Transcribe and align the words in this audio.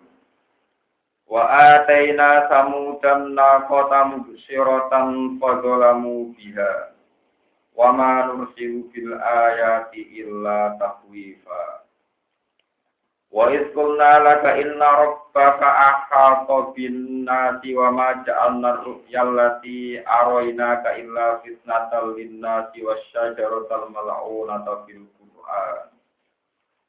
Wa 1.26 1.42
ataina 1.74 2.46
samudan 2.46 3.34
naqata 3.34 4.14
mubsyiratan 4.14 5.42
fadzalamu 5.42 6.38
biha. 6.38 6.94
Wa 7.74 7.90
ma 7.90 8.30
nursilu 8.30 8.86
bil 8.94 9.18
ayati 9.18 10.22
illa 10.22 10.78
tahwifa. 10.78 11.79
Wa 13.30 13.46
iz 13.54 13.62
qulna 13.70 14.18
laka 14.26 14.58
inna 14.58 14.88
rabbaka 15.06 15.62
ahata 15.62 16.74
bin 16.74 17.22
nasi 17.22 17.78
wa 17.78 17.94
ma 17.94 18.08
ja'alna 18.26 18.82
ru'ya 18.82 19.22
allati 19.22 20.02
araynaka 20.02 20.98
illa 20.98 21.38
fitnatal 21.38 22.18
lin 22.18 22.42
nasi 22.42 22.82
wasyajaratal 22.82 23.86
mal'unata 23.94 24.82
fil 24.82 25.06
qur'an. 25.14 25.94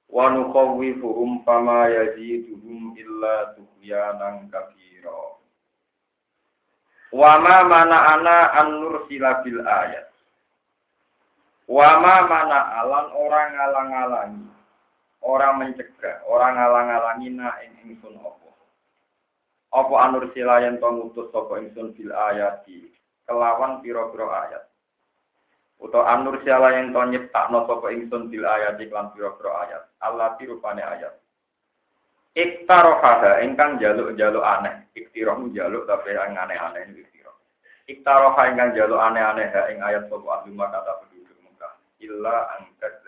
Wa 0.09 0.33
nukhawwifuhum 0.33 1.45
fama 1.45 1.93
yaziduhum 1.93 2.97
illa 2.97 3.53
tughyanan 3.53 4.49
kabira 4.49 5.37
wa 7.11 7.37
ma 7.37 7.57
mana'ana 7.69 8.37
an 8.65 8.81
nursila 8.81 9.45
bil 9.45 9.61
ayat. 9.61 10.09
Wa 11.69 12.01
ma 12.01 12.25
mana'alan 12.25 13.07
orang 13.13 13.49
ngalang-alangi 13.53 14.60
orang 15.21 15.61
mencegah, 15.61 16.25
orang 16.25 16.57
ngalang-alangi 16.57 17.29
na 17.33 17.53
ing 17.61 17.73
ingsun 17.85 18.17
apa. 18.17 18.49
Apa 19.71 19.93
anur 20.03 20.27
silayan 20.35 20.81
to 20.81 20.89
ngutus 20.89 21.31
sapa 21.31 21.61
ingsun 21.63 21.95
bil 21.95 22.11
ayati 22.11 22.91
kelawan 23.23 23.79
pira-pira 23.79 24.27
ayat. 24.27 24.63
Uta 25.79 26.01
anur 26.11 26.41
silayan 26.43 26.91
to 26.91 27.01
nyiptakno 27.07 27.63
sapa 27.69 27.87
ingsun 27.93 28.27
bil 28.27 28.43
ayati 28.43 28.89
kelan 28.89 29.13
pira-pira 29.15 29.51
ayat. 29.63 29.83
Allah 30.03 30.35
rupane 30.35 30.83
ayat. 30.83 31.13
Iktarohaha 32.31 33.43
ingkang 33.43 33.79
jaluk-jaluk 33.79 34.43
aneh. 34.43 34.87
Iktiroh 34.95 35.39
jaluk 35.51 35.83
tapi 35.87 36.15
yang 36.15 36.35
aneh-aneh 36.35 36.87
ini 36.91 37.03
iktiroh. 37.03 37.35
Iktaroha 37.87 38.51
ingkang 38.51 38.75
jaluk 38.75 38.99
aneh-aneh 38.99 39.51
ing 39.71 39.79
ayat 39.79 40.07
sapa 40.11 40.27
ahli 40.41 40.51
kata 40.55 40.91
penduduk 41.05 41.37
Mekah. 41.43 41.73
Illa 42.03 42.35
angkat 42.59 43.00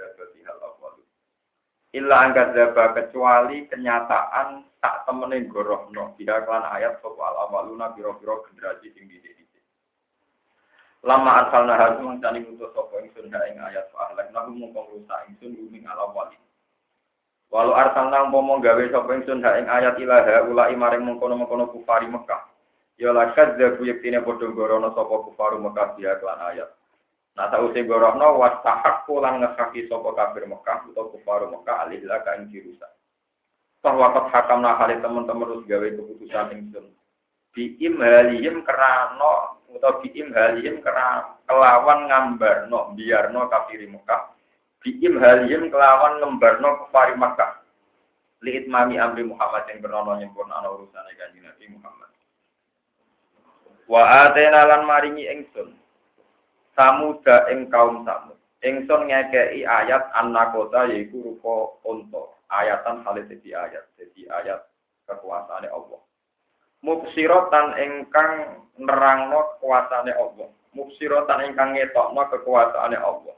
Illa 1.94 2.26
angkat 2.26 2.58
zaba 2.58 2.98
kecuali 2.98 3.70
kenyataan 3.70 4.66
tak 4.82 5.06
temenin 5.06 5.46
gorohno 5.46 6.18
tidak 6.18 6.50
kelan 6.50 6.66
ayat 6.74 6.98
sopo 7.06 7.22
al 7.22 7.48
awaluna 7.48 7.94
biro-biro 7.94 8.42
generasi 8.50 8.90
tinggi 8.98 9.22
di 9.22 9.44
Lama 11.04 11.44
asal 11.44 11.68
nahar 11.68 12.00
mangkani 12.00 12.48
ngutus 12.48 12.72
sopo 12.72 12.96
ingsun 13.04 13.28
ha 13.36 13.44
ing 13.52 13.60
ayat 13.60 13.92
fa 13.92 14.08
ahlak 14.08 14.32
nahu 14.32 14.56
mungkong 14.56 14.88
rusak 14.96 15.28
ingsun 15.28 15.52
luming 15.52 15.84
al 15.84 16.00
awali. 16.00 16.40
Walau 17.52 17.76
arsal 17.76 18.08
nang 18.08 18.32
pomo 18.32 18.64
gawe 18.64 18.80
sopo 18.88 19.12
ingsun 19.12 19.44
ha 19.44 19.60
ing 19.60 19.68
ayat 19.68 20.00
ilaha 20.00 20.48
ulai 20.48 20.72
maring 20.80 21.04
mengkono-mengkono 21.04 21.76
kufari 21.76 22.08
Mekah. 22.08 22.48
Ya 22.96 23.12
lakat 23.12 23.60
zabu 23.60 23.84
yektine 23.84 24.24
padha 24.24 24.48
gorono 24.48 24.96
sopo 24.96 25.28
kufaru 25.28 25.60
Mekah 25.60 26.00
dia 26.00 26.16
kelan 26.24 26.40
ayat. 26.40 26.72
Nah 27.34 27.50
tak 27.50 27.66
usai 27.66 27.90
gorohno 27.90 28.38
wastahakku 28.38 29.18
lan 29.18 29.42
ngesaki 29.42 29.90
sopo 29.90 30.14
kafir 30.14 30.46
Mekah 30.46 30.86
atau 30.94 31.10
kufaru 31.10 31.50
Mekah 31.50 31.90
alihlah 31.90 32.22
kain 32.22 32.46
dirusak. 32.54 32.94
Bahwa 33.82 34.14
kot 34.14 34.30
hakam 34.30 34.62
nakali 34.62 35.02
teman-teman 35.02 35.50
harus 35.50 35.66
gawe 35.66 35.88
keputusan 35.98 36.54
ingsun. 36.54 36.86
Bi 37.54 37.74
imhalihim 37.82 38.62
kerano 38.62 39.66
atau 39.66 39.98
bi 40.06 40.14
imhalihim 40.14 40.86
kerana 40.86 41.42
kelawan 41.50 42.06
ngambar 42.06 42.70
no 42.70 42.94
biar 42.94 43.34
no 43.34 43.50
kafir 43.50 43.82
Mekah. 43.82 44.30
Bi 44.78 45.02
imhalihim 45.02 45.74
kelawan 45.74 46.22
ngembar 46.22 46.62
no 46.62 46.86
kufari 46.86 47.18
Mekah. 47.18 47.66
Lihat 48.44 48.68
mami 48.68 49.00
amri 49.00 49.24
Muhammad 49.24 49.64
yang 49.72 49.80
bernono 49.80 50.20
nyempurna 50.20 50.68
urusan 50.68 51.08
kanjeng 51.16 51.48
Nabi 51.48 51.66
Muhammad. 51.80 52.12
Wa 53.88 54.04
atena 54.28 54.68
lan 54.68 54.84
maringi 54.84 55.32
ingsun 55.32 55.83
samuda 56.78 57.50
ing 57.54 57.70
kaum 57.70 58.06
samud. 58.06 58.38
Ingsun 58.64 59.12
ngekei 59.12 59.68
ayat 59.68 60.08
annakota 60.16 60.88
yaiku 60.88 61.20
rupa 61.20 61.78
unta. 61.84 62.32
Ayatan 62.54 63.02
halih 63.02 63.26
jadi 63.26 63.66
ayat, 63.66 63.86
jadi 63.98 64.30
ayat 64.30 64.62
kekuasaane 65.10 65.68
Allah. 65.74 66.00
Mubsirotan 66.86 67.76
ingkang 67.82 68.62
nerangno 68.78 69.58
kekuasaane 69.58 70.14
Allah. 70.14 70.48
Mubsirotan 70.78 71.50
ingkang 71.50 71.74
ngetokno 71.74 72.24
kekuasaane 72.30 72.98
Allah. 73.00 73.36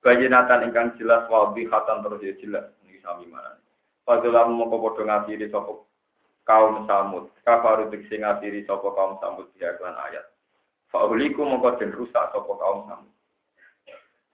Bayinatan 0.00 0.72
ingkang 0.72 0.96
jelas 0.96 1.28
wadihatan 1.28 2.00
terus 2.00 2.24
ya 2.24 2.34
jelas. 2.40 2.66
Ini 2.88 2.98
sami 3.04 3.28
mana. 3.28 3.60
Fadilah 4.08 4.48
mongko 4.48 4.76
padha 4.80 5.02
ngatiri 5.04 5.52
sapa 5.52 5.76
kaum 6.48 6.88
samud. 6.88 7.28
Kafaru 7.44 7.92
diksi 7.92 8.18
ngatiri 8.18 8.64
sapa 8.64 8.88
kaum 8.96 9.20
samud 9.20 9.46
kelan 9.54 9.94
ayat. 10.10 10.24
Fa'uliku 10.90 11.46
mongko 11.46 11.78
den 11.78 11.94
rusak 11.94 12.34
sapa 12.34 12.50
kaum 12.50 12.90
samud. 12.90 13.14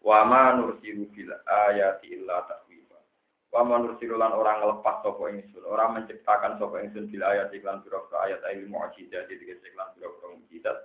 Wa 0.00 0.24
ma 0.24 0.56
nursilu 0.56 1.04
bil 1.12 1.28
ayati 1.44 2.16
illa 2.16 2.48
tahwifa. 2.48 2.96
Wa 3.52 3.60
ma 3.60 3.76
nursilu 3.76 4.16
lan 4.16 4.32
orang 4.32 4.64
ngelepas 4.64 5.04
sapa 5.04 5.22
ingsun, 5.36 5.68
orang 5.68 6.00
menciptakan 6.00 6.56
sapa 6.56 6.80
ingsun 6.80 7.12
bil 7.12 7.22
ayat 7.28 7.52
iklan 7.52 7.84
pira 7.84 8.00
ayat 8.24 8.40
ayat 8.48 8.64
mukjizat 8.72 9.28
jadi 9.28 9.44
iklan 9.52 9.92
pira-pira 9.92 10.26
mukjizat. 10.32 10.78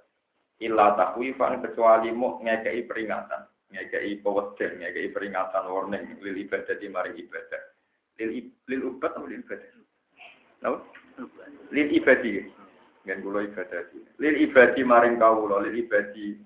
Illa 0.62 0.94
tahwifan 1.00 1.64
kecuali 1.64 2.12
mu 2.12 2.38
ngekei 2.44 2.86
peringatan, 2.86 3.48
ngekei 3.72 4.20
peweden, 4.22 4.72
ngekei 4.78 5.10
peringatan 5.10 5.66
warning 5.72 6.20
lil 6.20 6.38
ibadah 6.38 6.76
di 6.78 6.88
mari 6.92 7.16
ibadah. 7.16 7.64
Lil 8.20 8.52
lil 8.68 8.82
ubat 8.92 9.16
atau 9.16 9.26
lil 9.26 9.42
ibadah? 9.42 9.72
Lil 11.72 11.90
ibadi. 11.96 12.61
Ngen 13.02 13.26
kula 13.26 13.50
ibadah 13.50 13.82
Lil 14.22 14.36
ibadi 14.46 14.82
maring 14.86 15.18
kawula, 15.18 15.66
lil 15.66 15.74
ibadi 15.82 16.38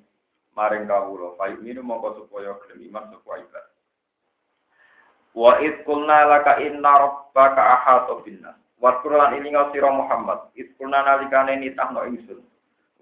maring 0.56 0.88
kawula. 0.88 1.36
Fa 1.36 1.52
minu 1.52 1.84
mongko 1.84 2.24
supaya 2.24 2.56
gelem 2.64 2.88
iman 2.92 3.12
supaya 3.12 3.44
ibadah. 3.44 3.76
Wa 5.36 5.60
id 5.60 5.84
qulna 5.84 6.32
laka 6.32 6.64
inna 6.64 6.92
rabbaka 6.96 7.60
ahata 7.60 8.24
binnas. 8.24 8.56
Wa 8.80 9.04
Qur'an 9.04 9.36
ini 9.36 9.52
sira 9.76 9.92
Muhammad. 9.92 10.48
Id 10.56 10.80
qulna 10.80 11.04
nalikane 11.04 11.60
nitahno 11.60 12.08
ingsun. 12.08 12.40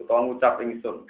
Utawa 0.02 0.26
ngucap 0.26 0.58
ingsun. 0.66 1.06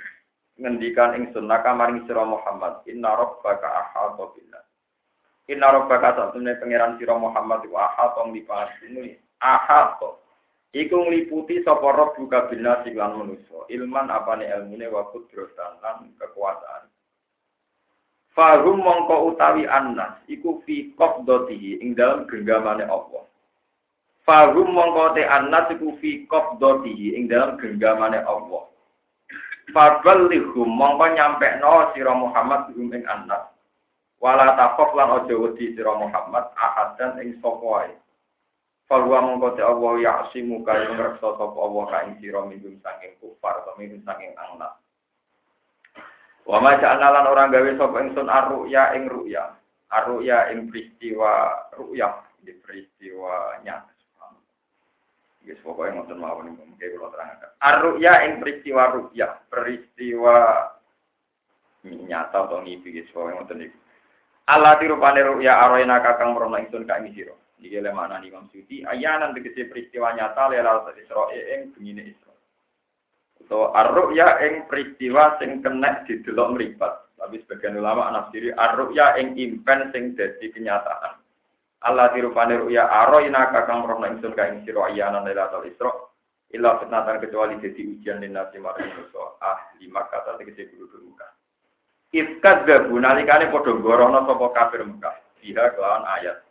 Ngendikan 0.60 1.16
ingsun 1.16 1.48
laka 1.48 1.72
maring 1.72 2.04
sira 2.04 2.28
Muhammad. 2.28 2.84
Inna 2.92 3.16
rabbaka 3.16 3.68
ahata 3.72 4.36
binnas. 4.36 4.68
Inna 5.48 5.72
rabbaka 5.72 6.12
satune 6.20 6.60
pangeran 6.60 7.00
sira 7.00 7.16
Muhammad 7.16 7.64
wa 7.72 7.88
ahata 7.88 8.28
ngipasi 8.28 8.92
ini. 8.92 9.16
Ahata 9.40 10.23
Iku 10.74 11.06
ngliputi 11.06 11.62
sapa 11.62 11.86
rob 11.94 12.18
buka 12.18 12.50
bina 12.50 12.82
lan 12.82 13.14
manusa. 13.14 13.70
Ilman 13.70 14.10
apane 14.10 14.50
ilmune 14.50 14.90
wa 14.90 15.06
kudratan 15.14 15.78
lan 15.86 16.10
kekuasaan. 16.18 16.90
Fahum 18.34 18.82
mongko 18.82 19.30
utawi 19.30 19.70
annas 19.70 20.18
iku 20.26 20.58
fi 20.66 20.90
qabdatihi 20.98 21.86
ing 21.86 21.94
dalam 21.94 22.26
genggamane 22.26 22.82
Allah. 22.90 23.30
Fahum 24.26 24.74
mongko 24.74 25.14
te 25.14 25.22
annas 25.22 25.70
iku 25.70 25.94
fi 26.02 26.26
qabdatihi 26.26 27.22
ing 27.22 27.30
dalam 27.30 27.62
genggamane 27.62 28.18
Allah. 28.26 28.74
Faballihum 29.72 30.66
mongko 30.68 31.06
nyampekno 31.14 31.94
sira 31.94 32.18
Muhammad 32.18 32.74
hum 32.74 32.90
ing 32.92 33.06
annas. 33.06 33.48
Wala 34.18 34.58
taqaf 34.58 34.92
lan 34.98 35.22
aja 35.24 35.36
wedi 35.38 35.78
sira 35.78 35.94
Muhammad 35.96 36.50
ahadan 36.58 37.22
ing 37.22 37.38
sapa 37.40 37.62
wae. 37.62 37.94
Falwa 38.88 39.24
mongko 39.24 39.56
te 39.56 39.64
Allah 39.64 39.94
ya 40.04 40.12
asimu 40.28 40.62
kaya 40.68 40.92
ngreksa 40.92 41.40
sapa 41.40 41.58
Allah 41.58 41.84
ka 41.88 41.98
ing 42.04 42.20
sira 42.20 42.44
minum 42.44 42.76
saking 42.84 43.16
kufar 43.24 43.64
atau 43.64 43.80
minum 43.80 44.04
saking 44.04 44.36
angna. 44.36 44.76
Wa 46.44 46.60
ma 46.60 46.76
ja'alna 46.76 47.24
orang 47.24 47.56
gawe 47.56 47.72
sapa 47.80 47.98
ingsun 48.04 48.28
arruya 48.28 48.92
ing 49.00 49.08
ruya. 49.08 49.56
Arruya 49.88 50.52
ing 50.52 50.68
peristiwa 50.68 51.32
ruya, 51.80 52.12
di 52.44 52.52
peristiwa 52.60 53.62
nyata. 53.64 53.94
Yes, 55.44 55.60
pokoknya 55.60 56.00
ngoten 56.00 56.24
mawon 56.24 56.56
niku 56.56 56.64
mengke 56.64 56.88
kula 56.96 57.12
terangaken. 57.12 57.52
Arruya 57.60 58.14
ing 58.24 58.40
peristiwa 58.40 58.84
ruya, 58.96 59.28
peristiwa 59.52 60.36
nyata 61.84 62.48
atau 62.48 62.64
ngipi 62.64 62.96
guys, 62.96 63.12
pokoknya 63.12 63.44
ngoten 63.44 63.58
niku. 63.60 63.78
Allah 64.48 64.80
dirupane 64.80 65.20
ruya 65.20 65.60
aroina 65.68 66.00
kakang 66.00 66.32
merono 66.32 66.60
ingsun 66.64 66.88
ka 66.88 67.00
ing 67.04 67.12
sira. 67.12 67.36
Iki 67.64 67.80
le 67.80 67.96
mana 67.96 68.20
Imam 68.20 68.52
Suyuti, 68.52 68.84
ayanan 68.84 69.32
tegese 69.32 69.72
peristiwa 69.72 70.12
nyata 70.12 70.52
lelal 70.52 70.84
Isra 71.00 71.32
ing 71.32 71.72
bengine 71.72 72.12
Isra. 72.12 72.36
So 73.48 73.72
arruya 73.72 74.44
ing 74.44 74.68
peristiwa 74.68 75.40
sing 75.40 75.64
kena 75.64 76.04
didelok 76.04 76.60
mripat. 76.60 76.94
Tapi 77.16 77.40
sebagian 77.40 77.80
ulama 77.80 78.12
nafsiri 78.12 78.52
arruya 78.52 79.16
ing 79.16 79.40
impen 79.40 79.96
sing 79.96 80.12
dadi 80.20 80.52
kenyataan. 80.52 81.24
Allah 81.84 82.12
dirupane 82.16 82.60
ruya 82.60 82.88
aroina 82.88 83.52
kakang 83.52 83.84
rohna 83.84 84.12
ingsun 84.12 84.36
ka 84.36 84.48
ing 84.48 84.64
sira 84.64 84.88
ayana 84.88 85.24
lailatul 85.24 85.68
isra 85.68 85.92
illa 86.56 86.80
fitnatan 86.80 87.20
kecuali 87.20 87.60
jadi 87.60 87.82
ujian 87.82 88.22
din 88.22 88.32
nasi 88.32 88.62
maring 88.62 88.88
manusa 88.88 89.36
ahli 89.42 89.90
Makkah 89.90 90.38
tegese 90.38 90.70
penduduk 90.70 91.02
Mekah 91.02 91.32
Ifkat 92.14 92.58
gabu 92.70 93.02
nalikane 93.02 93.50
padha 93.50 93.74
gorono 93.82 94.22
sapa 94.24 94.48
kafir 94.54 94.86
Mekah 94.86 95.16
biha 95.42 95.74
kelawan 95.74 96.06
ayat 96.08 96.43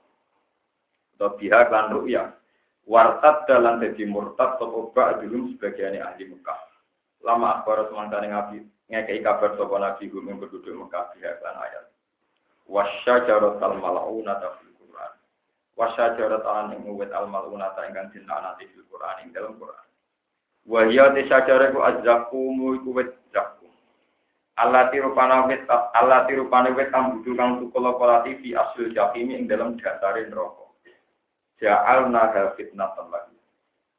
atau 1.22 1.38
biha 1.38 1.70
kelan 1.70 1.94
ruya. 1.94 2.34
Wartad 2.82 3.46
dalam 3.46 3.78
jadi 3.78 4.10
murtad 4.10 4.58
sapa 4.58 4.90
ba'dhum 4.90 5.54
sebagian 5.54 6.02
ahli 6.02 6.26
Mekah. 6.26 6.58
Lama 7.22 7.62
akbar 7.62 7.86
semangkane 7.86 8.34
ngabi 8.34 8.66
ngekei 8.90 9.22
kabar 9.22 9.54
sapa 9.54 9.78
nabi 9.78 10.10
gum 10.10 10.26
yang 10.26 10.42
penduduk 10.42 10.74
Mekah 10.74 11.14
biha 11.14 11.38
kelan 11.38 11.56
ayat. 11.62 11.84
Wasyajarat 12.66 13.62
al 13.62 13.78
mal'unata 13.78 14.58
fil 14.58 14.74
Quran. 14.82 15.12
Wasyajarat 15.78 16.42
an 16.42 16.74
ing 16.74 16.90
uwit 16.90 17.14
al 17.14 17.30
mal'unata 17.30 17.86
ingkang 17.86 18.10
dinaknati 18.10 18.66
fil 18.74 18.82
Quran 18.90 19.22
ing 19.22 19.30
dalam 19.30 19.54
Quran. 19.62 19.86
Wa 20.66 20.82
hiya 20.90 21.14
tisyajaratu 21.14 21.78
azzakum 21.86 22.82
iku 22.82 22.90
zakum 23.30 23.70
Allah 24.58 24.90
tiru 24.94 25.10
panawit 25.14 25.66
Allah 25.70 26.22
tiru 26.30 26.46
panawit 26.46 26.90
kang 26.94 27.18
budu 27.18 27.34
kang 27.34 27.58
fi 28.42 28.48
asil 28.54 28.94
jahim 28.94 29.34
ing 29.34 29.50
dalam 29.50 29.74
dasarin 29.74 30.30
rokok 30.30 30.61
Ja'alna 31.62 32.34
fitnatan 32.58 33.06
lagi. 33.14 33.38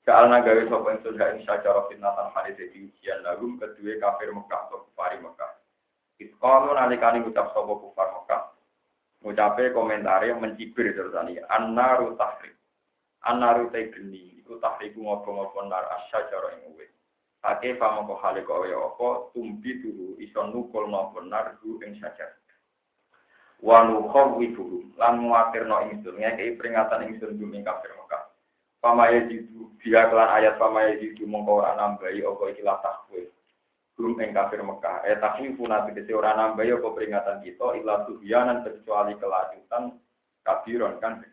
Ja'alna 0.03 0.43
gawe 0.43 0.67
sapa 0.67 0.87
ingsun 0.99 1.15
ha 1.15 1.31
ing 1.31 1.47
sacara 1.47 1.87
fitnatan 1.87 2.27
hadis 2.35 2.59
dadi 2.59 2.91
ujian 2.91 3.23
lagum 3.23 3.55
kedua 3.55 3.95
kafir 4.03 4.35
Mekah 4.35 4.67
atau 4.67 4.83
kufar 4.83 5.15
Mekah. 5.15 5.51
Iskalu 6.19 6.75
nalikani 6.75 7.23
ngucap 7.23 7.55
sapa 7.55 7.71
kufar 7.71 8.11
Mekah. 8.19 8.43
Ngucape 9.23 9.71
komentare 9.71 10.35
yang 10.35 10.43
mencibir 10.43 10.91
terus 10.91 11.15
ani 11.15 11.39
annaru 11.39 12.19
tahrik. 12.19 12.51
Annaru 13.23 13.71
te 13.71 13.95
geni 13.95 14.43
iku 14.43 14.59
tahriku 14.59 14.99
ngopo-ngopo 14.99 15.63
nar 15.63 15.87
asyacara 15.87 16.59
ing 16.59 16.75
uwit. 16.75 16.91
Ake 17.47 17.79
famo 17.79 18.03
ko 18.03 18.19
hale 18.19 18.43
ko 18.43 18.67
ya 18.67 18.75
apa 18.75 19.31
tumbi 19.31 19.79
dulu 19.79 20.19
iso 20.19 20.43
nukul 20.51 20.91
ngopo 20.91 21.23
nar 21.23 21.55
ing 21.63 21.95
syajar 21.95 22.42
wa 23.63 23.87
nukhawwifuhum 23.87 24.91
lan 24.99 25.23
muatirno 25.23 25.87
ingsun 25.87 26.19
ngekei 26.19 26.59
peringatan 26.59 27.07
ingsun 27.07 27.39
dumi 27.39 27.63
kafir 27.63 27.95
Mekah. 27.95 28.27
Pamaya 28.83 29.23
jitu 29.31 29.71
dia 29.79 30.11
kelan 30.11 30.27
ayat 30.35 30.59
pamaya 30.59 30.99
jitu 30.99 31.23
mongko 31.23 31.63
ora 31.63 31.71
nambahi 31.79 32.19
apa 32.27 32.43
iki 32.51 32.59
lah 32.59 32.83
takwe 32.83 33.31
belum 33.95 34.19
ing 34.19 34.35
kafir 34.35 34.59
Mekah. 34.59 35.07
Eh 35.07 35.15
takwi 35.15 35.55
puna 35.55 35.87
tegese 35.87 36.11
ora 36.11 36.35
nambahi 36.35 36.75
apa 36.75 36.87
peringatan 36.91 37.39
kita 37.39 37.67
illa 37.79 38.03
tuhyanan 38.03 38.67
kecuali 38.67 39.15
kelanjutan 39.15 39.95
kafiron 40.43 40.99
kan. 40.99 41.23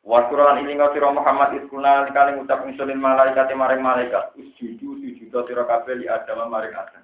Wasuran 0.00 0.64
ini 0.64 0.80
ngau 0.80 0.96
siro 0.96 1.12
Muhammad 1.12 1.60
iskuna 1.60 2.08
kali 2.08 2.38
ngucap 2.38 2.64
insulin 2.64 3.02
malaikat 3.02 3.52
maring 3.52 3.82
malaikat. 3.84 4.32
Usjudu 4.38 4.96
sujudu 4.96 5.44
siro 5.44 5.66
kabeh 5.66 5.98
li 5.98 6.06
adam 6.08 6.48
maring 6.48 6.72
adam 6.72 6.99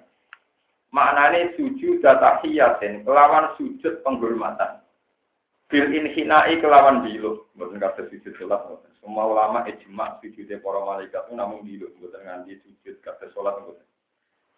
Maknane 0.95 1.51
sujud 1.59 1.99
tahiyatin 1.99 3.03
kelawan 3.03 3.51
sujud 3.59 3.99
penghormatan. 4.07 4.79
Bil 5.67 5.91
inhinai 5.91 6.63
kelawan 6.63 7.03
dilo, 7.03 7.51
mboten 7.59 7.75
kata 7.83 8.07
sujud 8.07 8.31
salat 8.39 8.63
Semua 9.03 9.27
ulama 9.27 9.67
ijma 9.67 10.15
sujud 10.23 10.47
para 10.63 10.79
malaikat 10.79 11.27
itu 11.27 11.35
namun 11.35 11.59
dilo, 11.67 11.91
mboten 11.99 12.23
nganti 12.23 12.55
sujud 12.63 12.95
kata 13.03 13.27
salat 13.35 13.59
mboten. 13.59 13.83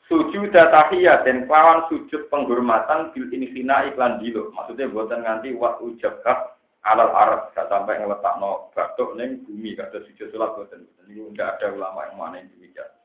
Sujud 0.06 0.54
tahiyatin 0.54 1.50
kelawan 1.50 1.90
sujud 1.90 2.30
penghormatan 2.30 3.10
bil 3.10 3.26
inhinai 3.34 3.90
kelan 3.98 4.22
dilo. 4.22 4.54
Maksudnya 4.54 4.86
mboten 4.86 5.26
nganti 5.26 5.58
wa 5.58 5.82
ujabah 5.82 6.54
alal 6.86 7.10
arab 7.10 7.50
gak 7.58 7.74
sampai 7.74 8.06
ngeletakno 8.06 8.70
batuk 8.78 9.18
ning 9.18 9.42
bumi 9.50 9.74
kata 9.74 10.06
sujud 10.06 10.30
salat 10.30 10.54
mboten. 10.54 10.86
Ini 11.10 11.26
enggak 11.26 11.58
ada 11.58 11.74
ulama 11.74 12.06
yang 12.06 12.22
mana 12.22 12.38
yang 12.38 12.54
demikian. 12.54 12.99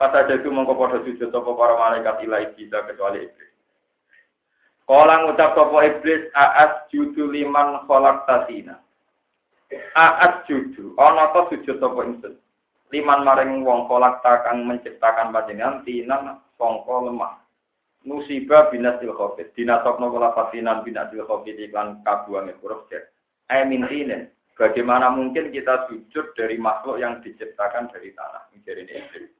Kata 0.00 0.24
jadi 0.24 0.48
mongko 0.48 0.80
padha 0.80 1.04
sujud 1.04 1.28
sapa 1.28 1.50
para 1.52 1.76
malaikat 1.76 2.24
ilai 2.24 2.56
kita 2.56 2.88
kecuali 2.88 3.20
iblis. 3.20 3.52
Kala 4.88 5.28
ngucap 5.28 5.52
sapa 5.52 5.76
iblis 5.84 6.32
aas 6.32 6.88
judu 6.88 7.28
liman 7.28 7.84
kholak 7.84 8.24
tasina. 8.24 8.80
Aas 9.92 10.40
judu 10.48 10.96
ana 10.96 11.28
to 11.36 11.52
sujud 11.52 11.76
sapa 11.76 12.00
ingsun. 12.08 12.32
Liman 12.96 13.28
maring 13.28 13.60
wong 13.60 13.92
kolak 13.92 14.24
takang 14.24 14.64
menciptakan 14.64 15.36
panjenengan 15.36 15.84
tinan 15.84 16.40
sangka 16.56 16.96
lemah. 17.04 17.36
Musibah 18.00 18.72
binasil 18.72 19.12
khofit. 19.12 19.52
Dinasokno 19.52 20.08
kula 20.08 20.32
fasinan 20.32 20.80
binasil 20.80 21.28
khofit 21.28 21.60
iklan 21.60 22.00
kabuange 22.08 22.56
huruf 22.64 22.88
jet. 22.88 23.12
Ay 23.52 23.68
mintinen. 23.68 24.32
Bagaimana 24.56 25.12
mungkin 25.12 25.52
kita 25.52 25.92
sujud 25.92 26.32
dari 26.36 26.56
makhluk 26.56 26.96
yang 26.96 27.20
diciptakan 27.20 27.92
dari 27.92 28.16
tanah? 28.16 28.48
Menjadi 28.56 28.88
iblis. 28.88 29.39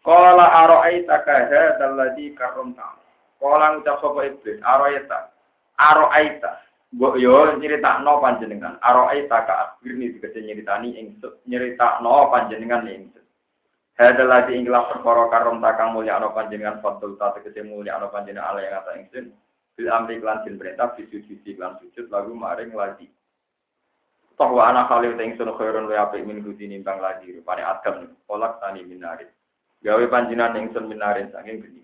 Kala 0.00 0.46
aro'aita 0.64 1.20
kaha 1.28 1.76
dalladhi 1.76 2.32
karomta. 2.32 2.96
Kala 3.36 3.76
ngucap 3.76 4.00
sapa 4.00 4.20
iblis, 4.24 4.56
aro'aita. 4.64 5.18
Aro'aita. 5.76 6.50
Mbok 6.96 7.14
yo 7.20 7.54
nyeritakno 7.60 8.18
panjenengan. 8.18 8.80
Aro'aita 8.80 9.36
ka 9.44 9.54
akhirni 9.76 10.16
dikece 10.16 10.40
nyeritani 10.40 10.96
ingsun 10.96 11.36
nyeritakno 11.44 12.32
panjenengan 12.32 12.88
ingsun. 12.88 13.24
Hadal 14.00 14.32
lagi 14.32 14.56
inglah 14.56 14.88
perkara 14.88 15.28
karom 15.28 15.60
takang 15.60 15.92
mulia 15.92 16.16
ano 16.16 16.32
panjenengan 16.32 16.80
fatul 16.80 17.20
ta 17.20 17.36
tegese 17.36 17.60
mulia 17.60 18.00
panjenengan 18.08 18.56
ala 18.56 18.60
yang 18.64 18.80
ata 18.80 18.96
ingsun. 18.96 19.36
Bil 19.76 19.88
amri 19.92 20.16
klan 20.18 20.42
jin 20.48 20.56
perintah 20.56 20.96
bisu 20.96 21.20
sujud 21.28 21.60
klan 21.60 21.76
sujud 21.78 22.08
lagu 22.08 22.32
maring 22.32 22.72
lagi. 22.72 23.06
Toh 24.40 24.48
wa 24.48 24.72
ana 24.72 24.88
khalil 24.88 25.12
ingsun 25.14 25.52
khairun 25.52 25.92
wa 25.92 26.08
apik 26.08 26.24
min 26.24 26.40
gudi 26.40 26.64
nimbang 26.64 26.98
lagi 27.04 27.28
rupane 27.36 27.60
adam 27.60 28.16
kolak 28.24 28.56
tani 28.64 28.80
minarit 28.82 29.28
gawe 29.80 30.04
panjinan 30.12 30.56
yang 30.56 30.68
sun 30.76 30.88
minarin 30.88 31.32
saking 31.32 31.64
geni. 31.64 31.82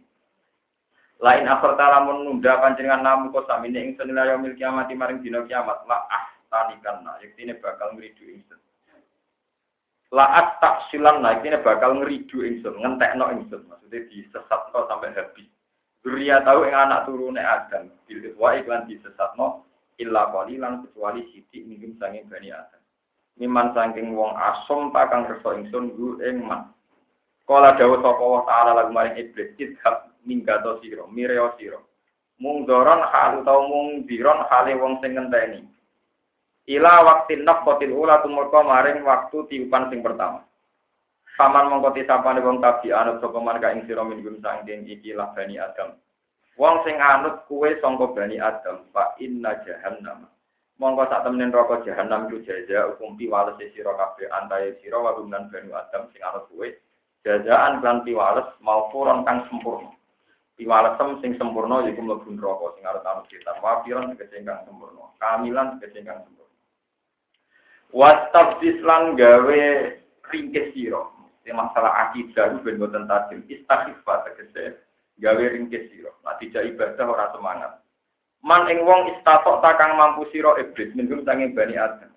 Lain 1.16 1.48
akhir 1.48 1.81
talamun 1.81 2.28
nunda 2.28 2.60
panjenengan 2.60 3.00
namu 3.00 3.32
kok 3.32 3.48
samine 3.48 3.81
ingsun 3.81 4.12
ila 4.12 4.28
yaumil 4.28 4.52
kiamat 4.52 4.93
maring 4.93 5.25
dina 5.25 5.40
kiamat 5.48 5.81
la 5.88 6.04
tanikan 6.52 7.00
nah 7.08 7.16
yektine 7.25 7.56
bakal 7.56 7.96
ngridu 7.96 8.37
ingsun. 8.37 8.60
Laat 10.12 10.60
tak 10.60 10.93
silan 10.93 11.25
nah 11.25 11.40
yektine 11.40 11.64
bakal 11.64 11.96
ngridu 11.96 12.44
ingsun 12.44 12.76
ngentekno 12.76 13.32
ingsun 13.32 13.64
maksudnya 13.64 14.04
disesatno 14.12 14.84
sampai 14.92 15.16
habis. 15.16 15.49
Duria 16.04 16.44
tahu 16.44 16.69
yang 16.69 16.87
anak 16.87 17.08
turune 17.08 17.40
Adam 17.40 17.90
bil 18.04 18.37
wa 18.37 18.52
iklan 18.52 18.84
disesatno 18.84 19.64
illa 19.96 20.28
qalilan 20.28 20.84
kecuali 20.84 21.25
sithik 21.32 21.64
minggu 21.64 21.96
sanging 21.96 22.28
bani 22.28 22.52
Adam. 22.52 22.82
Miman 23.40 23.72
saking 23.72 24.12
wong 24.12 24.37
asom 24.37 24.92
takang 24.92 25.25
kersa 25.25 25.64
ingsun 25.64 25.97
gu 25.97 26.21
ing. 26.28 26.44
Kala 27.47 27.79
dawuh 27.79 28.03
sapa 28.03 28.25
wa 28.26 28.43
ta'ala 28.43 28.71
lagu 28.75 28.91
maring 28.91 29.23
iblis 29.23 29.55
idhab 29.55 30.11
minggato 30.26 30.83
sira 30.83 31.07
mireo 31.07 31.55
sira. 31.55 31.79
Mung 32.43 32.67
doron 32.67 33.07
hal 33.07 33.38
utawa 33.41 33.71
mung 33.71 34.03
diron 34.11 34.43
hale 34.50 34.75
wong 34.75 34.99
sing 34.99 35.15
ngenteni. 35.15 35.62
Ila 36.67 37.07
waktin 37.07 37.47
nafqatil 37.47 37.95
ula 37.95 38.19
tumurka 38.26 38.67
maring 38.67 39.07
waktu 39.07 39.47
tiupan 39.47 39.87
sing 39.95 40.03
pertama. 40.03 40.43
Saman 41.38 41.71
mongko 41.71 41.95
tisapane 41.95 42.43
wong 42.43 42.59
tabi 42.59 42.91
anut 42.91 43.23
sapa 43.23 43.38
man 43.38 43.62
ka 43.62 43.71
ing 43.71 43.87
sira 43.87 44.03
minggum 44.03 44.43
sangking 44.43 44.83
iki 44.91 45.15
bani 45.15 45.55
Adam. 45.62 45.95
Wong 46.59 46.83
sing 46.83 46.99
anut 46.99 47.47
kuwe 47.47 47.79
sangka 47.79 48.11
bani 48.11 48.43
Adam 48.43 48.91
fa 48.91 49.15
inna 49.23 49.55
jahannam. 49.62 50.26
Mongko 50.83 51.07
sak 51.07 51.23
temen 51.23 51.47
neraka 51.55 51.87
jahanam 51.87 52.26
ku 52.26 52.43
jaja 52.43 52.91
hukum 52.91 53.15
piwales 53.15 53.55
sira 53.71 53.95
kabeh 53.95 54.26
antaye 54.35 54.75
sira 54.83 54.99
wa 54.99 55.15
bani 55.15 55.71
Adam 55.71 56.11
sing 56.11 56.21
anut 56.26 56.50
kuwe 56.50 56.75
Jajaan 57.26 57.83
kan 57.83 58.06
piwales 58.06 58.47
maufuron 58.62 59.26
kang 59.26 59.50
sempurna. 59.50 59.90
Piwalesem 60.54 61.18
sing 61.18 61.35
sempurna 61.35 61.83
yaiku 61.83 61.99
mlebu 61.99 62.30
neraka 62.30 62.78
sing 62.78 62.87
arep 62.87 63.02
anu. 63.02 63.26
Wafiron 63.59 64.14
tegese 64.14 64.47
kang 64.47 64.62
sempurna. 64.62 65.11
Kamilan 65.18 65.83
tegese 65.83 66.06
kang 66.06 66.23
sempurna. 66.23 66.54
Wastabdis 67.90 68.78
lan 68.87 69.18
gawe 69.18 69.62
ringkes 70.30 70.71
masalah 71.50 72.11
akidah 72.11 72.54
itu 72.54 72.62
ben 72.62 72.78
boten 72.78 73.11
tajim. 73.11 73.42
Istaghfar 73.50 74.30
tegese 74.30 74.78
gawe 75.18 75.45
ringkes 75.50 75.90
sira. 75.90 76.14
Nah 76.23 76.38
tidak 76.38 76.62
ibadah 76.73 77.06
ora 77.11 77.26
semangat. 77.35 77.73
Man 78.47 78.71
ing 78.71 78.87
wong 78.87 79.18
istatok 79.18 79.66
takang 79.66 79.99
mampu 79.99 80.30
sira 80.30 80.54
iblis 80.62 80.95
minum 80.95 81.26
sanging 81.26 81.59
bani 81.59 81.75
Adam. 81.75 82.15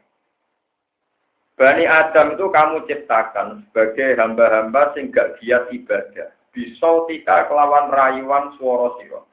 Bani 1.60 1.84
Adam 1.84 2.40
itu 2.40 2.48
kamu 2.56 2.88
ciptakan 2.88 3.68
sebagai 3.68 4.16
hamba-hamba 4.16 4.96
sing 4.96 5.12
gak 5.12 5.36
giat 5.44 5.68
ibadah. 5.76 6.32
Bisa 6.56 7.04
tika 7.12 7.52
kelawan 7.52 7.92
rayuan 7.92 8.56
suara 8.56 8.96
siro. 8.96 9.28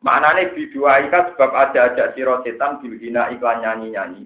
Maknanya 0.00 0.56
biduaika 0.56 1.36
sebab 1.36 1.52
ada 1.52 1.92
ajak 1.92 2.16
siro 2.16 2.40
setan 2.40 2.80
bilhina 2.80 3.28
iklan 3.36 3.60
nyanyi-nyanyi. 3.60 4.24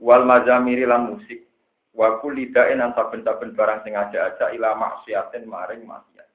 Wal 0.00 0.24
mazamiri 0.24 0.88
lan 0.88 1.12
musik. 1.12 1.44
Wa 1.92 2.16
kulidain 2.24 2.80
saben-saben 2.80 3.52
barang 3.52 3.84
sing 3.84 3.92
aja-aja 3.92 4.48
ila 4.56 4.72
maksiatin 4.80 5.44
maring 5.44 5.84
maksiat. 5.84 6.28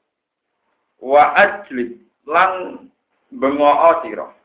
Wa 1.02 1.34
ajlib 1.34 1.98
lan 2.30 2.86
bengoo 3.34 4.06
siro. 4.06 4.38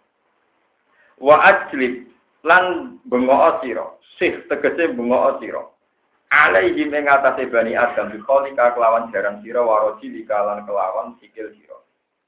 Wa 1.20 1.36
ajlib 1.52 2.13
lan 2.44 2.96
bengok 3.08 3.64
sira. 3.64 3.86
Sih 4.20 4.44
tegese 4.46 4.92
bengok 4.92 5.40
sira. 5.40 5.64
Alaihi 6.28 6.84
ing 6.90 6.92
bani 7.50 7.72
adam 7.72 8.12
biqolika 8.12 8.76
kelawan 8.76 9.08
jaran 9.10 9.40
sira 9.40 9.64
waroji 9.64 10.12
likalan 10.12 10.62
kelawan 10.68 11.16
sikil 11.18 11.48
sira. 11.56 11.78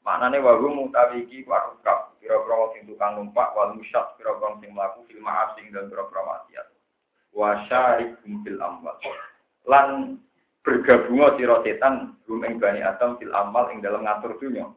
Maknane 0.06 0.40
wa 0.40 0.56
hum 0.62 0.88
utawi 0.88 1.26
iki 1.26 1.42
warukab 1.44 2.14
pira-pira 2.22 2.70
sing 2.74 2.86
tukang 2.86 3.18
numpak 3.18 3.50
wal 3.58 3.74
musyad 3.74 4.14
pira-pira 4.14 4.54
sing 4.62 4.70
mlaku 4.70 5.02
fil 5.10 5.18
ma'as 5.18 5.58
sing 5.58 5.68
dan 5.74 5.90
pira-pira 5.90 6.22
maksiat. 6.22 6.66
Wa 7.34 7.66
syarikum 7.66 8.46
fil 8.46 8.58
amwal. 8.62 8.94
Lan 9.66 10.16
bergabung 10.62 11.26
sira 11.34 11.58
setan 11.66 12.14
hum 12.30 12.46
bani 12.62 12.80
adam 12.86 13.18
fil 13.18 13.34
amal 13.34 13.66
ing 13.74 13.82
dalam 13.82 14.06
ngatur 14.06 14.38
dunya 14.38 14.70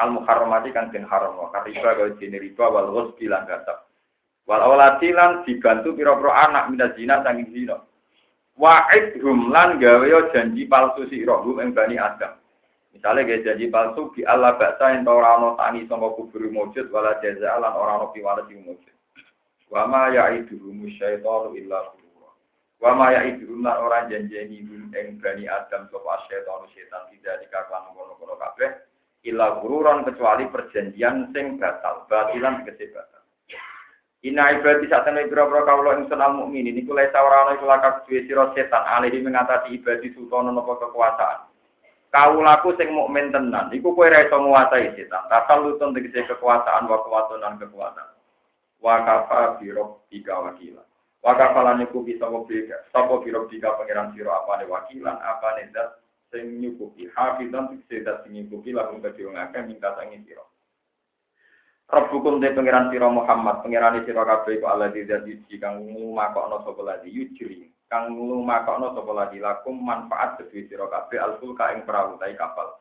al 0.00 0.08
muharramati 0.10 0.74
kang 0.74 0.90
den 0.90 1.04
haram 1.06 1.36
wa 1.36 1.52
kariba 1.54 1.94
jene 2.16 2.40
riba 2.40 2.66
wal 2.66 2.88
ghusbi 2.90 3.28
lan 3.28 3.44
gasab 3.44 3.91
wal 4.46 4.62
aulati 4.62 5.14
lan 5.14 5.46
dibantu 5.46 5.94
pira-pira 5.94 6.50
anak 6.50 6.70
minaz 6.70 6.92
zina 6.98 7.22
sanging 7.22 7.50
zina 7.54 7.76
wa'idhum 8.58 9.50
lan 9.54 9.80
gawe 9.80 10.06
janji 10.34 10.68
palsu 10.68 11.06
sira 11.08 11.40
hum 11.40 11.62
ing 11.62 11.72
bani 11.72 11.96
adam 11.98 12.42
Misalnya 12.92 13.24
kayak 13.24 13.44
janji 13.48 13.66
palsu 13.72 14.12
di 14.12 14.20
Allah 14.28 14.52
baksa 14.60 14.92
yang 14.92 15.08
tau 15.08 15.16
rano 15.16 15.56
tani 15.56 15.88
sama 15.88 16.12
kubur 16.12 16.44
mujud 16.52 16.92
wala 16.92 17.16
jaza 17.24 17.56
lan 17.56 17.72
orang 17.72 18.04
no 18.04 18.06
piwala 18.12 18.44
di 18.44 18.60
mujud. 18.60 18.94
Wama 19.72 20.12
ya 20.12 20.28
itu 20.36 20.60
rumus 20.60 20.92
syaitan 21.00 21.56
illa 21.56 21.88
gurura. 21.96 22.30
Wama 22.84 23.16
ya 23.16 23.32
itu 23.32 23.48
lan 23.48 23.80
orang 23.80 24.12
janjeni 24.12 24.68
hum 24.68 24.92
ing 24.92 25.16
bani 25.24 25.48
Adam 25.48 25.88
sapa 25.88 26.28
syaitan 26.28 26.68
syaitan 26.76 27.08
tidak 27.16 27.40
dikaklan 27.48 27.96
kono-kono 27.96 28.36
kabeh 28.36 28.70
illa 29.24 29.56
gururan 29.64 30.04
kecuali 30.04 30.44
perjanjian 30.52 31.32
sing 31.32 31.56
batal, 31.56 32.04
batilan 32.12 32.60
tegese 32.68 32.92
batal. 32.92 33.21
Ina 34.22 34.54
ibadi 34.54 34.86
saat 34.86 35.10
ini 35.10 35.26
biro-biro 35.26 35.66
kaulo 35.66 35.98
ing 35.98 36.06
senal 36.06 36.38
mukmin 36.38 36.70
ini 36.70 36.86
kulai 36.86 37.10
sawarana 37.10 37.58
iku 37.58 37.66
lakak 37.66 38.06
duwe 38.06 38.22
sira 38.22 38.54
setan 38.54 38.86
alihi 38.86 39.18
mengatasi 39.18 39.82
ibadi 39.82 40.14
sultan 40.14 40.46
nopo 40.46 40.78
kekuasaan. 40.78 41.50
Kaulaku 42.14 42.78
sing 42.78 42.94
mukmin 42.94 43.34
tenan, 43.34 43.74
iku 43.74 43.98
kowe 43.98 44.06
ra 44.06 44.22
iso 44.22 44.38
nguasai 44.38 44.94
setan. 44.94 45.26
Tasal 45.26 45.66
lutun 45.66 45.90
tegese 45.90 46.22
kekuasaan 46.30 46.86
wa 46.86 47.02
kekuatan 47.02 47.58
kekuatan. 47.66 48.08
Wa 48.78 49.02
kafa 49.02 49.58
biro 49.58 50.06
tiga 50.06 50.38
wakilan. 50.38 50.86
Wa 51.18 51.34
kafalan 51.34 51.82
iku 51.82 52.06
bisa 52.06 52.30
beda. 52.30 52.78
Sapa 52.94 53.18
biro 53.26 53.50
tiga 53.50 53.74
pangeran 53.74 54.14
sira 54.14 54.38
apane 54.38 54.70
wakilan, 54.70 55.18
apane 55.18 55.66
zat 55.74 55.98
sing 56.30 56.62
nyukupi. 56.62 57.10
Hafizan 57.10 57.74
tegese 57.74 58.06
zat 58.06 58.22
sing 58.22 58.38
nyukupi 58.38 58.70
lakum 58.70 59.02
kedhe 59.02 59.26
wong 59.26 59.34
akeh 59.34 59.66
minta 59.66 59.98
sangi 59.98 60.22
sira. 60.22 60.46
Rabbukum 61.90 62.38
de 62.38 62.54
pangeran 62.54 62.88
sira 62.88 63.08
Muhammad, 63.10 63.66
pangeran 63.66 64.04
sira 64.06 64.22
kabeh 64.22 64.60
iku 64.60 64.66
Allah 64.70 64.92
di 64.94 65.04
kang 65.58 65.82
ngumakokno 65.82 66.62
sapa 66.64 66.82
lagi 66.82 67.10
yujri 67.10 67.72
kang 67.92 68.16
lumakokno 68.16 68.96
sapa 68.96 69.12
lagi 69.12 69.36
lakum 69.36 69.76
manfaat 69.76 70.40
kedue 70.40 70.64
sira 70.64 70.88
kabeh 70.88 71.20
alfulka 71.20 71.76
ing 71.76 71.84
perahu 71.84 72.16
tai 72.16 72.32
kapal. 72.32 72.80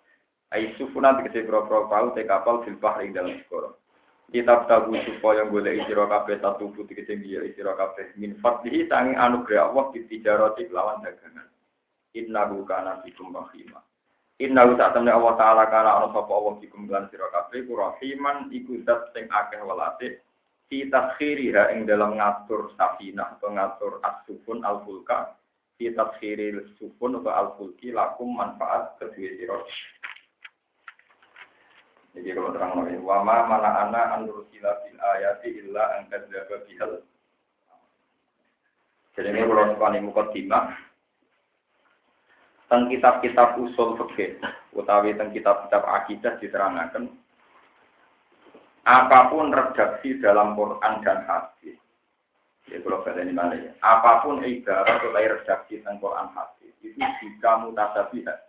Ai 0.56 0.72
sufuna 0.80 1.20
tegese 1.20 1.44
perahu 1.44 1.68
perahu 1.68 2.16
tai 2.16 2.24
kapal 2.24 2.64
fil 2.64 2.80
bahri 2.80 3.12
dalam 3.12 3.36
segara. 3.44 3.76
Kitab 4.32 4.72
tabu 4.72 4.96
supaya 5.04 5.44
golek 5.44 5.84
sira 5.84 6.08
kabeh 6.08 6.40
satu 6.40 6.72
putih 6.72 6.96
tegese 6.96 7.20
dia 7.20 7.44
sira 7.52 7.76
kabeh 7.76 8.16
min 8.16 8.40
fadlihi 8.40 8.88
sanging 8.88 9.20
anugerah 9.20 9.76
Allah 9.76 9.92
di 9.92 10.08
tijarati 10.08 10.72
lawan 10.72 11.04
dagangan. 11.04 11.52
Innahu 12.16 12.64
kana 12.64 13.04
bikum 13.04 13.36
rahima. 13.36 13.84
Innahu 14.42 14.74
tak 14.74 14.98
temne 14.98 15.14
Allah 15.14 15.38
taala 15.38 15.70
kana 15.70 16.02
ana 16.02 16.08
sapa 16.10 16.34
Allah 16.34 16.58
bikum 16.58 16.90
lan 16.90 17.06
sira 17.14 17.30
kabeh 17.30 17.62
ku 17.70 17.78
rahiman 17.78 18.50
iku 18.50 18.82
zat 18.82 19.14
sing 19.14 19.30
akeh 19.30 19.62
welase 19.62 20.26
fi 20.66 20.90
taskhiriha 20.90 21.70
ing 21.78 21.86
dalam 21.86 22.18
ngatur 22.18 22.74
safinah 22.74 23.38
atau 23.38 23.54
ngatur 23.54 24.02
as-sufun 24.02 24.66
al-fulka 24.66 25.38
fi 25.78 25.94
taskhiril 25.94 26.74
sufun 26.82 27.22
atau 27.22 27.30
al-fulki 27.30 27.94
lakum 27.94 28.34
manfaat 28.34 28.98
kedua 28.98 29.30
sira 29.38 29.58
jadi 32.12 32.36
kalau 32.36 32.52
terang 32.52 32.76
lagi, 32.76 33.00
wama 33.00 33.48
mana 33.48 33.88
ana 33.88 34.02
anur 34.20 34.44
sila 34.52 34.76
bil 34.84 35.00
ayati 35.00 35.50
illa 35.64 35.96
angkat 35.96 36.28
jaga 36.28 36.60
bihal. 36.68 36.92
Jadi 39.16 39.28
ini 39.32 39.48
kalau 39.48 39.72
sekali 39.72 39.98
mukaddimah, 40.04 40.76
tentang 42.72 42.88
kitab-kitab 42.88 43.60
usul 43.60 44.00
fikih, 44.00 44.40
utawi 44.72 45.12
tentang 45.12 45.36
kitab-kitab 45.36 45.84
akidah 45.84 46.40
diterangkan 46.40 47.12
apa 48.88 49.28
pun 49.28 49.52
redaksi 49.52 50.16
dalam 50.24 50.56
Quran 50.56 51.04
dan 51.04 51.28
hadis. 51.28 51.76
Ya, 52.72 52.80
kalau 52.80 53.04
kata 53.04 53.28
ini. 53.28 53.36
Apa 53.84 54.24
pun 54.24 54.40
ibarat 54.40 55.04
atau 55.04 55.12
redaksi 55.12 55.84
tentang 55.84 56.00
Quran 56.00 56.32
hadis 56.32 56.72
itu 56.80 56.96
jika 56.96 57.60
mutasabihat. 57.60 58.40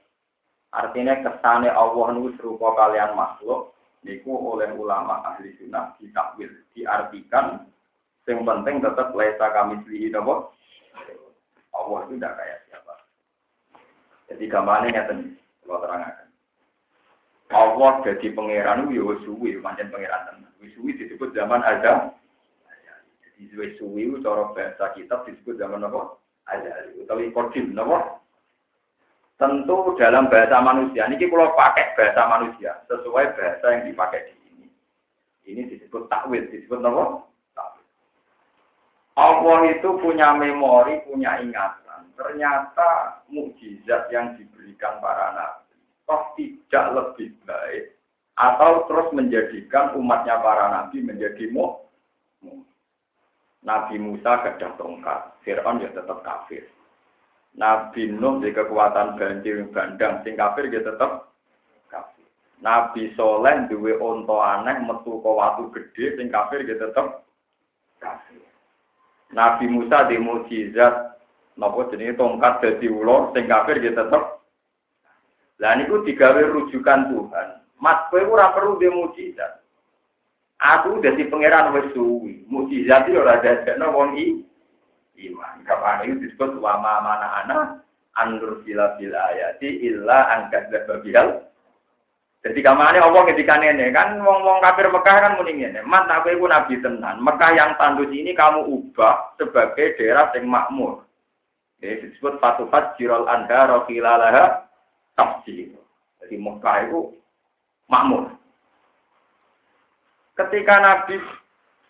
Artinya 0.70 1.18
kesannya 1.20 1.74
Allah 1.74 2.14
nu 2.14 2.30
serupa 2.38 2.78
kalian 2.78 3.18
makhluk, 3.18 3.74
niku 4.06 4.32
oleh 4.32 4.70
ulama 4.72 5.20
ahli 5.34 5.52
sunnah 5.58 5.98
ditakwil, 5.98 6.48
diartikan 6.72 7.66
yang 8.30 8.46
penting 8.46 8.78
tetap 8.78 9.10
lesa 9.18 9.50
kami 9.50 9.82
selihi 9.82 10.14
Allah 10.14 11.98
itu 12.06 12.14
tidak 12.14 12.32
kayak 12.38 12.58
siapa. 12.70 12.81
Jadi 14.32 14.48
nih, 14.48 15.36
kalau 15.68 15.80
terangkan. 15.84 16.28
Allah 17.52 17.92
jadi 18.00 18.32
pangeran 18.32 18.88
itu 18.88 18.96
ya 18.96 19.14
suwi, 19.28 19.60
pangeran 19.60 19.92
tenan. 19.92 20.48
Suwi 20.72 20.96
disebut 20.96 21.36
zaman 21.36 21.60
ada. 21.60 22.16
Jadi 23.36 23.76
suwi 23.76 24.08
itu 24.08 24.24
cara 24.24 24.48
bahasa 24.56 24.96
kitab 24.96 25.28
disebut 25.28 25.60
zaman 25.60 25.84
apa? 25.84 26.16
Ada. 26.48 26.96
Utawi 26.96 27.28
kodim, 27.36 27.76
apa? 27.76 28.24
Tentu 29.36 29.98
dalam 29.98 30.32
bahasa 30.32 30.62
manusia, 30.64 31.10
ini 31.10 31.18
kalau 31.26 31.52
pakai 31.58 31.98
bahasa 31.98 32.22
manusia, 32.30 32.78
sesuai 32.86 33.34
bahasa 33.36 33.66
yang 33.74 33.82
dipakai 33.90 34.30
di 34.30 34.34
sini. 34.38 34.66
Ini 35.44 35.60
disebut 35.66 36.06
takwil, 36.08 36.46
disebut 36.48 36.78
apa? 36.78 37.26
Allah 39.12 39.58
itu 39.68 39.88
punya 40.00 40.32
memori, 40.32 41.04
punya 41.04 41.36
ingatan. 41.42 41.81
Ternyata 42.22 43.22
mukjizat 43.26 44.06
yang 44.14 44.38
diberikan 44.38 45.02
para 45.02 45.34
nabi 45.34 45.74
toh 46.06 46.22
tidak 46.38 46.86
lebih 46.94 47.34
baik 47.42 47.98
atau 48.38 48.86
terus 48.86 49.10
menjadikan 49.10 49.98
umatnya 49.98 50.38
para 50.38 50.70
nabi 50.70 51.02
menjadi 51.02 51.50
mu. 51.50 51.82
Nabi 53.62 53.94
Musa 53.94 54.42
gadah 54.42 54.74
tongkat, 54.74 55.38
Fir'aun 55.46 55.78
ya 55.78 55.94
tetap 55.94 56.26
kafir. 56.26 56.66
Nabi 57.54 58.10
Nuh 58.10 58.42
di 58.42 58.50
kekuatan 58.50 59.14
banjir 59.14 59.62
bandang, 59.70 60.18
sing 60.26 60.34
kafir 60.34 60.66
ya 60.66 60.82
tetap 60.82 61.30
kafir. 61.86 62.26
Nabi 62.58 63.14
Soleh 63.14 63.70
duwe 63.70 63.94
onto 64.02 64.42
aneh 64.42 64.82
metu 64.82 65.22
ke 65.22 65.30
watu 65.30 65.70
gede, 65.70 66.18
sing 66.18 66.26
kafir 66.26 66.66
ya 66.66 66.74
tetap 66.74 67.22
kafir. 68.02 68.42
Nabi 69.30 69.70
Musa 69.70 70.10
di 70.10 70.18
mujizat, 70.18 71.21
nopo 71.56 71.88
jenis 71.92 72.16
tongkat 72.16 72.64
jadi 72.64 72.86
ulo, 72.88 73.32
sing 73.36 73.48
kafir 73.48 73.80
ya 73.80 73.92
tetap 73.92 74.42
lah 75.62 75.78
niku 75.78 76.02
digawe 76.02 76.42
rujukan 76.42 77.14
Tuhan. 77.14 77.48
Mas 77.78 78.10
kowe 78.10 78.18
ora 78.18 78.50
perlu 78.50 78.82
dhe 78.82 78.90
mukjizat. 78.90 79.62
Aku 80.58 80.98
dadi 80.98 81.30
pangeran 81.30 81.70
wis 81.70 81.94
suwi. 81.94 82.42
Mukjizat 82.50 83.06
yo 83.06 83.22
ora 83.22 83.38
dadekno 83.38 83.94
wong 83.94 84.18
i 84.18 84.42
iman. 85.30 85.62
Kapan 85.62 86.10
itu 86.10 86.26
disebut 86.26 86.58
wa 86.58 86.82
ma 86.82 86.98
mana 86.98 87.28
ana 87.46 87.58
anur 88.18 88.66
sila 88.66 88.98
bil 88.98 89.14
ayati 89.14 89.86
illa 89.86 90.34
angkat 90.34 90.66
babihal. 90.86 91.46
Jadi 92.42 92.58
kamane 92.58 92.98
Allah 92.98 93.22
ketika 93.30 93.54
nenek 93.54 93.94
kan 93.94 94.18
wong-wong 94.18 94.58
kafir 94.66 94.90
Mekah 94.90 95.14
kan 95.14 95.38
muni 95.38 95.62
ngene, 95.62 95.86
"Mat 95.86 96.10
aku 96.10 96.34
iku 96.34 96.50
nabi 96.50 96.74
tenan. 96.82 97.22
Mekah 97.22 97.54
yang 97.54 97.78
tandus 97.78 98.10
ini 98.10 98.34
kamu 98.34 98.66
ubah 98.66 99.38
sebagai 99.38 99.94
daerah 99.94 100.26
yang 100.34 100.50
makmur." 100.50 101.06
Ini 101.82 101.98
disebut 101.98 102.38
fatufat 102.38 102.94
jirol 102.94 103.26
anda 103.26 103.66
rokilalaha 103.66 104.70
tafsir. 105.18 105.74
Jadi 106.22 106.38
Mekah 106.38 106.86
itu 106.86 107.10
makmur. 107.90 108.30
Ketika 110.38 110.78
Nabi 110.78 111.18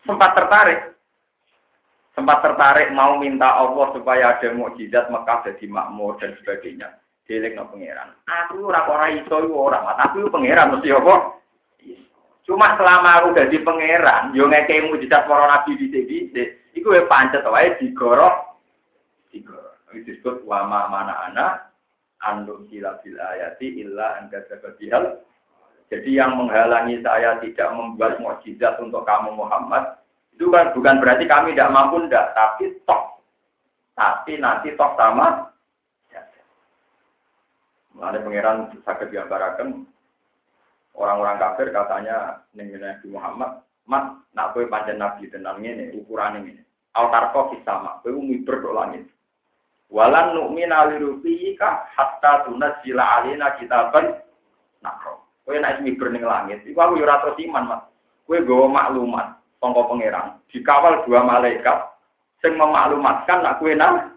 sempat 0.08 0.32
tertarik, 0.32 0.96
sempat 2.16 2.40
tertarik 2.40 2.88
mau 2.96 3.20
minta 3.20 3.52
Allah 3.52 3.92
supaya 3.92 4.32
ada 4.32 4.48
mukjizat 4.56 5.12
Mekah 5.12 5.44
jadi 5.52 5.68
makmur 5.68 6.16
dan 6.16 6.40
sebagainya. 6.40 6.96
Dilek 7.28 7.52
no 7.52 7.68
pangeran. 7.68 8.16
Aku 8.48 8.66
ora 8.66 8.88
ora 8.88 9.12
iso 9.12 9.44
ora, 9.52 9.92
tapi 10.00 10.24
pangeran 10.32 10.72
mesti 10.72 10.88
apa? 10.88 11.36
Cuma 12.42 12.74
selama 12.74 13.22
aku 13.22 13.28
jadi 13.38 13.60
pangeran, 13.62 14.34
yo 14.34 14.48
ngekei 14.48 14.88
mukjizat 14.88 15.28
para 15.28 15.46
nabi 15.46 15.78
di 15.78 15.86
sini, 15.92 16.32
iku 16.74 16.96
ya 16.96 17.04
pancet 17.06 17.44
wae 17.46 17.78
digorok. 17.78 18.58
Digorok. 19.30 19.71
Disebut 19.92 20.48
wama 20.48 20.88
mana 20.88 21.28
anak 21.28 21.52
andum 22.24 22.64
sila 22.72 22.96
bil 23.04 23.20
ayati 23.20 23.84
illa 23.84 24.16
anda 24.18 24.40
sababihal. 24.48 25.20
Jadi 25.92 26.16
yang 26.16 26.40
menghalangi 26.40 27.04
saya 27.04 27.36
tidak 27.44 27.68
membuat 27.76 28.16
mukjizat 28.16 28.80
untuk 28.80 29.04
kamu 29.04 29.36
Muhammad 29.36 30.00
itu 30.32 30.48
kan 30.48 30.72
bukan 30.72 30.96
berarti 30.98 31.28
kami 31.28 31.52
tidak 31.52 31.70
mampu 31.70 32.08
ndak, 32.08 32.32
tapi 32.32 32.72
toh. 32.88 33.20
Tapi 33.92 34.40
nanti 34.40 34.72
toh 34.72 34.96
sama. 34.96 35.52
Mulai 37.92 38.24
pangeran 38.24 38.72
sakit 38.88 39.12
diambarakan 39.12 39.84
orang-orang 40.96 41.36
kafir 41.36 41.68
katanya 41.76 42.40
ning 42.56 42.72
Nabi 42.72 43.06
Muhammad, 43.12 43.60
"Mat, 43.84 44.16
nak 44.32 44.56
kowe 44.56 44.64
pancen 44.64 44.96
nabi 44.96 45.28
tenan 45.28 45.60
ngene, 45.60 45.92
ukuran 46.00 46.40
ini. 46.40 46.56
Autarko 46.96 47.52
sama, 47.62 48.00
kowe 48.00 48.16
miber 48.16 48.64
do 48.64 48.72
langit." 48.72 49.04
Walan 49.92 50.32
nu'mina 50.32 50.88
lirufika 50.88 51.84
hatta 51.92 52.48
tunazzila 52.48 53.20
alina 53.20 53.52
kitaban 53.60 54.16
nakro. 54.80 55.20
Kowe 55.44 55.58
nek 55.60 55.84
miber 55.84 56.08
ning 56.08 56.24
langit, 56.24 56.64
iku 56.64 56.80
aku 56.80 56.96
yo 56.96 57.04
ora 57.04 57.20
terus 57.20 57.36
iman, 57.44 57.68
Mas. 57.68 57.82
Kowe 58.24 58.40
gawa 58.40 58.66
maklumat 58.72 59.36
sangka 59.60 59.82
pangeran, 59.84 60.40
dikawal 60.48 61.04
dua 61.04 61.20
malaikat 61.28 61.92
sing 62.40 62.56
memaklumatkan 62.56 63.44
nak 63.44 63.60
kowe 63.60 63.68
nang 63.76 64.16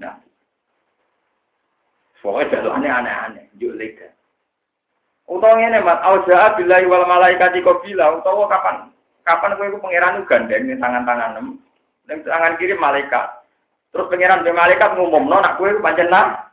nah. 0.00 0.16
Pokoknya 2.24 2.62
dalane 2.62 2.88
aneh-aneh, 2.88 3.44
juk 3.60 3.76
lega. 3.76 4.08
Utawa 5.28 5.60
Mas, 5.60 6.00
auza 6.08 6.56
billahi 6.56 6.88
wal 6.88 7.04
malaikati 7.04 7.60
qabila, 7.60 8.16
utawa 8.16 8.48
kapan 8.48 8.88
kapan 9.28 9.60
kowe 9.60 9.68
iku 9.68 9.78
pangeran 9.82 10.24
gandeng 10.24 10.72
ning 10.72 10.80
tangan-tanganem, 10.80 11.60
ning 12.08 12.18
tangan 12.24 12.56
kiri 12.56 12.80
malaikat. 12.80 13.41
Terus 13.92 14.08
pengiran 14.08 14.40
be 14.40 14.56
malaikat 14.56 14.96
ngumumno 14.96 15.36
nak 15.38 15.60
kowe 15.60 15.68
nah. 16.08 16.48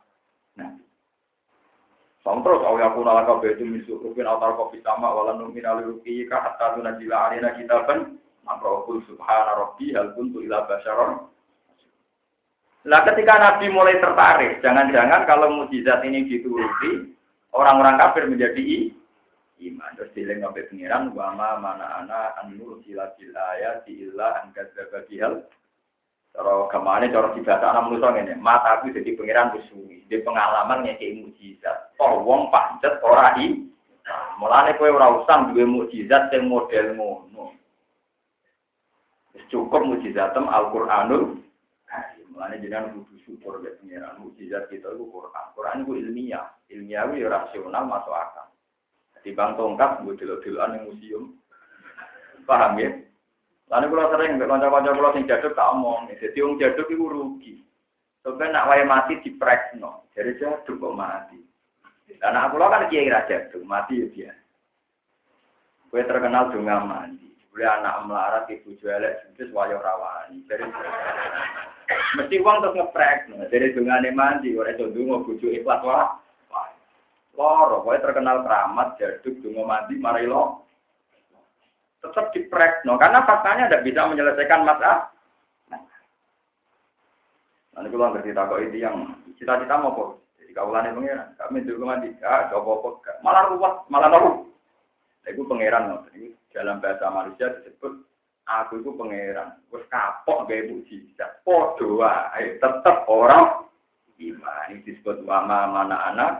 Sang 2.19 2.43
terus 2.43 2.60
awi 2.67 2.84
aku 2.84 3.00
nala 3.00 3.24
ka 3.24 3.39
betu 3.39 3.63
misu 3.63 3.96
rupin 4.03 4.27
autar 4.27 4.60
kopi 4.60 4.84
sama 4.84 5.08
wala 5.08 5.39
numin 5.39 5.63
aliruki 5.63 6.27
ka 6.27 6.43
hatta 6.43 6.75
tunajila 6.75 7.31
alina 7.31 7.55
kitaban 7.55 8.19
makrohul 8.43 9.00
subhana 9.08 9.55
rabbi 9.55 9.96
hal 9.96 10.12
kuntu 10.19 10.43
ila 10.43 10.67
basyaron. 10.67 11.31
Lah 12.88 13.03
ketika 13.08 13.36
Nabi 13.39 13.72
mulai 13.72 14.00
tertarik, 14.00 14.63
jangan-jangan 14.63 15.27
kalau 15.27 15.51
mujizat 15.51 16.00
ini 16.08 16.24
dituruti, 16.31 17.12
orang-orang 17.51 18.00
kafir 18.00 18.24
menjadi 18.24 18.88
iman. 19.67 19.91
Terus 20.00 20.15
dileng 20.15 20.39
sampai 20.48 20.63
pengiran, 20.72 21.12
wama 21.12 21.60
mana 21.60 22.03
ana 22.03 22.39
anur 22.39 22.79
sila 22.88 23.12
sila 23.19 23.43
ayat 23.60 23.84
illa 23.91 24.48
angkat 24.48 24.72
hal 25.19 25.43
Cara 26.29 26.69
gamane 26.69 27.09
cara 27.09 27.33
dibaca 27.33 27.65
anak 27.74 27.83
manusia 27.89 28.09
ngene, 28.13 28.33
mata 28.38 28.79
aku 28.79 28.93
jadi 28.93 29.17
pangeran 29.17 29.53
wis 29.57 29.65
suwi, 29.74 30.05
di 30.05 30.17
pengalaman 30.21 30.86
ngeke 30.86 31.25
mukjizat. 31.25 31.98
Oh 32.00 32.21
wong 32.21 32.53
pancet 32.53 33.01
ora 33.01 33.33
i. 33.41 33.65
Mulane 34.39 34.77
kowe 34.77 34.89
ora 34.89 35.19
usah 35.19 35.51
duwe 35.51 35.65
mukjizat 35.65 36.31
sing 36.31 36.48
model 36.48 36.95
ngono. 36.95 37.57
Cukup 39.50 39.81
mukjizatem 39.81 40.45
Al-Qur'anul 40.45 41.41
Mulane 42.39 42.63
jenengan 42.63 42.95
kudu 42.95 43.19
syukur 43.27 43.59
mek 43.59 43.83
pangeran 43.83 44.15
mukjizat 44.24 44.71
kita 44.71 44.95
iku 44.95 45.12
Quran. 45.12 45.45
Quran 45.59 45.83
iku 45.83 45.91
ilmiah, 46.00 46.48
ilmiah 46.71 47.03
iku 47.12 47.27
rasional 47.27 47.83
masuk 47.83 48.15
akal. 48.15 48.48
Di 49.19 49.36
bang 49.36 49.59
tongkat 49.59 50.07
gue 50.07 50.15
delok-delokan 50.15 50.88
museum. 50.88 51.36
Paham 52.48 52.79
ya? 52.79 52.95
Lalu 53.69 53.85
kalau 53.93 54.09
sering 54.17 54.41
kanca-kanca 54.41 54.97
kalau 54.97 55.13
sing 55.13 55.29
jaduk 55.29 55.53
tak 55.53 55.69
omong, 55.77 56.09
jadi 56.17 56.41
wong 56.41 56.57
jaduk 56.57 56.89
itu 56.89 57.05
rugi. 57.05 57.53
Sampai 58.25 58.49
nak 58.49 58.65
wae 58.65 58.81
mati 58.81 59.21
di 59.21 59.29
no, 59.77 60.09
jadi 60.17 60.33
jaduk 60.41 60.81
kok 60.81 60.97
mati. 60.97 61.38
Dan 62.17 62.33
aku 62.33 62.57
kan 62.57 62.89
kiai 62.89 63.13
raja 63.13 63.45
jaduk, 63.45 63.61
mati 63.61 64.01
ya 64.01 64.07
dia. 64.09 64.33
Gue 65.93 66.01
terkenal 66.01 66.49
dunga 66.49 66.81
mandi. 66.81 67.29
Boleh 67.53 67.69
anak 67.69 68.05
melarat 68.05 68.45
ibu 68.49 68.73
jualek 68.77 69.25
terus 69.38 69.53
wayo 69.53 69.77
rawani. 69.77 70.41
Jadi 70.49 70.65
mesti 72.17 72.35
uang 72.41 72.57
terus 72.65 72.77
ngeprek, 72.77 73.29
jadi 73.53 73.73
dungane 73.73 74.09
mandi, 74.13 74.53
orang 74.57 74.77
itu 74.77 74.89
dungo 74.93 75.25
buju 75.25 75.47
ikhlas 75.61 75.85
wah. 75.85 76.17
Loro, 77.38 77.86
gue 77.86 78.01
terkenal 78.01 78.41
keramat 78.41 78.97
jaduk 78.97 79.45
dungo 79.45 79.62
mandi, 79.62 79.93
mari 80.01 80.25
lo 80.25 80.68
tetap 81.99 82.31
diprek, 82.31 82.83
no, 82.88 82.95
karena 82.95 83.23
faktanya 83.27 83.67
tidak 83.67 83.85
bisa 83.85 84.01
menyelesaikan 84.07 84.63
masalah. 84.63 85.12
Nanti 87.75 87.88
kalau 87.95 88.12
ngerti 88.12 88.35
kok 88.35 88.62
itu 88.63 88.77
yang 88.79 88.95
cita-cita 89.39 89.75
mau 89.79 89.95
kok. 89.95 90.09
Jadi 90.39 90.51
kaulannya 90.51 90.95
pengiran, 90.95 91.27
kami 91.39 91.63
juga 91.63 91.95
mandi, 91.95 92.09
ah, 92.23 92.49
coba 92.51 92.71
kok, 92.83 92.95
malah 93.23 93.43
ruwet, 93.51 93.73
malah 93.88 94.09
nopo. 94.12 94.49
Itu 95.29 95.45
pangeran, 95.45 95.93
no. 95.93 95.97
Ini 96.15 96.33
dalam 96.49 96.81
bahasa 96.81 97.05
manusia 97.13 97.53
disebut 97.62 98.01
aku 98.49 98.81
itu 98.81 98.89
pangeran. 98.97 99.62
Terus 99.69 99.85
kapok 99.93 100.49
gak 100.49 100.59
ibu 100.65 100.81
jizat. 100.89 101.45
Podo 101.45 102.01
wae 102.01 102.57
tetep 102.57 102.97
orang 103.05 103.69
iman. 104.17 104.67
Ini 104.73 104.81
disebut 104.81 105.21
wama 105.23 105.69
mana 105.69 105.97
anak 106.09 106.31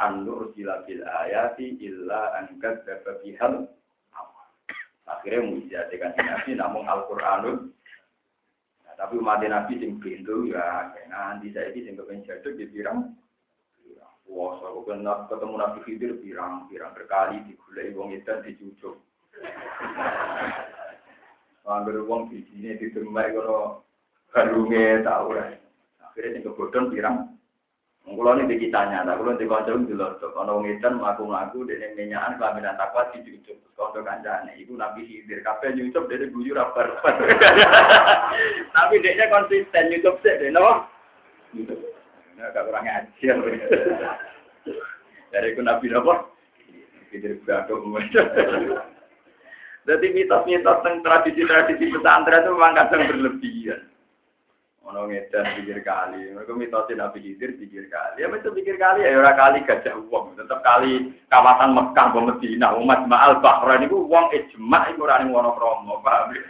anur 0.00 0.56
sila 0.56 0.80
bil 0.88 1.04
ayati 1.04 1.76
illa 1.84 2.32
angkat 2.40 2.88
dapat 2.88 3.20
Akhirnya 5.20 5.44
mujizat 5.52 5.92
kan 6.00 6.16
Nabi 6.16 6.56
namun 6.56 6.88
Al-Qur'anun. 6.88 7.68
Nah, 8.88 8.94
tapi 8.96 9.20
umat 9.20 9.44
Nabi 9.44 9.76
sing 9.76 10.00
pintu 10.00 10.48
ya 10.48 10.88
nanti 11.12 11.52
saya 11.52 11.68
ini 11.76 11.84
sing 11.84 11.94
kepen 12.00 12.24
di 12.24 12.64
pirang. 12.72 13.12
Wah, 14.30 14.56
aku 14.62 14.88
kenal 14.88 15.28
ketemu 15.28 15.54
Nabi 15.60 15.78
Khidir 15.84 16.12
pirang, 16.24 16.70
pirang 16.72 16.96
berkali 16.96 17.44
digulai 17.44 17.92
wong 17.92 18.16
itu 18.16 18.32
dicucuk. 18.48 18.96
Di 22.30 22.40
sini 22.48 22.80
di 22.80 22.88
tempat 22.88 23.36
kalau 23.36 23.84
kalungnya 24.32 25.04
tahu 25.04 25.36
lah. 25.36 25.52
Akhirnya 26.00 26.40
sing 26.40 26.42
kebodon 26.48 26.88
pirang 26.96 27.39
Kulo 28.08 28.36
ini 28.36 28.48
dikitanya, 28.52 29.04
tak 29.04 29.20
kulo 29.20 29.36
di 29.36 29.44
kanca 29.44 29.76
dulu 29.76 30.08
tuh. 30.18 30.32
Kalau 30.32 30.64
ngitan 30.64 30.98
ngaku 30.98 31.24
ngaku 31.30 31.58
dari 31.68 31.94
minyakan 31.94 32.40
kelaminan 32.40 32.74
takwa 32.80 33.06
di 33.12 33.22
cucup 33.22 33.56
kanca 33.76 34.00
kancane. 34.02 34.56
Ibu 34.60 34.72
nabi 34.76 35.04
hidir 35.04 35.44
kafe 35.44 35.72
nyucup 35.76 36.08
dari 36.08 36.26
guyur 36.32 36.58
apa 36.58 36.90
Tapi 38.76 38.94
dia 39.04 39.30
konsisten 39.30 39.88
nyucup 39.92 40.16
sih, 40.24 40.36
deh 40.36 40.50
no. 40.50 40.84
Ini 41.54 42.40
agak 42.40 42.66
kurang 42.66 42.88
ajar. 42.88 43.36
Dari 45.30 45.54
ku 45.54 45.60
nabi 45.62 45.86
apa? 45.92 46.14
Hidir 47.12 47.38
beragam. 47.44 47.94
Jadi 49.88 50.06
mitos-mitos 50.12 50.84
tentang 50.84 51.00
tradisi-tradisi 51.00 51.88
pesantren 51.88 52.44
itu 52.44 52.52
memang 52.52 52.76
kadang 52.76 53.08
berlebihan. 53.08 53.80
Ono 54.88 55.04
pikir 55.06 55.84
kali, 55.84 56.32
mereka 56.32 56.56
mitosin 56.56 56.98
Nabi 56.98 57.20
Khidir 57.20 57.52
pikir 57.60 57.92
kali. 57.92 58.24
Ya 58.24 58.32
betul 58.32 58.56
pikir 58.56 58.80
kali, 58.80 59.04
ya 59.04 59.20
orang 59.20 59.36
kali 59.36 59.58
gajah 59.68 59.92
uang. 60.08 60.40
Tetap 60.40 60.64
kali 60.64 61.12
kawasan 61.28 61.76
Mekah, 61.76 62.06
ke 62.10 62.20
Medina, 62.24 62.72
umat 62.74 63.04
Ma'al 63.04 63.44
Bahrain 63.44 63.84
itu 63.84 64.00
uang 64.08 64.32
ijma, 64.32 64.88
itu 64.88 65.04
orang 65.04 65.28
yang 65.28 65.36
wono 65.36 65.52
kromo, 65.52 66.00
paham 66.00 66.32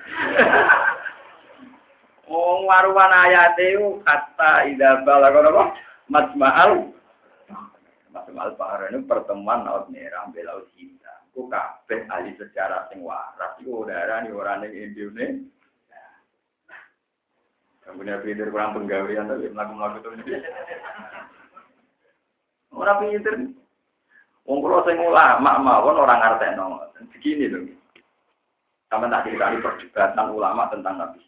Oh, 2.31 2.63
waruan 2.63 3.11
ayat 3.11 3.59
itu 3.59 3.99
kata 4.07 4.71
ida 4.71 5.03
balagon 5.03 5.51
apa? 5.51 5.65
Majma'al 6.07 6.95
Majma'al 8.15 8.55
Bahrain 8.55 8.95
itu 8.95 9.11
pertemuan 9.11 9.67
laut 9.67 9.91
merah, 9.91 10.31
belau 10.31 10.63
hitam. 10.79 11.19
Ku 11.35 11.51
kabeh 11.51 12.07
ahli 12.07 12.39
sejarah 12.39 12.87
sing 12.89 13.03
waras, 13.03 13.59
itu 13.59 13.75
udara 13.75 14.23
nih 14.23 14.31
orang 14.31 14.71
yang 14.71 14.95
Indonesia. 14.95 15.60
Punya 17.95 18.23
pinter 18.23 18.49
kurang 18.51 18.75
penggawean 18.77 19.27
tapi 19.27 19.51
melakukan 19.51 20.01
melakukan 20.01 20.23
itu. 20.23 20.33
Orang 22.71 23.01
pinter. 23.03 23.35
Wong 24.49 24.59
kula 24.65 24.83
sing 24.87 24.99
ulama 24.99 25.59
mawon 25.59 26.01
orang 26.01 26.21
ngartekno. 26.21 26.91
Begini 27.17 27.47
loh. 27.51 27.67
Sama 28.91 29.07
tak 29.07 29.31
cerita 29.31 29.55
perdebatan 29.63 30.35
ulama 30.35 30.67
tentang 30.71 30.99
Nabi. 30.99 31.23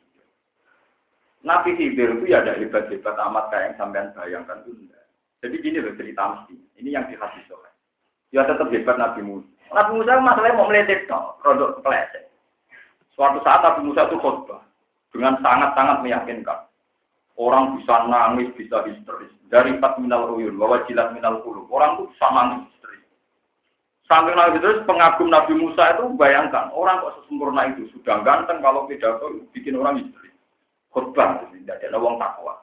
Nabi 1.42 1.74
Khidir 1.74 2.18
itu 2.18 2.30
ya 2.30 2.42
ada 2.42 2.58
hebat-hebat 2.58 3.18
amat 3.18 3.50
kayak 3.50 3.74
yang 3.74 3.74
sampean 3.78 4.14
bayangkan 4.14 4.62
itu. 4.66 4.90
Jadi 5.42 5.54
gini 5.58 5.78
loh 5.82 5.94
cerita 5.94 6.22
mesti. 6.22 6.54
Ini 6.78 6.94
yang 6.94 7.06
di 7.10 7.18
hadis 7.18 7.42
soal. 7.46 7.66
Ya 8.34 8.46
tetap 8.46 8.70
hebat 8.70 8.98
Nabi 8.98 9.22
Musa. 9.22 9.46
Nabi 9.74 9.90
Musa 9.98 10.18
masalahnya 10.22 10.58
mau 10.58 10.70
meletek 10.70 11.06
no, 11.10 11.38
produk 11.42 11.78
peleset. 11.82 12.30
Suatu 13.14 13.42
saat 13.42 13.62
Nabi 13.62 13.90
Musa 13.90 14.06
itu 14.06 14.18
khutbah 14.18 14.71
dengan 15.12 15.38
sangat-sangat 15.44 16.00
meyakinkan. 16.02 16.66
Orang 17.36 17.80
bisa 17.80 18.08
nangis, 18.08 18.48
bisa 18.56 18.84
histeris. 18.88 19.32
Dari 19.48 19.76
empat 19.76 20.00
minal 20.00 20.32
uyun, 20.32 20.56
bahwa 20.56 20.84
jilat 20.88 21.12
minal 21.12 21.44
kulu. 21.44 21.68
Orang 21.68 22.00
itu 22.00 22.04
bisa 22.12 22.26
nangis 22.32 22.60
histeris. 22.72 23.04
Sampai 24.08 24.32
nangis 24.36 24.60
histeris, 24.60 24.84
pengagum 24.88 25.28
Nabi 25.28 25.52
Musa 25.56 25.96
itu 25.96 26.12
bayangkan, 26.16 26.72
orang 26.72 27.04
kok 27.04 27.22
sesempurna 27.22 27.68
itu. 27.72 27.88
Sudah 27.92 28.24
ganteng 28.24 28.64
kalau 28.64 28.88
pidato 28.88 29.44
bikin 29.52 29.76
orang 29.76 30.00
histeris. 30.00 30.36
Khutbah, 30.92 31.40
tidak 31.52 31.80
ada 31.80 31.96
orang 31.96 32.20
takwa. 32.20 32.54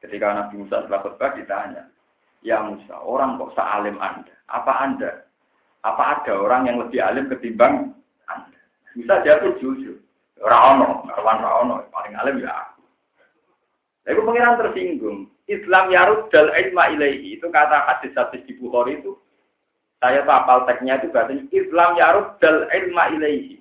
Ketika 0.00 0.26
Nabi 0.36 0.54
Musa 0.64 0.84
setelah 0.84 1.00
khutbah 1.00 1.32
ditanya, 1.36 1.82
Ya 2.44 2.60
Musa, 2.60 3.00
orang 3.00 3.40
kok 3.40 3.56
sealim 3.56 3.96
Anda? 4.04 4.36
Apa 4.52 4.84
Anda? 4.84 5.24
Apa 5.80 6.20
ada 6.20 6.32
orang 6.36 6.68
yang 6.68 6.76
lebih 6.80 7.00
alim 7.00 7.32
ketimbang 7.32 7.96
Anda? 8.28 8.60
Musa 8.92 9.24
jatuh 9.24 9.56
jujur. 9.60 10.03
Ora 10.42 10.74
ono, 10.74 11.06
ono, 11.06 11.74
paling 11.94 12.14
alim 12.18 12.42
ya. 12.42 12.74
Lalu 14.08 14.20
pengiran 14.26 14.60
tersinggung. 14.60 15.18
Islam 15.44 15.92
yarud 15.92 16.32
dal 16.32 16.48
ilma 16.56 16.88
ilaihi 16.88 17.36
itu 17.36 17.46
kata 17.52 17.84
hadis-hadis 17.84 18.40
di 18.48 18.56
Bukhari 18.56 18.96
itu 18.96 19.12
saya 20.00 20.24
tapal 20.24 20.64
teksnya 20.64 21.00
itu 21.00 21.12
katanya 21.12 21.44
Islam 21.52 21.90
yarud 22.00 22.28
dal 22.40 22.68
ilma 22.72 23.12
ilaihi. 23.12 23.60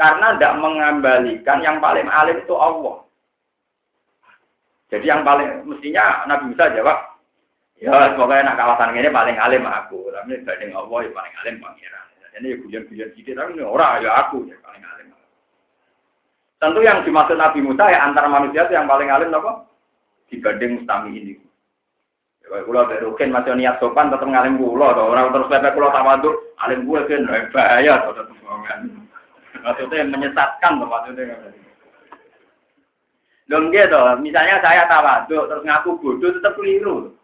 Karena 0.00 0.32
tidak 0.32 0.56
mengembalikan 0.64 1.60
yang 1.60 1.76
paling 1.76 2.08
alim 2.08 2.40
itu 2.40 2.56
Allah. 2.56 3.04
Jadi 4.88 5.04
yang 5.04 5.22
paling 5.28 5.68
mestinya 5.68 6.24
Nabi 6.24 6.50
Musa 6.50 6.72
jawab, 6.72 6.98
ya 7.76 8.16
pokoknya 8.16 8.48
nak 8.48 8.58
kawasan 8.58 8.96
ini 8.96 9.12
paling 9.12 9.36
alim 9.36 9.68
aku. 9.68 10.08
Tapi 10.08 10.40
dibanding 10.40 10.72
Allah 10.72 10.98
yang 11.04 11.14
paling 11.14 11.34
alim 11.44 11.56
pangeran. 11.60 12.06
Ini 12.40 12.48
ya 12.48 12.56
guyon-guyon 12.64 13.08
sedikit, 13.12 13.36
tapi 13.36 13.60
orang 13.60 14.00
ya 14.00 14.10
aku 14.24 14.48
yang 14.48 14.60
paling 14.64 14.80
alim. 14.80 15.12
Tentu 16.60 16.84
yang 16.84 17.00
dimaksud 17.02 17.40
Nabi 17.40 17.64
Musa 17.64 17.88
ya 17.88 18.04
antara 18.04 18.28
manusia 18.28 18.68
itu 18.68 18.76
yang 18.76 18.84
paling 18.84 19.08
alim 19.08 19.32
apa? 19.32 19.64
Dibanding 20.28 20.80
mustami 20.80 21.10
ini. 21.16 21.34
Kalau 22.44 22.84
dari 22.84 23.06
Rukin 23.06 23.30
masih 23.32 23.54
niat 23.56 23.78
sopan 23.78 24.10
tetap 24.10 24.26
ngalim 24.26 24.58
kula, 24.58 24.92
orang 24.92 25.30
terus 25.30 25.48
pepe 25.48 25.70
kula 25.72 25.94
tawaduk, 25.94 26.34
alim 26.58 26.82
gue 26.84 27.00
kan 27.06 27.50
bahaya, 27.54 27.94
tetap 28.04 28.26
Maksudnya 29.60 30.08
menyesatkan, 30.08 30.82
maksudnya. 30.82 31.36
Belum 33.46 33.70
gitu, 33.70 34.02
misalnya 34.18 34.62
saya 34.62 34.86
tawaduk 34.90 35.46
terus 35.46 35.66
ngaku 35.66 35.90
bodoh 36.02 36.30
tetap 36.34 36.54
keliru. 36.58 37.14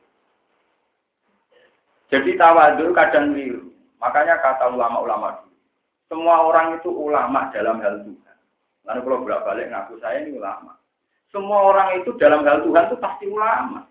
Jadi 2.09 2.39
tawaduk 2.39 2.95
kadang 2.95 3.35
keliru. 3.35 3.67
Makanya 3.99 4.39
kata 4.39 4.71
ulama-ulama 4.71 5.47
semua 6.07 6.47
orang 6.47 6.79
itu 6.79 6.91
ulama 6.91 7.51
dalam 7.51 7.83
hal 7.83 8.07
Tuhan. 8.07 8.26
Lalu 8.87 9.01
kalau 9.03 9.23
bolak-balik 9.27 9.67
ngaku 9.71 9.99
saya 9.99 10.23
ini 10.23 10.39
ulama. 10.39 10.79
Semua 11.35 11.75
orang 11.75 12.01
itu 12.01 12.15
dalam 12.23 12.47
hal 12.47 12.63
Tuhan 12.63 12.87
itu 12.87 12.97
pasti 13.03 13.27
ulama. 13.27 13.83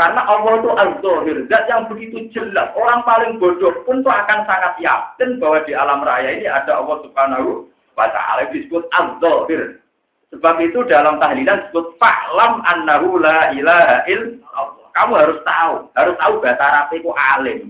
Karena 0.00 0.24
Allah 0.24 0.52
itu 0.56 0.70
az-zahir, 0.72 1.36
zat 1.52 1.68
yang 1.68 1.84
begitu 1.92 2.32
jelas. 2.32 2.72
Orang 2.72 3.04
paling 3.04 3.36
bodoh 3.36 3.84
pun 3.84 4.00
tuh 4.00 4.08
akan 4.08 4.48
sangat 4.48 4.80
yakin 4.80 5.36
bahwa 5.36 5.60
di 5.68 5.76
alam 5.76 6.00
raya 6.00 6.40
ini 6.40 6.48
ada 6.48 6.80
Allah 6.80 7.04
Subhanahu 7.04 7.68
wa 7.92 8.08
taala 8.08 8.48
disebut 8.48 8.88
az-zahir. 8.96 9.76
Sebab 10.32 10.56
itu 10.64 10.80
dalam 10.88 11.20
tahlilan 11.20 11.68
disebut 11.68 12.00
fa'lam 12.00 12.64
annahu 12.64 13.20
la 13.20 13.52
ilaha 13.52 14.08
illallah. 14.08 14.88
Kamu 14.96 15.12
harus 15.20 15.38
tahu, 15.44 15.92
harus 15.92 16.16
tahu 16.16 16.34
bahasa 16.40 16.64
Arab 16.64 16.88
itu 16.96 17.10
alim. 17.12 17.60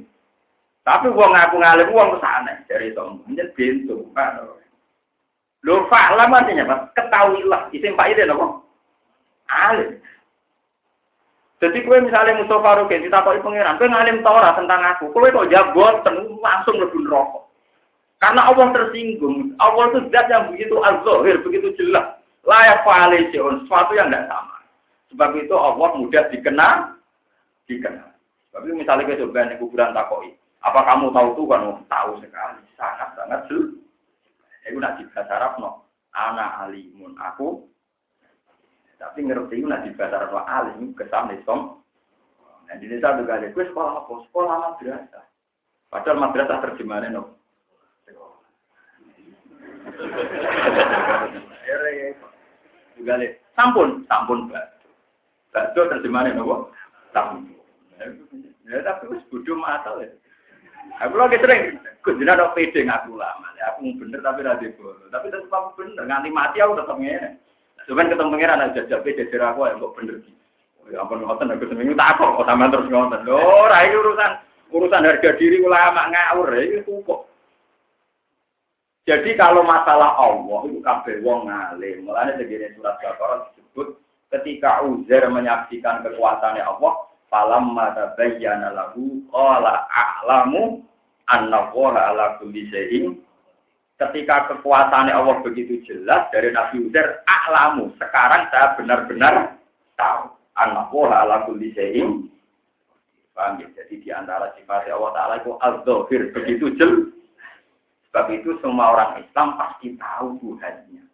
Tapi 0.86 1.10
wong 1.10 1.34
ngaku 1.34 1.56
ngalim 1.60 1.88
wong 1.90 2.08
ke 2.14 2.18
sana 2.22 2.52
dari 2.70 2.94
sombong. 2.94 3.26
Ini 3.34 3.44
pintu. 3.58 4.06
Lho 5.60 5.84
fa'lam 5.92 6.32
artinya 6.32 6.64
apa? 6.64 6.76
Ketahuilah. 6.96 7.68
Isim 7.76 7.96
Ide 7.96 8.24
apa? 8.24 8.46
Alim. 9.50 10.00
Jadi 11.60 11.84
kue 11.84 12.00
misalnya 12.00 12.40
Mustafa 12.40 12.80
Rukin 12.80 13.04
ditakoki 13.04 13.44
pangeran, 13.44 13.76
kue 13.76 13.84
ngalim 13.84 14.24
Torah 14.24 14.56
tentang 14.56 14.80
aku, 14.80 15.12
kue 15.12 15.28
kok 15.28 15.52
jabot 15.52 16.00
langsung 16.40 16.80
lebih 16.80 17.04
rokok. 17.04 17.52
Karena 18.16 18.48
Allah 18.48 18.72
tersinggung, 18.72 19.56
Allah 19.60 19.92
itu 19.92 20.08
zat 20.08 20.28
yang 20.32 20.48
begitu 20.52 20.80
azzohir, 20.80 21.40
begitu 21.44 21.72
jelas. 21.76 22.16
Layak 22.48 22.80
fa'alisyun, 22.84 23.64
sesuatu 23.64 23.92
yang 23.92 24.08
tidak 24.08 24.32
sama. 24.32 24.56
Sebab 25.12 25.30
itu 25.36 25.52
Allah 25.56 25.88
mudah 26.00 26.24
dikenal, 26.32 26.76
dikenal. 27.68 28.08
Tapi 28.56 28.68
misalnya 28.72 29.04
kita 29.08 29.24
coba 29.28 29.56
kuburan 29.60 29.92
takoi, 29.92 30.32
apa 30.64 30.80
kamu 30.84 31.12
tahu 31.12 31.28
tuh 31.36 31.46
kan? 31.48 31.60
Oh, 31.64 31.80
tahu 31.88 32.10
sekali, 32.24 32.60
sangat-sangat 32.76 33.40
jelas. 33.52 33.79
Itu 34.68 34.76
nak 34.76 35.00
bahasa 35.16 35.32
Arab 35.40 35.52
no, 35.60 35.70
anak 36.12 36.68
alimun 36.68 37.16
aku 37.16 37.70
tapi 39.00 39.24
ngerti 39.24 39.64
nak 39.64 39.88
di 39.88 39.96
bahasa 39.96 40.28
Arab 40.28 40.44
alim 40.44 40.92
kesan 40.92 41.32
som. 41.48 41.80
Nah 42.68 42.76
di 42.76 42.84
desa 42.84 43.16
juga 43.16 43.40
ada 43.40 43.48
gue 43.48 43.64
sekolah 43.72 44.04
apa? 44.04 44.12
Sekolah 44.28 44.54
madrasah. 44.60 45.24
Padahal 45.88 46.20
madrasah 46.20 46.60
terjemahannya 46.60 47.16
no. 47.16 47.24
juga 53.00 53.16
le 53.16 53.40
sampun 53.56 54.04
sampun 54.04 54.52
mbak. 54.52 54.84
Bakso 55.56 55.88
terjemahannya 55.88 56.36
no. 56.36 56.68
Sampun. 57.16 57.56
Ya 58.68 58.84
tapi 58.84 59.08
wis 59.08 59.24
bodoh 59.32 59.56
ya. 59.64 60.19
Aku 61.00 61.16
lagi 61.16 61.40
sering, 61.40 61.80
kujinan 62.04 62.36
ada 62.36 62.52
pede 62.52 62.84
ngaku 62.84 63.16
lama. 63.16 63.48
Aku 63.72 63.92
bener 63.96 64.20
tapi 64.20 64.44
rada 64.44 64.68
bodoh. 64.76 65.08
Tapi 65.08 65.32
tetap 65.32 65.52
aku 65.52 65.80
bener, 65.80 66.04
nganti 66.04 66.28
mati 66.28 66.60
aku 66.60 66.76
tetap 66.76 66.96
ngene. 67.00 67.40
Cuman 67.88 68.12
ketemu 68.12 68.32
pengiran 68.36 68.64
aja 68.64 68.80
jabe 68.86 69.16
jajar 69.16 69.50
aku 69.50 69.66
yang 69.66 69.80
kok 69.80 69.94
bener 69.96 70.16
ki. 70.20 70.32
Ya 70.90 71.06
ampun 71.06 71.22
ngoten 71.22 71.52
aku 71.54 71.70
seminggu 71.70 71.94
tak 71.96 72.20
kok 72.20 72.44
sampean 72.44 72.72
terus 72.72 72.90
ngoten. 72.92 73.24
Lho, 73.24 73.40
iki 73.66 73.96
urusan 73.96 74.30
urusan 74.70 75.06
harga 75.06 75.30
diri 75.40 75.56
ulama 75.64 76.06
ngawur 76.12 76.48
ya 76.54 76.62
itu 76.80 76.94
kok. 77.02 77.30
Jadi 79.08 79.34
kalau 79.34 79.66
masalah 79.66 80.14
Allah 80.20 80.60
itu 80.70 80.78
kabeh 80.84 81.18
wong 81.24 81.48
ngalim. 81.50 82.06
Mulane 82.06 82.36
segini 82.36 82.70
surat 82.78 83.00
Baqarah 83.00 83.48
disebut 83.50 83.98
ketika 84.30 84.86
Uzair 84.86 85.26
menyaksikan 85.26 86.06
kekuatannya 86.06 86.62
Allah, 86.62 87.09
falam 87.30 87.72
mata 87.72 88.12
bayyana 88.18 88.74
lahu 88.74 89.22
qala 89.30 89.86
a'lamu 89.88 90.82
anna 91.30 91.70
ala 91.70 92.36
kulli 92.42 92.66
syai'in 92.68 93.22
ketika 94.00 94.48
kekuasaannya 94.48 95.12
Allah 95.12 95.44
begitu 95.44 95.84
jelas 95.84 96.32
dari 96.32 96.48
Nabi 96.56 96.88
Uzair, 96.88 97.20
aklamu. 97.28 97.92
Sekarang 98.00 98.48
saya 98.48 98.72
benar-benar 98.80 99.60
tahu. 100.00 100.32
Anak 100.56 100.88
pola 100.92 101.24
ala 101.28 101.44
kulli 101.44 101.72
Paham 103.36 103.62
ya? 103.62 103.68
Jadi 103.76 104.02
di 104.04 104.08
antara 104.10 104.52
sifat 104.56 104.88
Allah 104.90 105.12
Ta'ala 105.14 105.34
itu 105.40 105.52
al-zahir. 105.60 106.32
Begitu 106.34 106.66
jelas. 106.76 107.08
Sebab 108.10 108.26
itu 108.34 108.58
semua 108.58 108.90
orang 108.90 109.22
Islam 109.22 109.54
pasti 109.54 109.94
tahu 109.94 110.34
Tuhannya. 110.42 111.06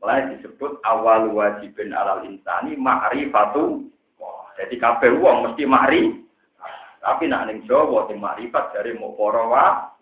Mulai 0.00 0.32
disebut 0.32 0.80
awal 0.86 1.28
wajibin 1.34 1.92
alal 1.92 2.24
insani 2.24 2.72
ma'rifatu. 2.78 3.84
Jadi 4.58 4.74
kabeh 4.76 5.14
wong 5.16 5.46
mesti 5.46 5.62
ma'rif. 5.64 6.18
Tapi 6.98 7.30
nak 7.30 7.46
ning 7.46 7.62
Jawa 7.64 8.10
sing 8.10 8.18
ma'rifat 8.18 8.74
dari 8.74 8.92
mukorowa 8.98 9.94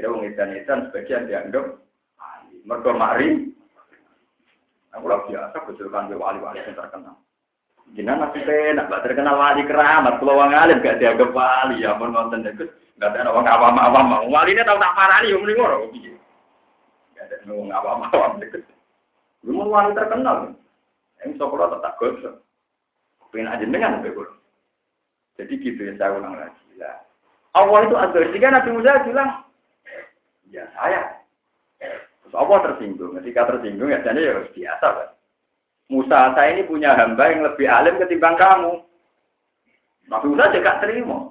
Kira 0.00 0.16
wong 0.16 0.22
edan-edan 0.22 0.88
sebagian 0.88 1.26
dianggap 1.26 1.76
mergo 2.64 2.94
mari. 2.94 3.52
Aku 4.96 5.06
lagi 5.06 5.30
biasa 5.30 5.56
bujurkan 5.66 6.10
ke 6.10 6.18
wali-wali 6.18 6.62
yang 6.64 6.74
terkenal. 6.74 7.14
Jinan 7.94 8.22
masih 8.22 8.42
enak, 8.42 8.86
gak 8.90 9.02
terkenal 9.06 9.38
wali 9.38 9.62
keramat. 9.66 10.18
Kalau 10.18 10.38
wong 10.38 10.50
alim 10.54 10.82
gak 10.82 10.98
dianggap 10.98 11.30
wali, 11.30 11.82
ya 11.82 11.94
pun 11.94 12.14
nonton 12.14 12.46
itu. 12.46 12.66
Gak 12.98 13.12
ada 13.12 13.30
orang 13.30 13.50
awam-awam. 13.50 14.30
Wali 14.30 14.54
ini 14.54 14.66
tahu 14.66 14.78
tak 14.82 14.94
parah 14.96 15.18
nih, 15.22 15.30
yang 15.34 15.42
mending 15.42 15.62
orang. 15.62 15.82
Gak 17.14 17.24
ada 17.26 17.36
orang 17.50 17.76
awam-awam. 17.76 18.30
Lu 19.46 19.52
wali 19.68 19.90
terkenal. 19.94 20.36
Yang 21.22 21.30
sekolah 21.38 21.66
tetap 21.76 21.92
gosok. 21.98 22.34
Pengen 23.30 23.50
aja 23.50 23.64
dengan 23.64 24.02
Jadi 25.38 25.54
gitu 25.62 25.80
ya 25.86 25.94
saya 25.96 26.18
ulang 26.18 26.36
lagi. 26.36 26.60
Allah 27.56 27.80
itu 27.86 27.96
ada. 27.98 28.18
Jika 28.30 28.46
Nabi 28.50 28.70
Musa 28.74 29.02
bilang, 29.06 29.30
Ya 30.50 30.66
saya. 30.74 31.22
Terus 31.78 32.34
Allah 32.34 32.58
tersinggung. 32.66 33.14
Ketika 33.22 33.46
tersinggung 33.46 33.90
ya 33.90 34.02
jadi 34.02 34.20
ya 34.20 34.34
biasa 34.50 34.86
kan. 34.86 35.10
Musa 35.90 36.34
saya 36.34 36.54
ini 36.54 36.66
punya 36.66 36.94
hamba 36.94 37.30
yang 37.30 37.42
lebih 37.46 37.66
alim 37.66 37.98
ketimbang 37.98 38.38
kamu. 38.38 38.82
Nabi 40.10 40.26
Musa 40.30 40.54
juga 40.54 40.78
terima. 40.82 41.30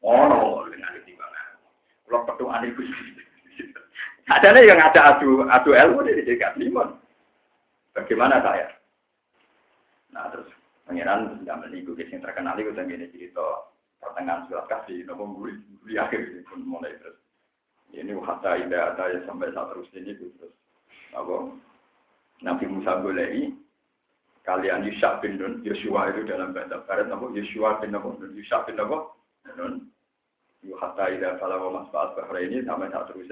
Oh 0.00 0.22
no, 0.30 0.66
dengan 0.70 0.94
ketimbang 0.98 1.30
kamu. 1.30 1.66
Kalau 2.06 2.26
perdoaan 2.26 2.66
itu 2.66 2.82
Adanya 4.30 4.62
yang 4.62 4.78
ada 4.78 5.18
adu 5.18 5.42
adu 5.50 5.74
ilmu 5.74 6.06
dia 6.06 6.22
tidak 6.22 6.54
terima. 6.54 6.94
Bagaimana 7.98 8.38
saya? 8.38 8.70
Nah 10.14 10.30
terus 10.30 10.46
pangeran 10.90 11.38
tidak 11.46 11.62
menipu 11.62 11.94
yang 11.94 12.18
terkenal 12.18 12.58
itu 12.58 12.74
dan 12.74 12.90
ini 12.90 13.06
cerita 13.14 13.70
pertengahan 14.02 14.42
surat 14.50 14.66
kasih 14.66 15.06
nopo 15.06 15.22
guri 15.38 15.94
akhir 15.94 16.42
pun 16.50 16.66
mulai 16.66 16.90
terus. 16.98 17.14
Ini 17.94 18.10
hatta 18.18 18.58
ida 18.58 18.94
ada 18.94 19.04
ya 19.14 19.22
sampai 19.22 19.54
saat 19.54 19.70
terus 19.70 19.86
ini 19.94 20.18
terus 20.18 20.34
apa? 21.14 21.54
Nabi 22.42 22.66
Musa 22.66 22.98
boleh 22.98 23.54
kalian 24.42 24.82
Yusuf 24.90 25.22
bin 25.22 25.38
Nun 25.38 25.62
Yosua 25.62 26.10
itu 26.10 26.26
dalam 26.26 26.50
bahasa 26.50 26.82
Barat 26.90 27.06
apa? 27.06 27.26
Yosua 27.38 27.78
bin 27.78 27.94
Nun 27.94 28.34
Yusuf 28.34 28.66
bin 28.66 28.82
apa? 28.82 28.98
Nun. 29.54 29.86
Yu 30.66 30.74
hatta 30.76 31.06
ida 31.08 31.38
kalau 31.38 31.70
mas 31.70 31.86
bahasa 31.94 32.26
ini 32.42 32.66
sampai 32.66 32.90
saat 32.90 33.08
terus 33.08 33.30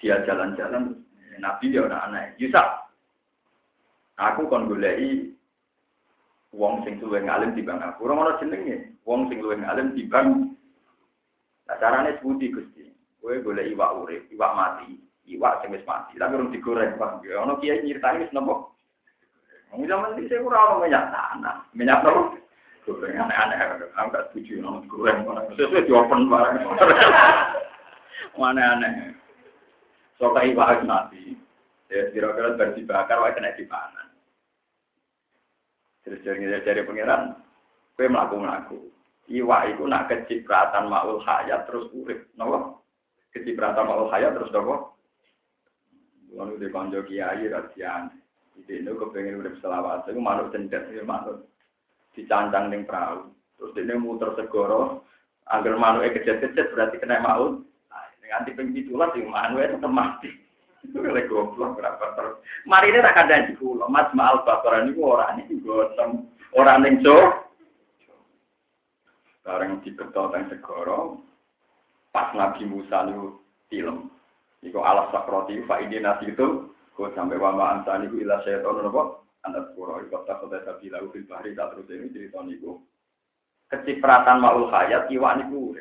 dia 0.00 0.22
jalan-jalan 0.24 1.02
Nabi 1.36 1.68
ya 1.68 1.84
anak-anak 1.84 2.38
Yusuf 2.40 2.68
aku 4.16 4.48
kon 4.48 4.72
golei 4.72 5.35
wong 6.56 6.82
sing 6.88 6.96
luwih 7.04 7.20
ngalim 7.20 7.52
bang 7.52 7.78
aku. 7.84 8.08
Ora 8.08 8.16
ana 8.16 8.40
jenenge. 8.40 8.96
Wong 9.04 9.28
sing 9.28 9.44
luwih 9.44 9.60
ngalim 9.60 9.92
bang 10.08 10.56
Nah, 11.66 11.76
carane 11.82 12.14
sebuti 12.18 12.54
Gusti. 12.54 12.86
Kowe 13.18 13.34
boleh 13.42 13.74
iwak 13.74 13.94
urip, 13.98 14.22
iwak 14.30 14.54
mati. 14.54 15.02
Iwak 15.26 15.58
sing 15.58 15.74
wis 15.74 15.82
mati, 15.82 16.14
tapi 16.14 16.38
urung 16.38 16.54
digoreng, 16.54 16.94
Pak. 16.94 17.26
Ya 17.26 17.42
ono 17.42 17.58
kiai 17.58 17.82
nyritani 17.82 18.22
wis 18.22 18.30
nopo? 18.30 18.78
Wong 19.74 19.82
zaman 19.90 20.14
iki 20.14 20.30
saya 20.30 20.46
ora 20.46 20.58
ono 20.70 20.86
minyak 20.86 21.10
tanah. 21.10 21.66
Minyak 21.74 22.06
nopo? 22.06 22.38
Goreng 22.86 23.18
aneh-aneh. 23.18 23.58
Aku 23.98 24.14
gak 24.14 24.30
setuju 24.30 24.62
ono 24.62 24.86
goreng. 24.86 25.26
Sesuai 25.58 25.90
di 25.90 25.90
open 25.90 26.30
barang. 26.30 26.54
Mana 28.38 28.78
aneh. 28.78 29.18
Soka 30.22 30.46
iwak 30.46 30.86
mati. 30.86 31.34
Ya 31.90 32.14
kira-kira 32.14 32.54
bar 32.54 32.78
dibakar 32.78 33.18
wae 33.18 33.34
kena. 33.34 33.58
Terus 36.06 36.22
jadi 36.22 36.62
dari 36.62 36.86
pangeran, 36.86 37.34
kue 37.98 38.06
melaku-melaku. 38.06 38.78
Iwak 39.26 39.74
itu 39.74 39.82
nak 39.90 40.06
kecipratan 40.06 40.86
maul 40.86 41.18
hayat 41.26 41.66
terus 41.66 41.90
urip, 41.90 42.30
nopo? 42.38 42.78
Kecipratan 43.34 43.90
maul 43.90 44.06
hayat 44.14 44.38
terus 44.38 44.54
nopo? 44.54 44.94
Lalu 46.30 46.62
di 46.62 46.68
konjo 46.70 47.02
kiai 47.02 47.50
rasian, 47.50 48.14
itu 48.54 48.86
kepengen 48.86 49.42
udah 49.42 49.54
selawat, 49.58 50.06
itu 50.06 50.22
manut 50.22 50.54
cendet, 50.54 50.86
itu 50.94 51.02
manut 51.02 51.42
dicancang 52.14 52.70
ning 52.70 52.86
perahu. 52.86 53.26
Terus 53.58 53.74
dia 53.74 53.98
muter 53.98 54.30
segoro, 54.38 55.02
agar 55.50 55.74
manuk 55.74 56.06
kecet-kecet 56.06 56.70
berarti 56.70 57.02
kena 57.02 57.18
maut. 57.18 57.66
Nah, 57.90 58.06
nanti 58.30 58.54
pengitulah 58.54 59.10
sih 59.10 59.26
manuk 59.26 59.58
tetap 59.58 59.90
mati. 59.90 60.30
Itu 60.86 61.02
kalau 61.02 61.26
goblok 61.26 61.82
berapa 61.82 62.06
terus. 62.14 62.38
Mari 62.64 62.94
ini 62.94 63.02
tak 63.02 63.18
ada 63.26 63.50
di 63.50 63.58
pulau, 63.58 63.90
Mas 63.90 64.06
Maal 64.14 64.46
Bakoran 64.46 64.90
ini 64.90 65.02
orang 65.02 65.42
ini 65.42 65.58
gosong, 65.60 66.30
orang 66.54 66.86
yang 66.86 67.02
jauh. 67.02 67.30
Di 69.82 69.94
ketok 69.94 70.34
segoro, 70.50 71.22
pas 72.10 72.34
Nabi 72.34 72.66
Musa 72.66 73.06
itu 73.06 73.38
film. 73.70 74.10
Iku 74.66 74.82
alas 74.82 75.14
sakroti 75.14 75.62
fa 75.66 75.78
ini 75.78 76.02
nasi 76.02 76.34
itu 76.34 76.74
kok 76.96 77.12
sampai 77.12 77.36
wama 77.36 77.76
antani 77.76 78.08
ku 78.08 78.16
ilah 78.16 78.40
syaiton 78.40 78.80
nopo 78.80 79.28
anak 79.44 79.76
pura 79.76 80.00
iku 80.00 80.24
tak 80.24 80.40
kota 80.40 80.64
sabi 80.64 80.88
lahu 80.88 81.12
fil 81.12 81.28
bahri 81.28 81.52
tak 81.52 81.76
terus 81.76 81.92
ini 81.92 82.08
cerita 82.08 82.40
niku 82.40 82.80
kecipratan 83.68 84.40
maul 84.40 84.72
hayat 84.72 85.06
iwak 85.12 85.44
niku 85.44 85.76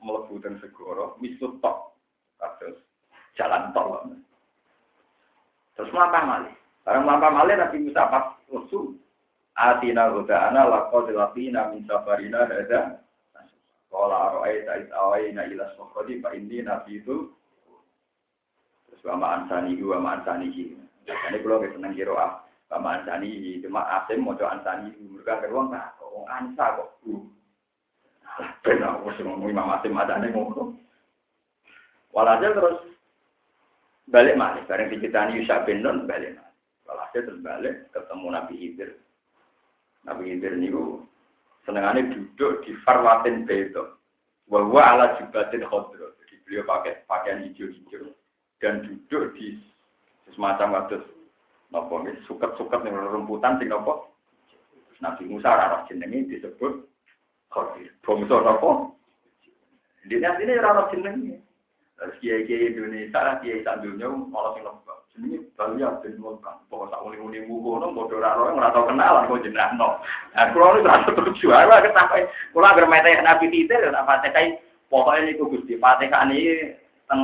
mlebu 0.00 0.34
teng 0.40 0.56
segara 0.64 1.12
misut 1.20 1.60
tok 1.60 2.00
kados 2.40 2.80
jalan 3.34 3.70
tol. 3.74 4.02
Terus 5.74 5.90
mlampah 5.90 6.22
malih. 6.26 6.54
Bareng 6.86 7.04
mlampah 7.06 7.30
malih 7.34 7.54
Nabi 7.58 7.76
Musa 7.82 8.06
pas 8.06 8.38
usul 8.50 8.98
atina 9.58 10.10
hudana 10.14 10.66
laqad 10.66 11.10
laqina 11.10 11.74
min 11.74 11.82
safarina 11.86 12.46
hadza. 12.46 13.02
Kala 13.94 14.34
aro'aita 14.34 14.82
is'awaina 14.86 15.46
ila 15.54 15.70
sokhodi 15.78 16.18
fa 16.18 16.34
inni 16.34 16.66
nabi 16.66 16.98
itu 16.98 17.30
Terus 18.90 19.06
wa 19.06 19.14
ma'ansani 19.22 19.78
wa 19.86 20.02
ma'ansani 20.02 20.50
Ini 20.50 21.38
kalau 21.38 21.62
kita 21.62 21.78
seneng 21.78 21.94
kira 21.94 22.10
ah, 22.18 22.42
wa 22.74 22.90
ansani 22.90 23.62
cuma 23.62 23.86
asim 24.02 24.26
coba 24.26 24.56
ansani 24.56 24.90
mereka 24.98 25.44
ke 25.44 25.52
ruang 25.52 25.70
tak 25.70 25.94
kok 26.00 26.26
ansa 26.26 26.64
kok. 26.74 26.90
Benar 28.66 28.98
aku 28.98 29.14
ngomong 29.22 29.46
imam 29.52 29.70
asim 29.78 29.94
ada 29.94 30.18
nih 30.18 30.34
ngomong. 30.34 30.74
Walhasil 32.10 32.50
terus 32.56 32.78
balik 34.10 34.36
mana 34.36 34.64
bareng 34.68 34.92
dicitani 34.92 35.40
Yusuf 35.40 35.64
bin 35.64 35.80
Nun 35.80 36.04
balik 36.04 36.36
mana 36.36 36.52
walhasil 36.84 37.24
terus 37.24 37.40
balik 37.40 37.88
ketemu 37.92 38.26
Nabi 38.28 38.54
Hidir 38.56 38.90
Nabi 40.04 40.36
Hidir 40.36 40.52
niku 40.60 41.00
senengannya 41.64 42.12
duduk 42.12 42.64
di 42.64 42.76
farwatin 42.84 43.48
beto. 43.48 43.96
Bahwa 44.44 44.80
ala 44.84 45.16
jubatin 45.16 45.64
khodro. 45.64 46.12
Jadi 46.20 46.34
beliau 46.44 46.68
pakai 46.68 47.00
pakaian 47.08 47.48
hijau-hijau. 47.48 48.12
Dan 48.60 48.84
duduk 48.84 49.32
di 49.40 49.56
semacam 50.36 50.76
waktu 50.76 51.00
nopo 51.72 52.04
suket-suket 52.28 52.80
nih 52.84 52.92
rumputan 52.92 53.56
sing 53.56 53.72
nopo. 53.72 54.12
Nabi 55.00 55.26
Musa 55.26 55.48
rara 55.48 55.88
jenengi 55.88 56.28
disebut 56.28 56.84
Khadir. 57.48 57.88
Nopo? 58.04 58.94
Di 60.04 60.20
sini 60.20 60.52
rara 60.60 60.92
jenengi. 60.92 61.40
Terus 61.94 62.18
kiai-kiai 62.18 62.74
Indonesia, 62.74 63.38
kiai 63.38 63.62
sandunya 63.62 64.10
malah 64.10 64.58
sing 64.58 64.66
lembab. 64.66 64.98
Jenenge 65.14 65.46
Balia 65.54 65.94
bin 66.02 66.18
Mulkan. 66.18 66.58
Pokok 66.66 66.90
sak 66.90 67.06
uni-uni 67.06 67.46
mugo 67.46 67.78
no 67.78 67.94
padha 67.94 68.18
ora 68.18 68.30
ora 68.34 68.50
ora 68.50 68.74
tau 68.74 68.90
kenalan 68.90 69.30
kok 69.30 69.46
jenengno. 69.46 70.02
Nah, 70.34 70.50
kula 70.50 70.74
niku 70.74 70.90
ora 70.90 71.06
tuju 71.06 71.46
ae 71.54 71.86
ketape. 71.86 72.18
Kula 72.50 72.74
agar 72.74 72.90
mete 72.90 73.22
Nabi 73.22 73.46
Titir 73.46 73.94
tak 73.94 74.06
Fatihah 74.10 74.58
pokoke 74.90 75.22
niku 75.22 75.46
Gusti 75.54 75.78
Fatihah 75.78 76.26
niki 76.26 76.74
teng 77.06 77.20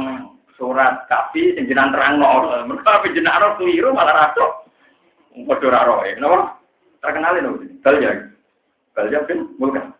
surat 0.54 1.11
kafi 1.11 1.59
sing 1.59 1.66
jenengan 1.66 1.90
terangno. 1.90 2.62
Mergo 2.70 2.87
ape 2.87 3.11
jenengan 3.11 3.59
keliru 3.59 3.90
malah 3.90 4.30
rasuk. 4.30 4.70
Padha 5.50 5.66
ora 5.66 5.80
roe. 5.90 6.11
Napa? 6.22 6.62
Terkenalin 7.02 7.42
lho. 7.42 7.52
Balia. 7.83 8.30
Balia 8.94 9.26
bin 9.26 9.50
Mulkan. 9.59 9.90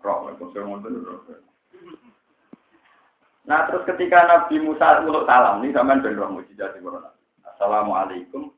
Roh, 0.00 0.32
kok 0.32 0.56
ngoten 0.56 0.96
Nah 3.48 3.64
terus 3.64 3.88
ketika 3.88 4.28
Nabi 4.28 4.60
Musa 4.60 5.00
untuk 5.00 5.24
salam, 5.24 5.64
ini 5.64 5.72
zaman 5.72 6.04
ben 6.04 6.20
roh 6.20 6.28
mujizat 6.28 6.76
di 6.76 6.84
corona. 6.84 7.08
Assalamualaikum. 7.48 8.52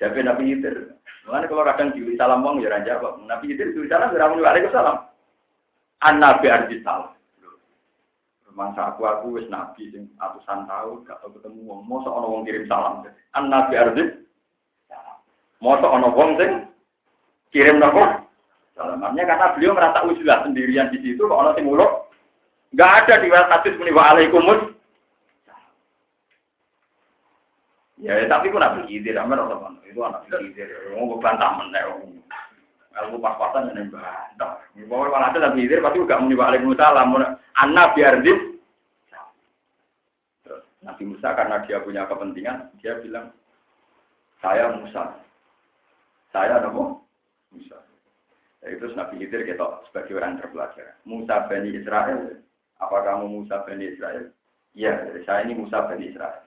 Jadi 0.00 0.24
Nabi 0.24 0.48
Khidir. 0.48 0.96
Mulane 1.28 1.44
kalau 1.44 1.68
kadang 1.68 1.92
diuli 1.92 2.16
salam 2.16 2.40
wong 2.40 2.64
ya 2.64 2.80
jawab. 2.88 3.20
Nabi 3.28 3.52
Khidir 3.52 3.76
diuli 3.76 3.92
salam 3.92 4.08
ya 4.16 4.32
muni 4.32 4.40
waalaikumsalam. 4.40 4.96
An 6.08 6.14
Nabi 6.24 6.48
arti 6.48 6.80
salam. 6.80 7.12
Mangsa 8.58 8.90
aku 8.90 9.06
aku 9.06 9.38
wis 9.38 9.46
nabi 9.46 9.86
sing 9.94 10.10
atusan 10.18 10.66
tahun 10.66 11.06
gak 11.06 11.22
tau 11.22 11.30
ketemu 11.30 11.62
wong. 11.62 11.86
Mosok 11.86 12.10
ana 12.10 12.26
wong 12.26 12.42
kirim 12.42 12.66
salam. 12.66 13.06
An 13.36 13.44
Nabi 13.52 13.76
arti 13.76 14.02
salam. 14.88 15.18
Mosok 15.60 15.94
ana 15.94 16.08
wong 16.10 16.30
sing 16.40 16.50
kirim 17.52 17.76
napa? 17.76 18.24
Salamannya 18.74 19.22
karena 19.22 19.52
beliau 19.54 19.76
merasa 19.78 20.02
ujilah 20.02 20.42
sendirian 20.42 20.90
di 20.90 20.98
situ 21.04 21.22
kok 21.22 21.38
ana 21.38 21.54
sing. 21.54 21.68
Enggak 22.72 22.92
ada 23.04 23.14
di 23.24 23.28
hadis 23.32 23.76
muni 23.80 23.92
waalaikumsalam. 23.96 24.76
Ya, 27.98 28.14
tapi 28.30 28.54
pun 28.54 28.62
nabi 28.62 28.86
khidir, 28.86 29.18
aman 29.18 29.42
orang 29.42 29.82
itu 29.82 29.98
anak 29.98 30.28
khidir. 30.30 30.70
Mau 30.94 31.18
bantah 31.18 31.58
menek. 31.58 31.82
Kalau 32.94 33.18
pas-pasan 33.18 33.74
yang 33.74 33.90
bantah. 33.90 34.62
Bahwa 34.86 35.10
kalau 35.10 35.26
ada 35.32 35.38
nabi 35.48 35.64
khidir, 35.66 35.82
pasti 35.82 35.98
juga 35.98 36.20
muni 36.20 36.36
waalaikumsalam. 36.36 37.16
Anak 37.58 37.96
biar 37.96 38.22
di. 38.22 38.32
Nabi 40.78 41.04
Musa 41.04 41.34
karena 41.36 41.60
dia 41.66 41.82
punya 41.84 42.08
kepentingan, 42.08 42.72
dia 42.80 42.96
bilang, 43.02 43.34
saya 44.40 44.72
Musa. 44.72 45.20
Saya 46.30 46.62
Nabi 46.64 47.02
Musa. 47.52 47.76
Ya, 48.62 48.74
itu 48.74 48.90
Nabi 48.94 49.22
Khidir 49.22 49.46
kita 49.46 49.86
sebagai 49.90 50.18
orang 50.18 50.42
terpelajar. 50.42 50.98
Musa 51.06 51.46
Bani 51.46 51.70
Israel. 51.74 52.42
Apa 52.78 53.02
kamu 53.02 53.42
Musa 53.42 53.66
Bani 53.66 53.90
Israel? 53.90 54.30
Iya, 54.78 55.10
saya 55.26 55.42
ini 55.46 55.58
Musa 55.58 55.82
Bani 55.86 56.14
Israel. 56.14 56.46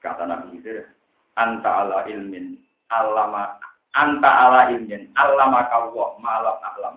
Kata 0.00 0.24
Nabi 0.24 0.56
Khidir, 0.56 0.88
anta 1.36 1.84
ala 1.84 2.08
ilmin, 2.08 2.56
alama 2.88 3.60
anta 3.92 4.30
ala 4.32 4.72
ilmin, 4.72 5.12
alama 5.12 5.68
kawwa 5.68 6.16
malam 6.16 6.56
taklam. 6.64 6.96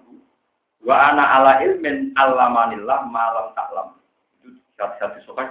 Wa 0.79 1.11
ana 1.11 1.23
ala 1.39 1.53
ilmin, 1.67 2.15
alamanillah 2.15 3.03
malam 3.11 3.51
taklam. 3.59 3.99
Itu 4.39 4.55
satu-satu 4.79 5.19
sokat. 5.27 5.49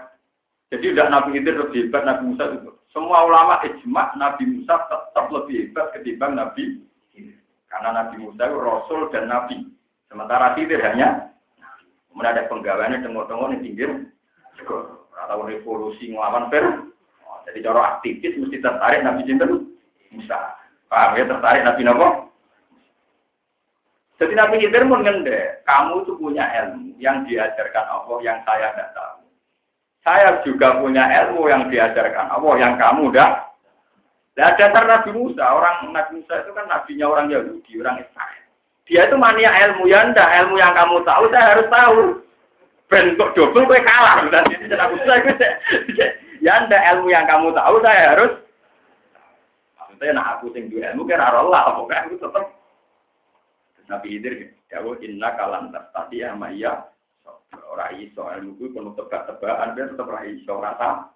Jadi 0.72 0.96
udah 0.96 1.12
Nabi 1.12 1.36
Khidir 1.36 1.60
lebih 1.60 1.92
hebat, 1.92 2.08
Nabi 2.08 2.32
Musa 2.32 2.44
itu. 2.56 2.72
Semua 2.92 3.24
ulama 3.28 3.60
ijma 3.64 4.16
Nabi 4.16 4.44
Musa 4.48 4.88
tetap 4.88 5.28
lebih 5.32 5.68
hebat 5.68 5.96
ketimbang 5.96 6.36
Nabi 6.36 6.84
Karena 7.72 8.04
Nabi 8.04 8.20
Musa 8.20 8.48
itu 8.48 8.56
Rasul 8.60 9.08
dan 9.12 9.32
Nabi. 9.32 9.64
Sementara 10.12 10.52
Khidir 10.56 10.80
hanya 10.84 11.31
Kemudian 12.12 12.32
ada 12.36 12.44
penggawainya 12.52 13.00
tengok-tengok 13.00 13.56
di 13.56 13.58
pinggir 13.64 13.90
atau 15.16 15.48
revolusi 15.48 16.12
ngelawan 16.12 16.52
Fir'aun. 16.52 16.92
Jadi 17.48 17.58
cara 17.64 17.98
aktivis 17.98 18.38
mesti 18.38 18.60
tertarik 18.62 19.00
Nabi 19.02 19.24
Sinten 19.26 19.72
Musa. 20.12 20.60
Paham 20.86 21.16
ya 21.16 21.24
tertarik 21.24 21.64
Nabi 21.64 21.82
Nabi? 21.88 22.08
Jadi 24.20 24.38
Nabi 24.38 24.54
Khidir 24.62 24.86
pun 24.86 25.02
ngende, 25.02 25.66
kamu 25.66 26.06
tuh 26.06 26.14
punya 26.14 26.46
ilmu 26.62 26.94
yang 27.02 27.26
diajarkan 27.26 27.84
Allah 27.90 28.18
yang 28.22 28.38
saya 28.46 28.70
tidak 28.70 28.94
tahu. 28.94 29.26
Saya 30.06 30.28
juga 30.46 30.78
punya 30.78 31.10
ilmu 31.26 31.50
yang 31.50 31.66
diajarkan 31.66 32.30
Allah 32.30 32.54
yang 32.60 32.78
kamu 32.78 33.10
tidak. 33.10 33.50
Nah, 34.32 34.54
dasar 34.54 34.84
Nabi 34.86 35.10
Musa, 35.10 35.42
orang 35.42 35.90
Nabi 35.90 36.22
Musa 36.22 36.38
itu 36.38 36.54
kan 36.54 36.70
nabinya 36.70 37.06
orang 37.10 37.34
Yahudi, 37.34 37.72
orang 37.82 37.98
Israel. 37.98 38.41
Dia 38.90 39.06
itu 39.06 39.16
mania 39.16 39.50
ilmu 39.70 39.86
ya 39.86 40.10
ndak, 40.10 40.30
ilmu 40.42 40.58
yang 40.58 40.74
kamu 40.74 41.06
tahu 41.06 41.24
saya 41.30 41.54
harus 41.54 41.68
tahu. 41.70 42.00
Bentuk 42.90 43.32
double 43.32 43.64
gue 43.64 43.80
kalah 43.88 44.28
dan 44.28 44.44
ini 44.52 44.68
Musa 44.68 45.14
itu 45.24 45.32
Ya 46.44 46.60
anda 46.60 46.76
ilmu 46.92 47.08
yang 47.08 47.24
kamu 47.24 47.54
tahu 47.56 47.80
saya 47.80 48.12
harus 48.12 48.42
maksudnya 49.78 50.18
nah 50.18 50.26
aku 50.36 50.50
duwe 50.50 50.82
ilmu 50.82 51.06
kira 51.06 51.30
Allah 51.30 51.78
pokoknya 51.78 52.04
aku 52.10 52.14
tetap 52.18 52.44
Nabi 53.86 54.08
Hidir 54.18 54.34
jauh 54.66 54.98
inna 54.98 55.30
kalam 55.38 55.70
tadi 55.70 56.20
ya 56.20 56.34
maya 56.34 56.92
Ora 57.72 57.92
iso 57.96 58.24
ilmu 58.24 58.56
kuwi 58.56 58.72
penuh 58.72 58.96
tebak-tebakan 58.96 59.76
dia 59.76 59.88
tetep 59.88 60.08
ora 60.08 60.24
iso 60.24 60.52
rasa. 60.56 61.12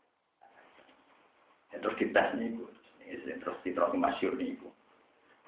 Ya, 1.72 1.80
terus 1.80 1.96
dites 1.96 2.28
niku. 2.36 2.68
Terus 3.00 3.56
terus 3.64 3.92
masyhur 3.96 4.36
niku. 4.36 4.68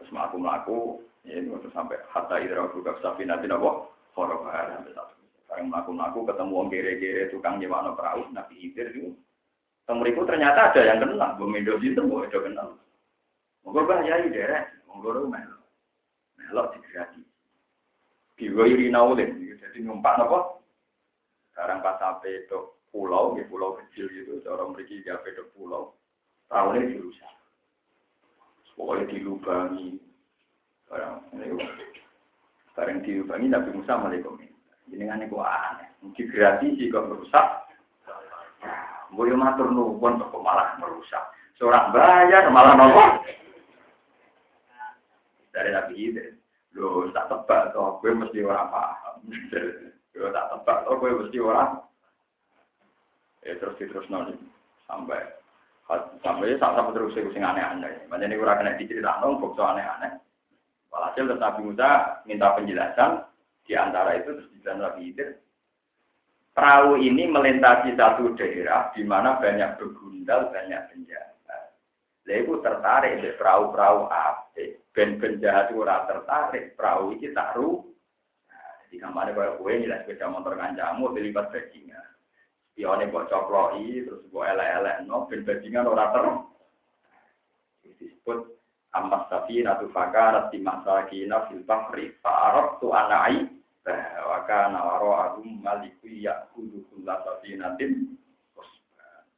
Terus 0.01 0.09
melaku-melaku, 0.13 1.05
ya 1.27 1.39
ini 1.39 1.51
waktu 1.51 1.71
sampai 1.75 1.99
hatta 2.11 2.37
idra 2.43 2.69
buka 2.71 2.99
sapi 3.03 3.27
nanti 3.27 3.51
nopo 3.51 3.91
horobar 4.19 4.75
sampai 4.75 4.95
satu. 4.95 5.15
Sekarang 5.47 5.73
melaku-melaku 5.73 6.19
ketemu 6.29 6.53
orang 6.55 6.71
kere-kere 6.71 7.23
tukang 7.33 7.57
nyewano 7.57 7.97
perahu 7.97 8.29
nabi 8.35 8.55
hidir 8.61 8.93
itu. 8.93 9.17
Temuriku 9.89 10.29
ternyata 10.29 10.69
ada 10.69 10.85
yang 10.85 11.01
kenal, 11.01 11.41
Bu 11.41 11.49
Mendozi 11.49 11.97
itu 11.97 12.05
Bu 12.05 12.21
Edo 12.21 12.45
kenal. 12.45 12.77
Monggo 13.65 13.89
bahaya 13.89 14.21
di 14.21 14.37
daerah, 14.37 14.69
monggo 14.85 15.09
lu 15.17 15.33
melo. 15.33 15.65
Melo 16.37 16.69
digrati. 16.77 17.25
Diwiri 18.37 18.93
naulin, 18.93 19.41
jadi 19.57 19.79
numpak 19.81 20.21
nopo. 20.21 20.61
Sekarang 21.51 21.81
pas 21.81 21.97
sampai 21.97 22.45
ke 22.45 22.59
pulau, 22.93 23.35
di 23.35 23.43
pulau 23.49 23.81
kecil 23.81 24.07
gitu, 24.13 24.45
orang 24.47 24.77
pergi 24.77 25.01
di 25.01 25.11
ke 25.11 25.45
pulau, 25.57 25.97
tahunnya 26.53 26.93
dirusak. 26.93 27.35
Pokoknya 28.79 29.11
dilubangi. 29.11 29.99
Barang 30.89 31.21
ini, 31.37 31.53
barang 32.73 32.99
dilubangi 33.05 33.47
Nabi 33.53 33.71
Musa 33.77 34.01
malah 34.01 34.17
komen. 34.25 34.49
Ini 34.89 35.05
itu 35.05 35.37
aneh. 35.37 35.89
Digrati 36.17 36.81
sih 36.81 36.89
kok 36.89 37.05
merusak. 37.13 37.69
Boleh 39.13 39.37
matur 39.37 39.69
nuwun 39.69 40.17
kok 40.17 40.41
malah 40.41 40.81
merusak. 40.81 41.21
Seorang 41.61 41.93
bayar 41.93 42.49
malah 42.49 42.73
nopo. 42.73 43.05
Dari 45.53 45.71
Nabi 45.77 45.95
Idris. 45.97 46.39
Loh, 46.77 47.11
tak 47.11 47.27
tebak 47.27 47.75
toh, 47.75 47.99
gue 47.99 48.13
mesti 48.15 48.45
orang 48.45 48.71
paham. 48.71 49.17
Gue 50.15 50.31
tak 50.31 50.47
tebak 50.53 50.79
toh, 50.87 50.95
gue 51.01 51.11
mesti 51.11 51.39
orang. 51.43 51.83
Ya 53.43 53.57
terus 53.59 53.81
terus 53.81 54.07
nanti 54.13 54.37
sampai 54.87 55.19
sampai 56.23 56.55
sampai 56.61 56.93
terus 56.95 57.17
sing 57.17 57.43
aneh-aneh. 57.43 58.07
Makanya 58.07 58.31
ini 58.31 58.39
orang 58.39 58.63
kena 58.63 58.79
diceritakan, 58.79 59.41
bukti 59.41 59.59
aneh-aneh. 59.59 60.21
Walhasil 60.89 61.29
Nabi 61.29 61.61
Musa 61.69 62.23
minta 62.25 62.57
penjelasan 62.57 63.25
di 63.69 63.77
antara 63.77 64.17
itu 64.17 64.33
terus 64.33 64.49
di 64.53 64.61
Nabi 64.65 65.01
Idris 65.13 65.37
perahu 66.59 66.99
ini 66.99 67.31
melintasi 67.31 67.95
satu 67.95 68.35
daerah 68.35 68.91
di 68.91 69.07
mana 69.07 69.39
banyak 69.39 69.79
begundal, 69.79 70.51
banyak 70.51 70.91
penjahat. 70.91 71.39
Lalu 72.27 72.61
tertarik 72.61 73.23
di 73.23 73.31
perahu-perahu 73.39 74.11
api. 74.11 74.77
Ben 74.91 75.23
penjahat 75.23 75.71
itu 75.71 75.87
tertarik, 75.87 76.75
perahu 76.75 77.15
ini 77.15 77.31
taruh. 77.31 77.79
Nah, 78.51 78.71
jadi 78.85 79.07
ke 79.07 79.09
mana 79.15 79.31
kalau 79.31 79.63
kue 79.63 79.79
nilai 79.79 80.03
sepeda 80.03 80.27
motor 80.27 80.59
kancamu, 80.59 81.15
dilipat 81.15 81.55
bajingan. 81.55 82.05
Spionnya 82.75 83.07
buat 83.15 83.31
coploi, 83.31 84.03
terus 84.03 84.27
buat 84.35 84.51
elek-elek, 84.51 85.07
no, 85.07 85.31
ben 85.31 85.47
bajingan 85.47 85.87
orang 85.87 86.11
ter. 86.11 86.25
Disebut 87.87 88.58
Amas 88.99 89.31
Safi 89.31 89.63
Natu 89.63 89.87
Fakar 89.95 90.51
Timah 90.51 90.83
Sakina 90.83 91.47
Fil 91.47 91.63
Bahri 91.63 92.11
Fa'arab 92.19 92.83
Tu 92.83 92.89
Anai 92.91 93.59
Waka 94.29 94.69
nawaro 94.69 95.17
agum 95.17 95.65
maliku 95.65 96.13
ya 96.13 96.45
kudu 96.53 96.85
safinatin 97.09 98.21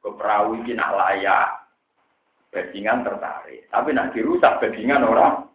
ke 0.01 0.09
perahu 0.17 0.59
ini 0.59 0.75
nak 0.75 0.91
layak 0.91 1.47
bajingan 2.51 3.07
tertarik. 3.07 3.63
Tapi 3.71 3.89
nak 3.95 4.11
dirusak 4.11 4.59
bajingan 4.59 5.07
orang 5.07 5.47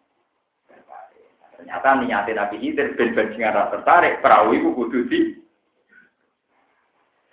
ternyata 1.60 1.88
niatnya 2.00 2.46
Nabi 2.46 2.56
Hidir 2.62 2.96
ben 2.96 3.12
bajingan 3.12 3.68
tertarik 3.68 4.24
perahu 4.24 4.56
itu 4.56 4.68
kudu 4.72 5.00
di 5.12 5.20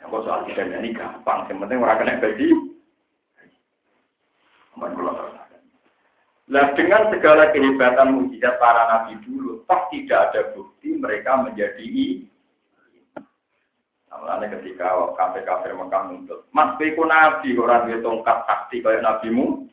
yang 0.03 0.11
soal 0.11 0.43
tidak 0.51 0.67
ini 0.83 0.91
gampang 0.91 1.47
yang 1.47 1.63
penting 1.63 1.79
orang 1.79 1.99
kena 2.03 2.19
baju 2.19 2.49
Nah 6.43 6.75
dengan 6.75 7.07
segala 7.07 7.55
kehebatan 7.55 8.19
mujizat 8.19 8.59
para 8.59 8.83
nabi 8.91 9.15
dulu, 9.23 9.63
toh 9.63 9.81
tidak 9.95 10.31
ada 10.31 10.41
bukti 10.51 10.91
mereka 10.99 11.39
menjadi 11.39 12.19
Namanya 14.13 14.55
ketika 14.61 14.93
kafir-kafir 15.17 15.73
Mekah 15.73 16.05
muncul, 16.05 16.45
Mas 16.53 16.77
Beku 16.77 17.01
Nabi 17.01 17.57
orang 17.57 17.89
dia 17.89 17.97
tongkat 17.97 18.45
sakti 18.45 18.85
kayak 18.85 19.01
nabimu. 19.01 19.65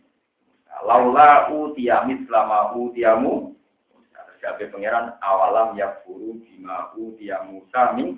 Laula 0.80 1.52
utiamit 1.52 2.24
selama 2.24 2.72
utiamu. 2.72 3.52
Siapa 4.40 4.72
pangeran 4.72 5.12
awalam 5.20 5.76
ya 5.76 5.92
buru 6.00 6.40
bima 6.40 6.88
utiamu 6.96 7.68
kami. 7.68 8.16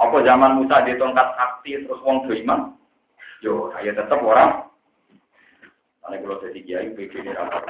Apa 0.00 0.24
zaman 0.24 0.64
Musa 0.64 0.80
dia 0.88 0.96
tongkat 0.96 1.36
sakti 1.36 1.84
terus 1.84 2.00
wong 2.00 2.24
iman? 2.24 2.72
Yo, 3.44 3.68
saya 3.76 3.92
tetap 3.92 4.24
orang 4.24 4.72
karena 6.04 6.20
kalau 6.20 6.36
jadi 6.44 6.60
kiai, 6.68 6.88
begini 6.92 7.32
rata 7.32 7.64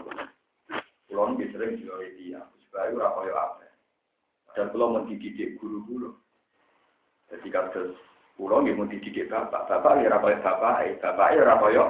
Kalau 1.07 1.31
ini 1.38 1.47
sering 1.55 1.79
juga 1.79 2.03
dia, 2.18 2.42
supaya 2.66 2.90
ora 2.90 3.14
kaya 3.14 3.33
apa. 3.38 3.66
Dan 4.59 4.66
kalau 4.75 4.90
mau 4.90 5.07
dididik 5.07 5.55
guru-guru. 5.62 6.18
Jadi 7.31 7.47
kasus 7.55 7.94
pulau 8.35 8.66
nggak 8.66 8.75
mau 8.75 8.90
dididik 8.90 9.31
bapak, 9.31 9.70
bapak 9.70 10.03
ya 10.03 10.11
ora 10.11 10.18
bapak, 10.18 10.75
eh 10.83 10.99
bapak 10.99 11.29
ya 11.31 11.40
ora 11.47 11.55
kaya. 11.62 11.85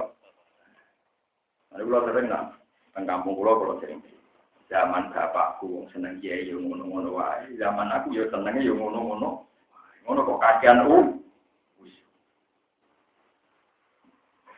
Ada 1.72 1.83
pulau 1.88 2.04
sering 2.04 2.26
nah, 2.28 2.52
teng 2.92 3.09
kampung 3.09 3.40
pulau 3.40 3.64
kalau 3.64 3.80
sering. 3.80 4.04
Zaman 4.68 5.16
bapakku 5.16 5.88
seneng 5.96 6.20
kiai 6.20 6.44
yang 6.44 6.61
ngono-ngono 6.68 7.16
wae, 7.16 7.57
zaman 7.57 7.88
aku 7.88 8.20
ya 8.20 8.28
senengnya 8.28 8.68
yang 8.68 8.76
ngono-ngono. 8.76 9.48
Ngono 10.04 10.20
kok 10.28 10.40
kajian 10.44 10.85
u. 10.85 10.98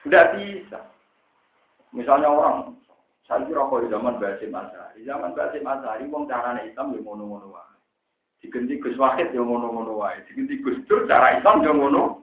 Tidak 0.02 0.26
bisa. 0.34 0.95
Misalnya 1.94 2.30
orang, 2.30 2.74
saya 3.26 3.42
kira 3.46 3.66
kalau 3.66 3.82
di 3.82 3.90
zaman 3.90 4.18
Basim 4.22 4.54
Azhari, 4.54 5.02
zaman 5.02 5.34
Basim 5.34 5.66
Azhari, 5.66 6.06
wong 6.06 6.30
caranya 6.30 6.62
Islam 6.62 6.94
yang 6.94 7.02
ngono-ngono 7.06 7.50
wae. 7.50 7.74
Diganti 8.38 8.78
Gus 8.78 8.94
Wahid 8.98 9.34
yang 9.34 9.50
ngono-ngono 9.50 9.98
wae. 9.98 10.22
Diganti 10.30 10.62
Gus 10.62 10.78
Dur 10.86 11.06
cara 11.10 11.38
Islam 11.38 11.66
yang 11.66 11.82
ngono. 11.82 12.22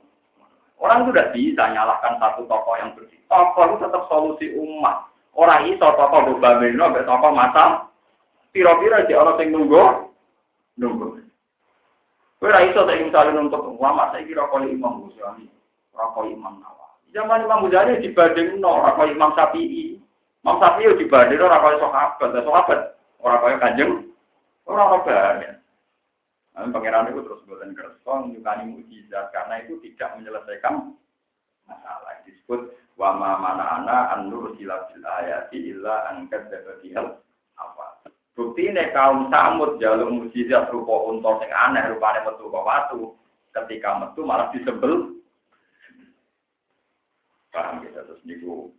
Orang 0.80 1.08
itu 1.08 1.12
tidak 1.16 1.32
bisa 1.32 1.64
nyalahkan 1.72 2.20
satu 2.20 2.44
tokoh 2.48 2.76
yang 2.76 2.92
bersih. 2.96 3.20
Tokoh 3.32 3.64
itu 3.72 3.76
tetap 3.88 4.04
solusi 4.12 4.48
umat. 4.56 5.08
Orang 5.36 5.68
iso 5.72 5.88
tokoh 5.96 6.20
Bubamino, 6.32 6.92
tokoh 6.92 7.32
masa. 7.32 7.88
Piro-piro 8.54 9.02
di 9.10 9.18
orang 9.18 9.40
yang 9.42 9.48
nunggu, 9.58 9.84
nunggu. 10.78 11.24
Ra 12.44 12.60
iso 12.68 12.84
tak 12.84 13.00
misalnya 13.00 13.40
untuk 13.40 13.64
ulama, 13.80 14.12
saya 14.12 14.28
kira 14.28 14.44
kalau 14.52 14.68
Imam 14.68 15.08
Ghazali, 15.08 15.48
ora 15.96 16.12
Imam 16.28 16.60
Nawawi. 16.60 16.83
Zaman 17.14 17.46
Imam 17.46 17.70
Ghazali 17.70 18.02
dibanding 18.02 18.58
no 18.58 18.82
apa 18.82 19.06
Imam 19.06 19.38
Syafi'i. 19.38 20.02
Imam 20.42 20.58
Syafi'i 20.58 20.98
dibanding 20.98 21.38
no 21.38 21.48
apa 21.48 21.78
sahabat, 21.78 22.30
sahabat 22.34 22.80
orang 23.22 23.40
kaya 23.40 23.58
kanjeng, 23.62 23.92
orang 24.66 25.00
orang 25.00 25.62
Nah, 26.54 26.70
pangeran 26.70 27.10
itu 27.10 27.26
terus 27.26 27.42
buatan 27.50 27.74
kerson, 27.74 28.30
nyukani 28.30 28.78
mujizat 28.78 29.34
karena 29.34 29.66
itu 29.66 29.82
tidak 29.82 30.14
menyelesaikan 30.22 30.94
masalah. 31.66 32.22
Disebut 32.30 32.78
wama 32.94 33.42
mana 33.42 33.82
ana 33.82 33.98
anur 34.14 34.54
silasil 34.54 35.02
ayati 35.02 35.74
illa 35.74 36.14
angkat 36.14 36.54
hal 36.94 37.18
apa. 37.58 38.06
Bukti 38.38 38.70
ini 38.70 38.86
kaum 38.94 39.34
samud 39.34 39.82
jalur 39.82 40.14
mujizat 40.14 40.70
rupa 40.70 41.10
untor 41.10 41.42
yang 41.42 41.74
aneh 41.74 41.90
rupanya 41.90 42.30
metu 42.30 42.46
kok 42.46 42.66
watu. 42.70 43.02
Ketika 43.54 43.98
metu 43.98 44.22
malah 44.22 44.54
disebel 44.54 45.18
Paham 47.54 47.86
kita 47.86 48.02
terus 48.10 48.26
niku 48.26 48.74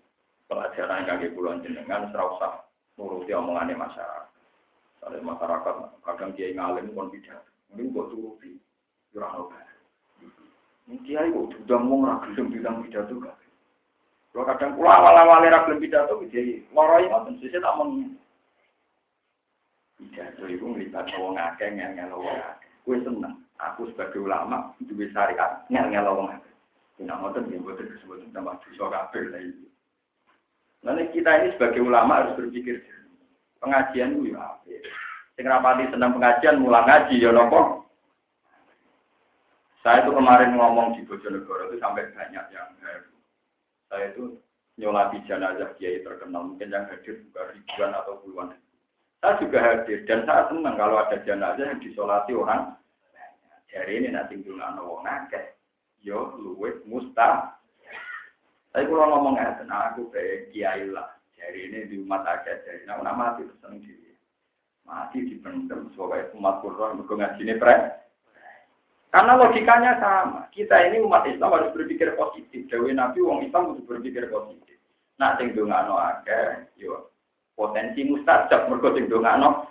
pelajaran 0.51 1.07
kaki 1.07 1.31
puluhan 1.31 1.63
jenengan 1.63 2.11
serasa 2.11 2.67
nuruti 2.99 3.31
omongannya 3.31 3.79
masyarakat. 3.79 4.27
Soalnya 4.99 5.23
masyarakat 5.23 5.75
kadang 6.03 6.35
dia 6.35 6.51
ngalim 6.59 6.91
pun 6.91 7.09
tidak. 7.15 7.47
Ini 7.71 7.87
buat 7.95 8.11
turuti. 8.11 8.59
Jurang 9.15 9.47
obat. 9.47 9.63
Ini 10.91 10.99
kiai 11.07 11.31
kok 11.31 11.55
udah 11.64 11.79
mau 11.81 12.03
ngeragilem 12.03 12.51
bilang 12.51 12.83
pidato 12.83 13.14
kan. 13.22 13.39
Kalau 14.35 14.51
kadang 14.51 14.75
pulang 14.75 14.99
awal-awal 14.99 15.47
ragilem 15.47 15.79
pidato, 15.79 16.18
dia 16.27 16.59
loroi 16.75 17.07
ngoten 17.07 17.39
sih 17.39 17.55
tak 17.55 17.75
meng 17.79 18.18
pidato 20.03 20.43
itu 20.51 20.66
ngelibat 20.66 21.07
wong 21.14 21.39
akeh 21.39 21.70
ngel-ngel 21.70 22.18
wong 22.18 22.37
akeh. 22.43 22.70
Seneng. 22.85 23.39
Aku 23.62 23.87
sebagai 23.95 24.18
ulama, 24.18 24.75
duwe 24.83 25.07
syariat 25.14 25.62
ngel-ngel. 25.70 26.43
Tidak 26.95 27.11
ya, 27.11 27.72
disebut 27.74 28.30
nama 28.30 28.55
dosa 28.62 28.86
kafir 28.86 29.34
kita 30.84 31.30
ini 31.40 31.49
sebagai 31.57 31.82
ulama 31.82 32.22
harus 32.22 32.36
berpikir 32.38 32.84
pengajian 33.59 34.20
itu 34.20 34.36
ya 34.36 34.45
apa? 34.45 34.70
Sing 35.34 35.45
rapati 35.51 35.90
senang 35.90 36.14
pengajian 36.14 36.62
mulang 36.62 36.86
ngaji 36.86 37.18
ya 37.18 37.34
nopo. 37.34 37.88
Saya 39.82 40.07
itu 40.07 40.16
kemarin 40.16 40.57
ngomong 40.57 40.97
di 40.97 41.05
Bojonegoro 41.05 41.68
itu 41.68 41.76
sampai 41.82 42.09
banyak 42.14 42.45
yang 42.55 42.70
haru. 42.80 43.12
Saya 43.90 44.05
itu 44.14 44.38
nyolati 44.80 45.20
jenazah 45.28 45.76
kiai 45.76 46.01
terkenal, 46.01 46.55
mungkin 46.55 46.72
yang 46.72 46.88
hadir 46.88 47.20
juga 47.20 47.53
ribuan 47.53 47.92
atau 47.92 48.16
puluhan. 48.24 48.57
Saya 49.20 49.40
juga 49.45 49.59
hadir 49.61 50.07
dan 50.09 50.24
saya 50.24 50.49
senang 50.49 50.76
kalau 50.80 50.97
ada 51.03 51.20
jenazah 51.20 51.66
yang 51.68 51.82
disolati 51.82 52.32
orang 52.32 52.76
Jari 53.74 53.99
ini 53.99 54.14
nanti 54.14 54.38
dungakno 54.38 54.86
wong 54.86 55.03
akeh. 55.03 55.51
Yo 56.05 56.36
luwih 56.36 56.84
musta. 56.84 57.57
Tapi 58.76 58.84
kalau 58.84 59.09
ngomong 59.09 59.40
nah 59.64 59.90
aku 59.90 60.12
kayak 60.12 60.52
kiai 60.52 60.84
lah. 60.92 61.09
Jari 61.40 61.72
ini 61.72 61.88
di 61.88 61.96
umat 62.05 62.28
akeh, 62.28 62.61
jari 62.64 62.84
nah 62.84 63.16
mati 63.16 63.48
pesen 63.48 63.80
diri. 63.80 64.12
Mati 64.84 65.24
dipendem 65.24 65.88
sebagai 65.96 66.36
umat 66.36 66.61
Quran, 66.61 67.00
ngaji 67.00 67.40
ini 67.40 67.57
pre. 67.57 68.05
Karena 69.09 69.38
logikanya 69.38 69.96
sama. 70.02 70.50
Kita 70.50 70.74
ini 70.90 71.00
umat 71.00 71.24
Islam 71.24 71.55
harus 71.55 71.72
berpikir 71.72 72.18
positif. 72.18 72.66
Dewi 72.66 72.92
Nabi, 72.92 73.22
wong 73.22 73.46
Islam 73.46 73.72
harus 73.72 73.86
berpikir 73.86 74.26
positif. 74.28 74.76
Nah, 75.22 75.38
sing 75.38 75.55
dongakno 75.55 75.94
akeh, 75.94 76.66
yo 76.76 77.14
potensi 77.55 78.02
mustajab 78.05 78.66
mergo 78.66 78.92
sing 78.92 79.07
dongakno. 79.07 79.70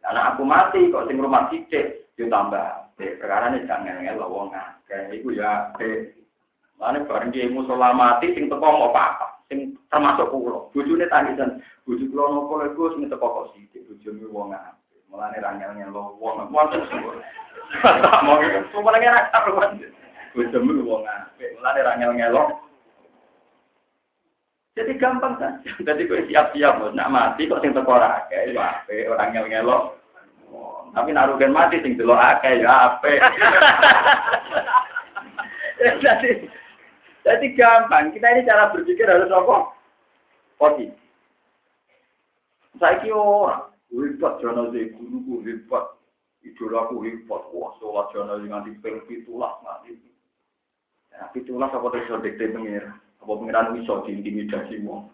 Karena 0.00 0.32
aku 0.32 0.46
mati 0.46 0.88
kok 0.88 1.10
sing 1.10 1.18
rumah 1.18 1.50
sithik, 1.50 2.08
yo 2.14 2.30
tambah. 2.30 2.79
Perkara 3.20 3.54
ini 3.54 3.64
jangan 3.64 4.02
ngelo 4.04 4.26
wong 4.28 4.48
akeh. 4.52 5.16
Iku 5.16 5.32
ya 5.32 5.72
ape. 5.72 6.18
Mane 6.80 7.04
bareng 7.04 7.32
dia 7.32 7.48
musola 7.48 7.92
mati 7.92 8.32
sing 8.32 8.48
teko 8.48 8.64
mau 8.64 8.92
apa 8.92 9.44
sing 9.48 9.76
termasuk 9.88 10.32
kula. 10.32 10.68
Bojone 10.72 11.06
tangisan, 11.08 11.60
bojo 11.84 12.04
kula 12.08 12.24
nopo 12.28 12.52
lho 12.60 12.72
Gus 12.76 12.96
sing 12.96 13.08
teko 13.08 13.26
kok 13.26 13.48
sithik, 13.52 13.84
bojone 13.88 14.24
wong 14.32 14.56
akeh. 14.56 14.80
Mulane 15.10 15.42
ra 15.42 15.50
ngel-ngelo 15.58 16.16
wong. 16.20 16.48
Wonten 16.50 16.86
Tak 17.70 18.26
mau 18.26 18.42
itu, 18.42 18.66
cuma 18.74 18.90
lagi 18.90 19.06
anak 19.06 19.30
karuan. 19.30 19.78
Bojomu 20.34 20.82
wong 20.86 21.02
apik, 21.06 21.54
mulane 21.58 21.80
ra 21.82 21.92
ngel-ngelo. 21.98 22.42
Jadi 24.78 24.94
gampang 24.98 25.34
saja. 25.38 25.70
Jadi 25.82 26.06
kau 26.06 26.18
siap-siap, 26.30 26.94
nak 26.94 27.10
mati 27.10 27.50
kok 27.50 27.62
sing 27.62 27.74
teko 27.74 27.98
ora 27.98 28.26
akeh, 28.26 28.54
ya 28.54 28.82
apik, 28.82 29.10
ora 29.10 29.30
ngel-ngelo. 29.30 29.99
Tapi 30.90 31.14
nak 31.14 31.38
mati 31.54 31.78
sing 31.82 31.94
delok 31.94 32.18
akeh 32.18 32.62
ya 32.62 32.98
apik. 32.98 33.20
Jadi 36.04 36.50
jadi 37.24 37.46
gampang. 37.52 38.12
Kita 38.16 38.26
ini 38.32 38.48
cara 38.48 38.72
berpikir 38.72 39.04
harus 39.04 39.32
apa? 39.32 39.76
Positif. 40.56 40.96
Saya 42.80 42.96
kira 43.04 43.20
orang, 43.20 43.68
hebat 43.92 44.40
jangan 44.40 44.72
jadi 44.72 44.88
guru, 44.96 45.44
hebat 45.44 46.00
idolaku 46.40 47.04
hebat, 47.04 47.42
wah 47.52 47.76
sholat 47.76 48.08
jana 48.16 48.40
nganti 48.40 48.72
ping 48.80 49.04
pitulah 49.04 49.60
nganti. 49.60 50.00
Ya 51.12 51.28
pitulah 51.36 51.68
apa 51.68 51.86
terus 51.92 52.24
dikte 52.24 52.56
pengir, 52.56 52.88
apa 53.20 53.32
pengiran 53.36 53.76
iso 53.76 54.00
diintimidasi 54.08 54.80
wong. 54.80 55.12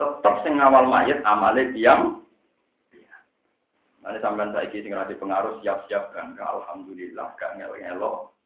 Tetap 0.00 0.40
sing 0.40 0.56
ngawal 0.56 0.88
mayat 0.88 1.20
amale 1.28 1.68
diam. 1.76 2.23
Nanti 4.04 4.20
sampean 4.20 4.52
saiki 4.52 4.84
sing 4.84 4.92
rada 4.92 5.16
pengaruh 5.16 5.64
siap-siap 5.64 6.12
kan, 6.12 6.36
alhamdulillah 6.36 7.32
gak 7.40 7.56
ngel-ngelo. 7.56 8.36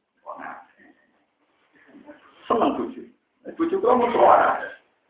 Seneng 2.46 2.78
bojo. 2.78 3.02
Bojo 3.58 3.74
kok 3.82 3.96
mau 3.98 4.06
suara. 4.14 4.62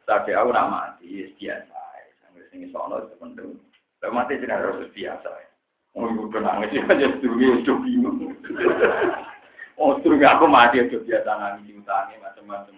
Tapi 0.08 0.32
aku 0.32 0.48
nak 0.56 0.72
mati 0.72 1.28
biasa. 1.36 1.76
Sampai 2.24 2.48
sing 2.48 2.64
ono 2.72 3.04
sepenting. 3.12 3.60
Mati 4.08 4.40
jenenge 4.40 4.64
harus 4.64 4.88
biasa. 4.96 5.28
Ibu 5.92 6.32
udah 6.32 6.40
nangis 6.40 6.72
ya, 6.72 6.86
aja 6.88 7.12
sedurunge 7.12 7.60
udah 7.60 7.76
bingung. 7.84 8.16
Oh, 9.76 10.00
sedurunge 10.00 10.24
aku 10.24 10.48
mati 10.48 10.80
udah 10.80 11.04
biasa 11.04 11.28
nangis 11.28 11.68
diutangi 11.68 12.14
macam-macam. 12.24 12.74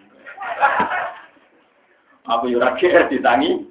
Aku 2.35 2.51
yura 2.51 2.75
kira 2.75 3.07
ditangi. 3.07 3.70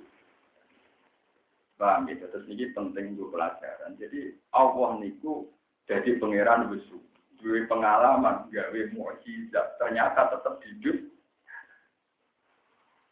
Paham 1.81 2.05
gitu, 2.13 2.29
terus 2.29 2.45
ini 2.53 2.69
penting 2.77 3.17
untuk 3.17 3.33
pelajaran. 3.33 3.97
Jadi 3.97 4.37
Allah 4.53 5.01
niku 5.01 5.49
jadi 5.89 6.21
pangeran 6.21 6.69
besok. 6.69 7.01
Dua 7.41 7.65
pengalaman, 7.65 8.53
gawe 8.53 8.81
mukjizat, 8.93 9.81
ternyata 9.81 10.29
tetap 10.29 10.61
hidup. 10.61 11.01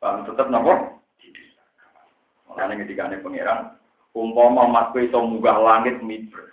Paham, 0.05 0.29
tetap 0.29 0.53
nopo? 0.53 1.01
Makanya 2.53 2.85
ketika 2.85 3.09
ini 3.09 3.25
pangeran, 3.25 3.73
umpama 4.13 4.69
mas 4.69 4.93
kowe 4.93 5.01
iso 5.01 5.17
langit 5.41 5.97
miber. 6.05 6.53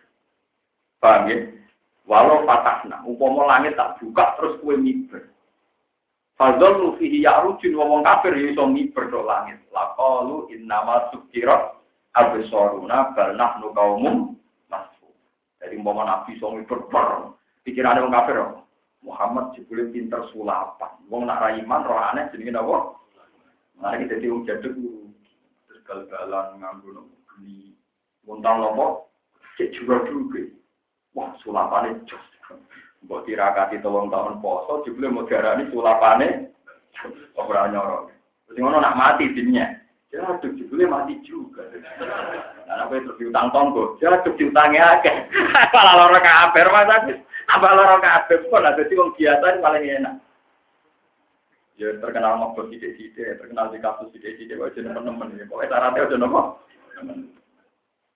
Paham 1.03 1.27
ya? 1.27 1.51
Walau 2.07 2.47
patahna, 2.47 3.03
umpama 3.03 3.43
langit 3.43 3.75
tak 3.75 3.99
buka 3.99 4.39
terus 4.39 4.55
kowe 4.63 4.71
miber. 4.79 5.35
Fadzal 6.39 6.79
lu 6.79 6.95
fihi 6.95 7.27
ya'rujun 7.27 7.75
wong 7.75 8.07
kafir 8.07 8.39
ya 8.39 8.55
iso 8.55 8.63
miber 8.67 9.11
do 9.11 9.19
langit. 9.27 9.59
Laqalu 9.75 10.47
innama 10.55 11.11
sukira 11.11 11.75
absoruna 12.15 13.11
bal 13.11 13.35
nahnu 13.35 13.75
qaumum 13.75 14.17
masfu. 14.71 15.11
Jadi 15.59 15.75
umpama 15.75 16.07
nabi 16.07 16.39
iso 16.39 16.55
miber 16.55 16.87
bar. 16.87 17.35
Pikirane 17.67 17.99
wong 17.99 18.15
kafir 18.15 18.39
Muhammad 19.03 19.53
jebule 19.53 19.91
pinter 19.91 20.23
sulapan. 20.31 20.95
Wong 21.11 21.27
nak 21.27 21.43
ra 21.43 21.49
iman 21.59 21.85
roh 21.85 21.99
aneh 21.99 22.31
jenenge 22.31 22.55
napa? 22.55 22.95
Nah, 23.75 23.91
kita 23.99 24.15
dadi 24.15 24.31
wong 24.31 24.47
jaduk 24.47 24.73
terus 25.67 25.81
gal-galan 25.83 26.63
nganggo 26.63 27.11
beli 27.35 27.75
Montang 28.25 28.57
nopo, 28.57 29.13
cek 29.53 29.69
juga 29.77 30.01
juga. 30.09 30.41
Wah, 31.13 31.29
sulapane 31.45 32.01
jos. 32.09 32.25
Mbok 33.05 33.29
tirakati 33.29 33.85
tolong 33.85 34.09
tahun 34.09 34.41
poso, 34.41 34.81
jebule 34.81 35.13
mau 35.13 35.29
diarani 35.29 35.69
sulapane 35.69 36.49
ora 37.37 37.69
nyorok. 37.69 38.09
Terus 38.49 38.57
ngono 38.57 38.81
nak 38.81 38.97
mati 38.97 39.29
dinnya. 39.29 39.84
Jatuh 40.15 40.55
jebule 40.55 40.87
mati 40.87 41.19
juga. 41.27 41.67
Nah, 42.63 42.87
apa 42.87 43.03
itu 43.03 43.11
diutang 43.19 43.51
tonggo? 43.51 43.99
Jatuh 43.99 44.31
diutangnya 44.39 45.03
akeh. 45.03 45.27
Malah 45.75 45.93
loro 45.99 46.19
kabeh, 46.23 46.63
Mas 46.71 46.87
Agus. 46.87 47.19
Apa 47.51 47.75
loro 47.75 47.99
kabeh 47.99 48.47
kok 48.47 48.63
lah 48.63 48.71
dadi 48.79 48.95
wong 48.95 49.11
biasa 49.19 49.59
paling 49.59 49.83
enak. 49.83 50.15
Ya 51.75 51.91
terkenal 51.99 52.39
mau 52.39 52.55
sidik-sidik, 52.55 53.35
terkenal 53.35 53.67
di 53.67 53.83
kasus 53.83 54.07
sidik-sidik, 54.15 54.55
wajah 54.55 54.79
teman-teman. 54.79 55.35
Pokoknya 55.51 55.67
syaratnya 55.75 56.07
aja 56.07 56.15
nopo. 56.15 56.41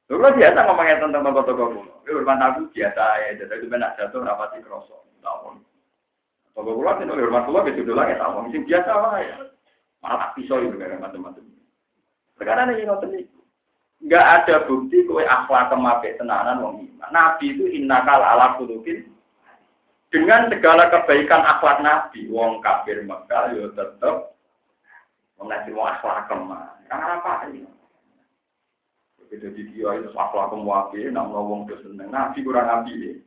Lalu 0.08 0.39
biasa 0.39 0.60
ngomongnya 0.64 1.04
tentang 1.04 1.24
toko-toko 1.28 1.64
kuno. 1.76 1.93
Itu 2.08 2.16
hormat 2.16 2.39
aku 2.39 2.72
biasa 2.72 3.04
ya, 3.28 3.30
jadi 3.43 3.60
itu 3.60 3.68
benar 3.68 4.00
jatuh 4.00 4.24
rapati 4.24 4.64
kroso. 4.64 5.04
Tahun. 5.20 5.60
Toko 6.56 6.72
kuno 6.72 6.91
itu 6.95 7.12
hormat 7.12 7.43
kuno 7.43 7.60
itu 7.68 7.84
dulu 7.84 8.00
lagi 8.00 8.16
tahun. 8.16 8.47
Ini 8.47 8.60
biasa 8.64 8.91
lah 8.95 9.20
ya. 9.20 9.38
Malah 10.00 10.32
pisau 10.39 10.64
itu 10.64 10.80
kayak 10.80 11.04
macam-macam. 11.04 11.59
Sekarang 12.40 12.72
ini 12.72 12.88
ngotot 12.88 13.12
itu. 13.12 13.40
Enggak 14.00 14.26
ada 14.48 14.64
bukti 14.64 15.04
kue 15.04 15.28
akhlak 15.28 15.76
kemabe 15.76 16.16
tenanan 16.16 16.64
wong 16.64 16.88
iman. 16.88 17.10
Nabi 17.12 17.52
itu 17.52 17.68
innakal 17.68 18.24
ala 18.24 18.56
kulukin. 18.56 19.12
Dengan 20.10 20.50
segala 20.50 20.90
kebaikan 20.90 21.44
akhlak 21.46 21.84
Nabi, 21.84 22.32
wong 22.32 22.64
kafir 22.66 23.04
Mekah 23.04 23.54
yo 23.54 23.70
ya 23.70 23.76
tetep 23.76 24.16
mengaji 25.38 25.70
wong 25.76 25.88
akhlak 25.92 26.26
kemah. 26.32 26.80
Karena 26.88 27.20
apa 27.20 27.46
ini? 27.52 27.68
Jadi 29.30 29.62
dia 29.70 29.94
itu 30.00 30.10
akhlak 30.16 30.50
kemuapi, 30.50 31.12
nak 31.12 31.30
ngomong 31.30 31.68
terus 31.68 31.84
seneng. 31.86 32.10
Nabi 32.10 32.40
kurang 32.42 32.66
nabi. 32.66 33.20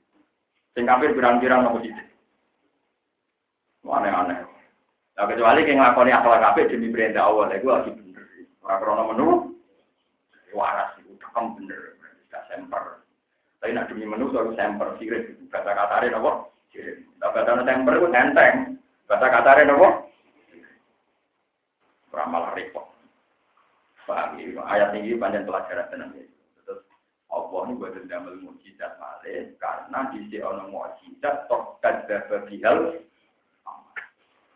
Sing 0.73 0.89
kafir 0.89 1.13
pirang-pirang 1.13 1.69
nopo 1.69 1.85
sithik. 1.85 2.09
Aneh-aneh. 3.85 4.41
Nah 5.21 5.25
kecuali 5.29 5.69
yang 5.69 5.85
ngakoni 5.85 6.11
akhlak 6.17 6.43
kafir 6.43 6.73
demi 6.73 6.89
perintah 6.89 7.29
Allah, 7.29 7.53
itu 7.53 7.69
lagi. 7.69 7.93
Orang 8.63 8.79
krono 8.79 9.03
menu, 9.11 9.29
waras 10.55 10.95
itu 11.03 11.19
takam 11.19 11.59
bener, 11.59 11.99
tidak 12.31 12.47
semper. 12.47 13.03
Tapi 13.59 13.75
nak 13.75 13.91
demi 13.91 14.07
menu 14.07 14.31
selalu 14.31 14.55
semper, 14.55 14.89
sirik. 14.99 15.35
Kata 15.51 15.75
katarin 15.75 16.15
nopo, 16.15 16.55
sirik. 16.71 17.03
Kata 17.19 17.67
semper 17.67 17.95
itu 17.99 18.09
enteng. 18.15 18.55
Kata 19.11 19.27
katarin 19.27 19.71
nopo, 19.71 19.89
Ramal 22.13 22.53
repot. 22.53 22.93
Ya? 24.13 24.61
Ayat 24.69 24.93
ini 25.01 25.17
panjang 25.17 25.49
pelajaran 25.49 25.89
tenang 25.89 26.13
ya. 26.13 26.29
Terus 26.61 26.85
Allah 27.33 27.61
ini 27.65 27.81
buat 27.81 27.97
damel 28.05 28.37
mujizat 28.45 29.01
malih 29.01 29.57
karena 29.57 29.99
di 30.13 30.29
sini 30.29 30.45
ono 30.45 30.69
mujizat 30.69 31.49
tok 31.49 31.81
kada 31.81 32.29
bihal. 32.45 33.01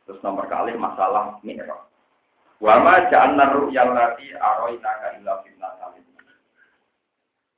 Terus 0.04 0.20
nomor 0.20 0.44
kali 0.52 0.76
masalah 0.76 1.40
mi'raj. 1.40 1.95
Wa 2.56 2.80
ma 2.80 3.04
ja'alna 3.12 3.52
ru'yal 3.52 3.92
lati 3.92 4.32
aroinaka 4.32 5.20
illa 5.20 5.44
fitnah 5.44 5.72
salim. 5.76 6.04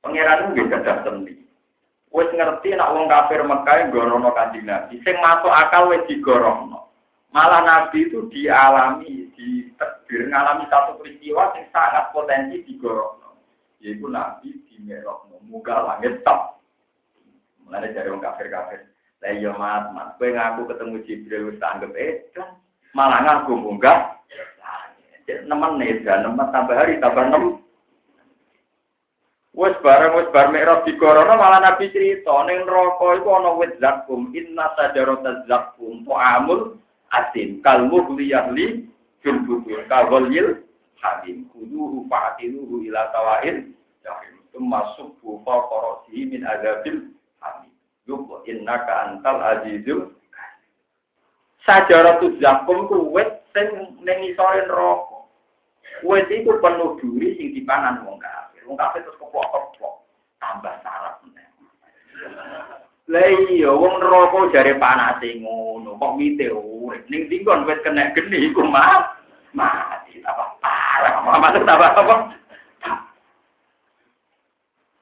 Pangeran 0.03 0.51
nggih 0.51 0.67
gadah 0.67 0.97
sendi. 1.07 1.35
Wis 2.09 2.29
ngerti 2.33 2.73
nak 2.73 2.91
wong 2.97 3.05
kafir 3.05 3.45
Mekah 3.45 3.93
gorono 3.93 4.33
kanjeng 4.33 4.65
Nabi. 4.65 4.97
Sing 5.05 5.15
masuk 5.21 5.53
akal 5.53 5.93
wis 5.93 6.03
digorono. 6.09 6.89
Malah 7.29 7.61
Nabi 7.61 8.09
itu 8.09 8.25
dialami, 8.33 9.29
di 9.37 9.69
ngalami 10.09 10.65
satu 10.65 10.97
peristiwa 10.97 11.53
yang 11.53 11.69
sangat 11.69 12.09
potensi 12.09 12.65
digorokno. 12.65 13.37
Yaitu 13.77 14.09
Nabi 14.09 14.49
di 14.65 14.75
Merokno, 14.81 15.37
muka 15.45 15.77
langit 15.85 16.25
top. 16.25 16.57
Mulai 17.69 17.93
dari 17.93 18.09
orang 18.09 18.25
kafir-kafir. 18.25 18.89
Lah 19.21 19.31
iya 19.35 19.51
mat, 19.53 19.93
mat, 19.93 20.15
kowe 20.15 20.25
ngaku 20.25 20.63
ketemu 20.73 20.95
Jibril 21.03 21.51
wis 21.51 21.59
anggap 21.59 21.91
edan, 21.93 22.55
malah 22.95 23.19
ngaku 23.21 23.51
munggah. 23.51 24.15
Nemen 25.45 25.77
nih, 25.77 26.01
dan 26.05 26.25
nemen 26.25 26.47
tambah 26.49 26.75
hari 26.75 26.97
tambah 26.97 27.25
nem. 27.29 27.59
Wes 29.59 29.75
bareng 29.83 30.15
wes 30.15 30.31
bar 30.31 30.53
mikrot 30.55 30.87
digorono 30.87 31.35
malah 31.35 31.59
Nabi 31.59 31.91
cerita 31.91 32.31
ning 32.47 32.63
neraka 32.63 33.17
iku 33.19 33.29
ana 33.33 33.51
wit 33.59 33.75
zakum 33.83 34.31
inna 34.31 34.71
sajarata 34.79 35.43
zakum 35.51 36.07
amul 36.07 36.79
asin 37.11 37.59
kal 37.59 37.83
muhliyahli 37.91 38.87
fil 39.19 39.39
butur 39.43 39.83
kawalil 39.91 40.63
hadim 41.01 41.49
kuduhu 41.51 42.07
fa'tiluhu 42.07 42.87
ila 42.87 43.09
tawain 43.11 43.73
jahim 44.05 44.39
masuk 44.63 45.17
bufa 45.19 45.55
korosi 45.67 46.29
min 46.29 46.47
azabil 46.47 47.11
hamid 47.43 47.73
yuk 48.07 48.29
innaka 48.47 49.11
antal 49.11 49.43
azizul 49.43 50.13
sajaratu 51.67 52.37
zakum 52.39 52.87
ku 52.87 53.11
wit 53.11 53.43
sing 53.51 53.97
ning 54.07 54.19
isore 54.29 54.63
wit 56.05 56.27
iku 56.31 56.59
penuh 56.63 56.99
duri 56.99 57.35
sing 57.35 57.55
dipanan 57.55 58.03
wong 58.03 58.19
kafir 58.21 58.63
wong 58.67 58.77
kafir 58.79 59.03
terus 59.03 59.19
keplok-keplok 59.19 59.95
tambah 60.39 60.75
sarap 60.83 61.19
Lah 63.09 63.25
iya 63.49 63.73
wong 63.73 64.05
neraka 64.05 64.53
jare 64.53 64.77
panase 64.77 65.41
ngono, 65.41 65.97
kok 65.97 66.13
wite 66.21 66.45
urip. 66.53 67.09
Ning 67.09 67.25
dinggon 67.25 67.65
wis 67.65 67.81
kena 67.81 68.13
geni 68.13 68.53
iku 68.53 68.61
mah 68.61 69.17
mati 69.49 70.21
apa 70.21 70.45
parah. 70.61 71.25
Apa 71.25 71.57
tambah 71.57 71.89
apa? 71.89 72.15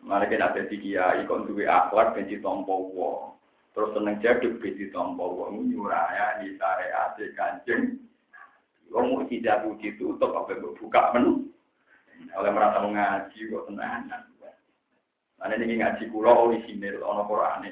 Mari 0.08 0.32
kita 0.32 0.56
ada 0.56 0.64
tiga 0.72 1.20
ikon 1.20 1.52
duwe 1.52 1.68
akhlak 1.68 2.16
ben 2.16 2.32
ditompo 2.32 2.95
wong. 2.95 3.36
Terus 3.76 3.91
seneng 3.91 4.24
jaduk 4.24 4.56
ben 4.64 4.80
ditompo 4.80 5.28
wong 5.28 5.68
nyuraya 5.68 6.39
di 6.39 6.56
syariat 6.56 7.12
kancing. 7.36 8.00
Wong 8.92 9.28
tidak 9.28 9.68
puji 9.68 10.00
tutup 10.00 10.32
apa 10.32 10.58
buka 10.58 11.12
menu. 11.16 11.48
Oleh 12.34 12.52
merasa 12.52 12.82
mengaji 12.82 13.40
kok 13.52 13.66
tenanan. 13.70 14.24
Mana 15.38 15.54
ini 15.54 15.78
ngaji 15.78 16.10
kulo 16.10 16.50
orisinil 16.50 17.06
ono 17.06 17.30
Qur'ane. 17.30 17.72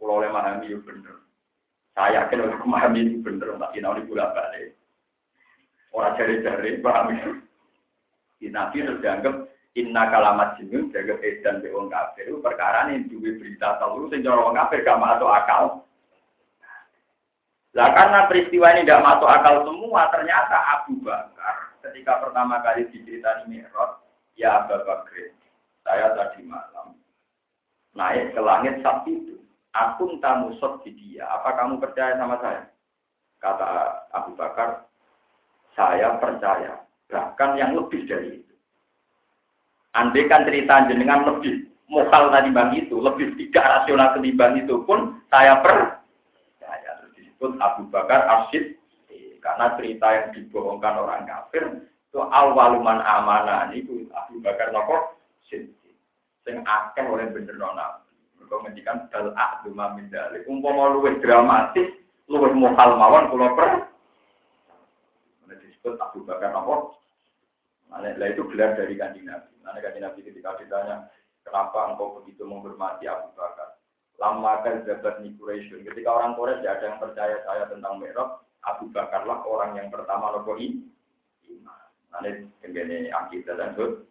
Kalau 0.00 0.18
oleh 0.18 0.32
memahami 0.32 0.66
itu 0.72 0.80
bener. 0.80 1.16
Saya 1.92 2.24
yakin 2.24 2.42
oleh 2.48 2.56
memahami 2.64 3.00
itu 3.04 3.18
bener. 3.20 3.48
Tak 3.60 3.70
kena 3.76 3.92
oleh 3.92 4.04
bolak 4.08 4.32
balik. 4.32 4.72
Orang 5.92 6.16
cari-cari 6.16 6.80
paham 6.80 7.06
itu. 7.12 7.32
Di 8.40 8.48
Nabi 8.48 8.82
harus 8.82 8.98
dianggap 9.04 9.34
inna 9.76 10.08
kalamat 10.08 10.58
jinun 10.58 10.90
jaga 10.90 11.20
edan 11.20 11.62
be 11.62 11.70
wong 11.70 11.92
kafir 11.92 12.26
itu 12.26 12.42
perkara 12.42 12.90
ini 12.90 13.06
duwe 13.06 13.38
berita 13.38 13.78
tahu 13.78 14.10
sing 14.10 14.24
cara 14.24 14.40
wong 14.42 14.56
kafir 14.56 14.82
gak 14.82 14.98
masuk 14.98 15.30
akal. 15.30 15.84
Lah 17.72 17.88
karena 17.96 18.28
peristiwa 18.28 18.68
ini 18.76 18.84
tidak 18.84 19.00
masuk 19.00 19.28
akal 19.28 19.64
semua, 19.64 20.12
ternyata 20.12 20.56
Abu 20.76 21.00
Bakar 21.00 21.72
ketika 21.80 22.20
pertama 22.20 22.60
kali 22.60 22.84
diceritani 22.92 23.48
Mi'raj, 23.48 23.96
ya 24.36 24.64
Abu 24.64 24.76
Bakar, 24.84 25.32
saya 25.82 26.12
tadi 26.12 26.44
malam 26.44 26.94
naik 27.96 28.36
ke 28.36 28.40
langit 28.40 28.80
saat 28.84 29.04
itu 29.08 29.42
Akun 29.72 30.20
tamu 30.20 30.52
di 30.84 30.92
dia. 30.92 31.24
Apa 31.24 31.56
kamu 31.56 31.80
percaya 31.80 32.12
sama 32.20 32.36
saya? 32.44 32.68
Kata 33.40 34.04
Abu 34.12 34.36
Bakar, 34.36 34.84
saya 35.72 36.20
percaya. 36.20 36.84
Bahkan 37.08 37.56
yang 37.56 37.72
lebih 37.72 38.04
dari 38.04 38.36
itu. 38.36 38.54
Andai 39.96 40.28
kan 40.28 40.44
cerita 40.44 40.92
jenengan 40.92 41.24
lebih 41.24 41.72
mokal 41.88 42.28
tadi 42.28 42.52
bang 42.52 42.84
itu, 42.84 43.00
lebih 43.00 43.32
tidak 43.40 43.64
rasional 43.64 44.12
ketimbang 44.12 44.60
itu 44.60 44.84
pun 44.84 45.24
saya 45.32 45.56
percaya. 45.64 46.01
Disebut 47.42 47.58
Abu 47.58 47.90
Bakar 47.90 48.22
Asyid. 48.22 48.78
Karena 49.42 49.74
cerita 49.74 50.06
yang 50.14 50.30
dibohongkan 50.30 50.94
orang 51.02 51.26
kafir 51.26 51.82
itu 51.82 52.22
awaluman 52.22 53.02
amanah 53.02 53.66
ini 53.74 54.06
Abu 54.14 54.38
Bakar 54.38 54.70
nopo 54.70 55.18
sing 55.50 55.66
akeh 56.62 57.02
oleh 57.02 57.26
bener 57.34 57.58
nona 57.58 57.98
kalau 58.46 58.62
ngendikan 58.62 59.10
dal 59.10 59.34
ahdu 59.34 59.74
mamin 59.74 60.06
dalik. 60.14 60.46
Umpama 60.46 60.94
luwih 60.94 61.18
dramatis, 61.18 61.90
luwih 62.30 62.54
mohal 62.54 62.94
mawon 62.94 63.34
kula 63.34 63.50
per. 63.58 63.90
Disebut 65.50 65.98
Abu 65.98 66.22
Bakar? 66.22 66.54
Mana 67.90 68.14
lah 68.14 68.28
itu 68.30 68.46
gelar 68.54 68.78
dari 68.78 68.94
kanjeng 68.94 69.26
Nabi. 69.26 69.50
Mana 69.66 69.82
kanjeng 69.82 70.06
Nabi 70.06 70.22
ketika 70.22 70.54
ditanya, 70.62 71.10
kenapa 71.42 71.90
engkau 71.90 72.22
begitu 72.22 72.46
menghormati 72.46 73.10
Abu 73.10 73.34
Bakar? 73.34 73.71
Lama 74.20 74.60
kan 74.64 74.84
jabat 74.84 75.20
ni 75.24 75.32
Quraisy. 75.36 75.84
Ketika 75.86 76.10
orang 76.12 76.36
Quraisy 76.36 76.60
tidak 76.62 76.74
ada 76.78 76.84
yang 76.84 76.98
percaya 77.00 77.36
saya 77.46 77.64
tentang 77.70 77.96
Mi'raj, 77.98 78.40
Abu 78.68 78.90
Bakarlah 78.92 79.42
orang 79.44 79.78
yang 79.78 79.88
pertama 79.88 80.34
nopo 80.34 80.58
iman. 80.58 81.82
Mana 82.12 82.30
kengene 82.60 83.10
akidah 83.10 83.56
dan 83.56 83.72
sud. 83.74 84.06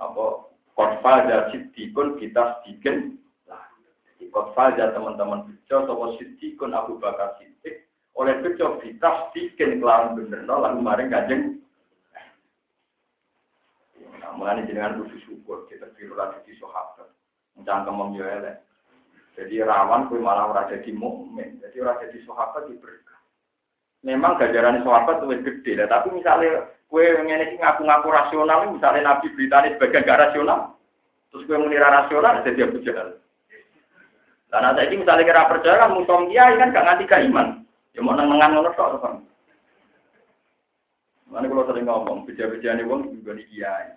Apa 0.00 0.48
Kotfal 0.72 1.28
dan 1.28 1.52
sidikun 1.52 2.16
kita 2.16 2.62
sedikit 2.64 3.20
Ikut 4.20 4.52
saja 4.52 4.92
teman-teman 4.92 5.48
bejo, 5.48 5.76
sopo 5.88 6.14
sidikun 6.20 6.76
Abu 6.76 7.00
Bakar 7.00 7.40
Siddiq, 7.40 7.88
oleh 8.14 8.36
bejo 8.44 8.76
kita 8.84 9.32
sikin 9.32 9.80
kelawan 9.80 10.12
bener, 10.12 10.44
lalu 10.44 10.84
maring 10.84 11.08
kajeng. 11.08 11.42
Nah, 14.20 14.30
mulai 14.36 14.62
jenengan 14.68 15.00
kudu 15.00 15.16
syukur, 15.24 15.64
kita 15.72 15.88
biru 15.96 16.14
lagi 16.14 16.36
di 16.44 16.52
sahabat. 16.60 17.08
Mencangkem 17.56 18.20
elek. 18.20 18.60
Jadi 19.38 19.62
rawan 19.62 20.10
kue 20.10 20.18
malah 20.18 20.50
ora 20.50 20.62
jadi 20.66 20.90
mukmin, 20.90 21.62
jadi 21.62 21.76
ora 21.86 21.96
jadi 22.02 22.18
sahabat 22.26 22.66
di 22.66 22.74
berkah. 22.76 23.20
Memang 24.02 24.36
gajaran 24.40 24.82
sahabat 24.82 25.22
lebih 25.22 25.62
gede, 25.62 25.86
tapi 25.86 26.10
misalnya 26.10 26.66
kue 26.90 27.06
ngene 27.06 27.56
ngaku-ngaku 27.56 28.08
rasional, 28.10 28.68
misalnya 28.74 29.06
Nabi 29.06 29.30
beritanya 29.32 29.76
sebagai 29.78 30.02
gak 30.02 30.20
rasional, 30.28 30.74
terus 31.30 31.46
kue 31.46 31.56
mengira 31.56 31.88
rasional, 31.88 32.42
jadi 32.42 32.66
Abu 32.66 32.82
Jahal. 32.82 33.20
Karena 34.50 34.74
saya 34.74 34.90
ini 34.90 35.06
misalnya 35.06 35.28
kira 35.30 35.46
percaya 35.46 35.78
kan 35.78 35.94
musuh 35.94 36.26
kiai 36.26 36.58
kan 36.58 36.74
gak 36.74 36.84
nganti 36.90 37.04
ke 37.06 37.16
iman. 37.30 37.62
Ya 37.94 38.00
mau 38.02 38.18
nengan 38.18 38.50
ngono 38.50 38.70
tok 38.74 38.98
kan. 38.98 39.14
Mana 41.30 41.46
kalau 41.46 41.62
sering 41.70 41.86
ngomong, 41.86 42.26
beja-beja 42.26 42.74
nih 42.74 42.82
wong 42.90 43.14
juga 43.14 43.38
di 43.38 43.46
kiai. 43.46 43.94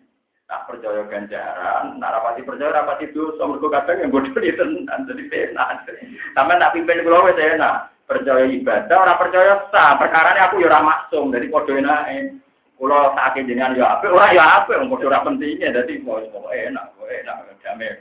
Nah 0.54 0.70
percaya 0.70 1.01
ganjaran, 1.10 1.97
nah 1.97 2.14
rapati 2.14 2.45
percaya 2.45 2.78
rapati 2.78 3.10
itu, 3.10 3.34
so 3.41 3.49
mereka 3.49 3.82
kadang 3.82 4.06
yang 4.06 4.14
bodoh 4.14 4.38
di 4.38 4.54
tenan, 4.54 5.10
jadi 5.10 5.49
enak. 5.49 5.89
Sampai 6.38 6.62
nak 6.62 6.78
pimpin 6.78 7.01
kulo 7.01 7.26
wes 7.26 7.41
enak. 7.41 7.89
Percaya 8.06 8.45
ibadah, 8.45 9.01
orang 9.01 9.18
percaya 9.18 9.66
sah. 9.74 9.97
Perkara 9.97 10.38
ini 10.38 10.45
aku 10.45 10.62
ya 10.62 10.70
ora 10.70 10.86
maksum, 10.86 11.34
jadi 11.34 11.49
podo 11.49 11.74
enak. 11.74 12.38
Kulo 12.78 13.18
sakit 13.18 13.49
jenengan 13.49 13.74
ya 13.74 13.97
apa, 13.97 14.14
ora 14.14 14.30
ya 14.30 14.45
apa, 14.62 14.78
yang 14.78 14.93
bodoh 14.93 15.10
ora 15.10 15.26
pentingnya, 15.26 15.74
jadi 15.74 15.93
mau 16.06 16.22
enak, 16.22 16.86
enak, 17.01 17.38
damai. 17.66 17.97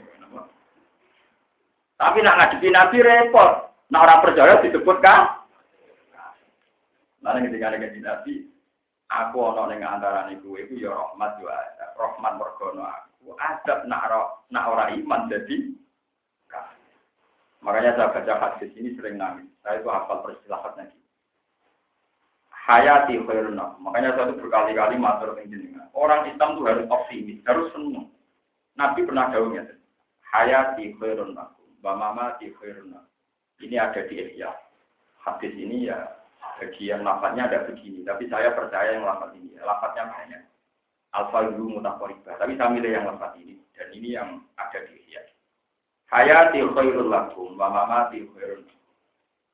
Tapi 1.97 2.17
nak 2.21 2.37
ngadepi 2.37 2.69
Nabi 2.69 2.97
repot. 3.01 3.51
Nak 3.89 4.03
orang 4.05 4.21
percaya 4.21 4.61
disebut 4.61 5.01
kan? 5.01 5.41
Mana 7.25 7.41
ketika 7.41 7.73
ada 7.73 7.81
Nabi, 7.81 8.45
aku 9.13 9.37
ono 9.37 9.69
ning 9.69 9.85
antara 9.85 10.25
niku 10.25 10.57
iku 10.57 10.73
ya 10.81 10.89
rahmat 10.89 11.37
yo 11.37 11.47
ada. 11.49 11.93
Rahmat 11.93 12.33
mergono 12.41 12.83
aku. 12.89 13.37
Adab 13.37 13.85
nak 13.85 14.09
nak 14.49 14.67
orang 14.67 14.97
iman 14.97 15.29
jadi 15.29 15.73
Makanya 17.63 17.95
saya 17.95 18.11
baca 18.11 18.33
hadis 18.43 18.75
ini 18.75 18.91
sering 18.99 19.15
nangis. 19.15 19.47
Saya 19.63 19.79
itu 19.79 19.87
hafal 19.87 20.19
peristilahatnya 20.19 20.91
gitu. 20.91 21.07
Hayati 22.51 23.15
khairun 23.23 23.59
Makanya 23.79 24.19
saya 24.19 24.35
itu 24.35 24.43
berkali-kali 24.43 24.99
matur 24.99 25.31
jenengan. 25.39 25.87
Orang 25.95 26.27
Islam 26.27 26.59
itu 26.59 26.63
harus 26.67 26.87
optimis, 26.91 27.39
harus 27.47 27.71
senang. 27.71 28.11
Nabi 28.75 29.07
pernah 29.07 29.31
jauhnya. 29.31 29.63
Hayati 30.27 30.91
khairun 30.99 31.39
Bamama 31.79 32.35
di 32.39 32.51
khairuna. 32.51 32.99
Ini 33.63 33.79
ada 33.79 34.11
di 34.11 34.15
Ihya. 34.19 34.51
Hadis 35.23 35.55
ini 35.55 35.87
ya 35.87 36.03
bagian 36.63 37.03
lafadznya 37.03 37.49
ada 37.49 37.67
begini. 37.67 38.05
Tapi 38.07 38.27
saya 38.31 38.55
percaya 38.55 38.95
yang 38.95 39.05
lafadz 39.05 39.35
ini. 39.35 39.55
Lafadznya 39.59 40.07
banyak. 40.07 40.41
Alfa 41.13 41.39
dulu 41.53 41.79
mutakoribah. 41.79 42.39
Tapi 42.39 42.55
saya 42.55 42.71
milih 42.71 42.91
yang 42.91 43.05
lafadz 43.09 43.39
ini. 43.39 43.59
Dan 43.73 43.87
ini 43.91 44.15
yang 44.15 44.29
ada 44.55 44.79
di 44.85 44.93
Ihya. 44.95 45.21
Hayati 46.13 46.59
khairul 46.61 47.09
lakum. 47.09 47.59
Bamama 47.59 48.13
di 48.13 48.23
khairun. 48.31 48.63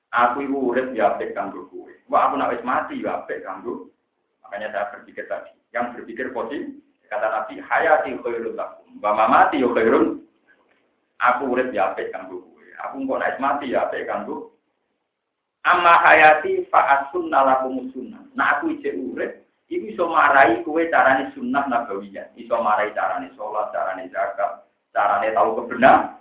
Aku 0.09 0.41
ibu 0.41 0.73
urip 0.73 0.89
ya 0.97 1.13
apik 1.13 1.37
kanggo 1.37 1.69
kowe. 1.69 1.93
Wah 2.09 2.29
aku 2.29 2.41
nak 2.41 2.57
mati 2.65 3.05
ya 3.05 3.21
apik. 3.21 3.45
Makanya 4.41 4.73
saya 4.73 4.89
berpikir 4.93 5.29
tadi. 5.29 5.53
Yang 5.69 6.01
berpikir 6.01 6.33
positif 6.33 6.81
kata 7.09 7.25
Nabi 7.29 7.61
hayati 7.61 8.17
khairul 8.21 8.57
lakum. 8.57 8.89
Bamama 9.01 9.49
di 9.53 9.61
khairun 9.61 10.25
Aku 11.19 11.51
urip 11.51 11.69
ya 11.75 11.93
apik 11.93 12.09
kanggo. 12.15 12.47
Aku 12.79 13.03
engko 13.03 13.19
nek 13.19 13.37
mati 13.43 13.75
ya 13.75 13.91
apik. 13.91 14.07
Amma 15.69 16.01
hayati 16.01 16.65
fa 16.73 16.81
asunna 17.05 17.45
lakum 17.45 17.93
sunnah. 17.93 18.25
Nah 18.33 18.57
aku 18.57 18.73
isih 18.73 19.13
urip, 19.13 19.45
iku 19.69 19.85
iso 19.93 20.09
marai 20.09 20.65
kowe 20.65 20.81
carane 20.89 21.29
sunnah 21.37 21.69
nabawiyah. 21.69 22.33
Iso 22.33 22.57
marai 22.57 22.89
carane 22.97 23.29
sholat, 23.37 23.69
carane 23.69 24.09
zakat, 24.09 24.65
carane 24.89 25.29
tahu 25.29 25.61
kebenar. 25.61 26.17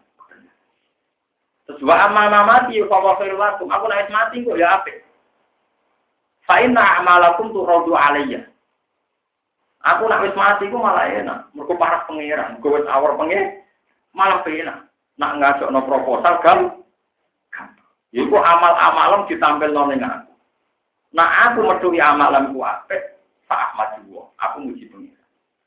Terus 1.65 1.81
wa 1.81 1.97
amma 1.97 2.29
mati 2.45 2.77
fa 2.85 2.97
wa. 3.01 3.17
Aku 3.17 3.85
nek 3.89 4.13
mati 4.13 4.45
kok 4.45 4.61
ya 4.61 4.85
apik. 4.85 5.01
Fa 6.45 6.61
inna 6.61 7.01
amalakum 7.01 7.49
turadu 7.53 7.97
alayya. 7.97 8.45
Aku 9.85 10.09
nak 10.13 10.29
wis 10.29 10.37
mati 10.37 10.69
ku 10.69 10.77
malah 10.77 11.09
enak. 11.09 11.49
Mergo 11.57 11.73
parah 11.81 12.05
pangeran, 12.05 12.61
gue 12.61 12.69
wis 12.69 12.89
awor 12.89 13.17
pangeran. 13.17 13.65
Malah 14.13 14.45
pena. 14.45 14.85
Nak 15.17 15.85
proposal 15.89 16.37
kan? 16.45 16.85
Iku 18.09 18.37
amal-amalan 18.41 19.29
ditampil 19.29 19.69
no 19.77 19.85
aku. 19.85 20.33
Nah 21.13 21.29
aku 21.49 21.61
metuhi 21.65 22.01
amalan 22.01 22.57
ku 22.57 22.65
apik, 22.65 23.21
Pak 23.45 23.73
Ahmad 23.73 24.01
juga. 24.01 24.29
Aku 24.41 24.65
muji 24.65 24.89
pengira. 24.89 25.25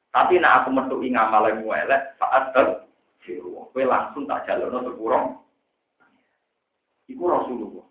Tapi 0.09 0.41
nak 0.41 0.65
aku 0.65 0.69
metuhi 0.73 1.13
amalan 1.13 1.61
ku 1.61 1.69
elek, 1.69 2.17
saat 2.17 2.49
ter 2.53 2.89
Kowe 3.71 3.83
langsung 3.87 4.25
tak 4.27 4.49
jalurno 4.49 4.83
sepurong. 4.83 5.37
Iku 7.07 7.23
Rasulullah. 7.23 7.85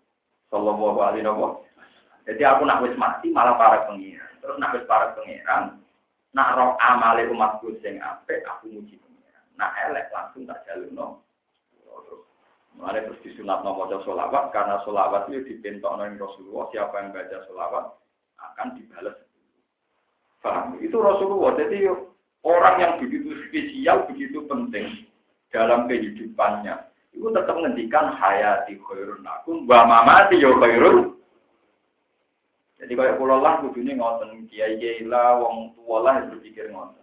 Sallallahu 0.51 0.99
alaihi 0.99 1.25
wasallam. 1.25 1.63
Jadi 2.27 2.43
aku 2.45 2.61
nak 2.67 2.83
wis 2.85 2.93
mati 2.99 3.31
malah 3.33 3.55
para 3.57 3.87
pengira. 3.89 4.27
Terus 4.43 4.59
nak 4.59 4.75
wis 4.77 4.85
para 4.85 5.15
pengiran, 5.17 5.79
nak 6.35 6.53
roh 6.59 6.77
amale 6.77 7.25
umatku 7.31 7.79
sing 7.81 7.97
apik, 7.97 8.45
aku 8.45 8.69
muji 8.69 8.99
pengiran. 8.99 9.45
Nak 9.57 9.71
elek 9.89 10.11
langsung 10.13 10.45
tak 10.45 10.61
jalurno 10.69 11.23
Mulai 12.79 13.03
terus 13.03 13.19
disunat 13.23 13.67
nomor 13.67 13.91
solawat 14.07 14.55
karena 14.55 14.79
solawat 14.87 15.27
itu 15.27 15.43
dipintok 15.55 15.91
oleh 15.91 16.15
Rasulullah. 16.15 16.71
Siapa 16.71 16.95
yang 17.03 17.09
baca 17.11 17.37
solawat 17.51 17.85
akan 18.39 18.67
dibalas. 18.79 19.17
Paham? 20.41 20.79
Itu 20.81 20.97
Rasulullah. 21.03 21.53
Jadi 21.59 21.85
orang 22.41 22.75
yang 22.81 22.93
begitu 22.97 23.37
spesial, 23.47 24.07
begitu 24.09 24.47
penting 24.49 25.05
dalam 25.51 25.85
kehidupannya. 25.85 26.89
Itu 27.11 27.27
tetap 27.35 27.59
menghentikan 27.59 28.15
hayati 28.15 28.79
khairun 28.79 29.27
akum, 29.27 29.67
wa 29.67 29.83
mamati 29.83 30.39
yo 30.39 30.55
khairun. 30.57 31.19
Jadi 32.81 32.97
kalau 32.97 33.19
pulau 33.19 33.43
lah 33.45 33.61
kudunya 33.61 33.93
ngoten 33.93 34.49
kiai 34.49 34.79
kiai 34.81 35.05
lah, 35.05 35.37
wong 35.37 35.77
tua 35.77 36.01
lah 36.01 36.25
berpikir 36.25 36.73
ngoten. 36.73 37.00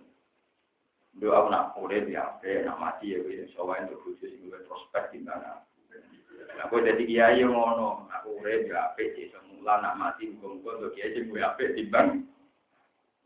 Doa 1.18 1.50
nak 1.50 1.74
urip 1.82 2.06
ya, 2.06 2.38
nak 2.62 2.78
mati 2.78 3.10
ya, 3.10 3.18
soalnya 3.58 3.90
untuk 3.90 4.06
khusus 4.06 4.30
gue 4.38 4.58
prospek 4.70 5.10
di 5.10 5.26
mana. 5.26 5.66
Aku 6.66 6.78
jadi 6.78 7.02
kiai 7.02 7.42
ngono, 7.42 8.06
aku 8.10 8.38
urip 8.38 8.70
ya 8.70 8.94
apik 8.94 9.18
sih 9.18 9.30
semula 9.30 9.82
nak 9.82 9.98
mati 9.98 10.30
muga-muga 10.30 10.78
untuk 10.78 10.90
kiai 10.94 11.14
sing 11.14 11.30
gue 11.30 11.42
apik 11.42 11.74
timbang 11.74 12.26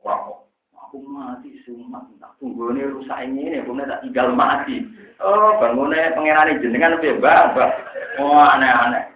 wah 0.00 0.42
aku 0.72 0.96
mati 1.04 1.56
sumat 1.64 2.04
tak 2.20 2.34
tunggu 2.36 2.74
ini 2.74 2.88
rusak 2.88 3.18
ini 3.24 3.48
ini 3.48 3.64
punya 3.64 3.88
tak 3.88 4.02
tinggal 4.04 4.34
mati. 4.34 4.84
Oh 5.22 5.56
bangunnya 5.60 6.12
pangeran 6.16 6.60
jenengan 6.60 6.98
lebih 6.98 7.22
babak 7.22 7.72
oh 8.18 8.36
aneh-aneh. 8.36 9.08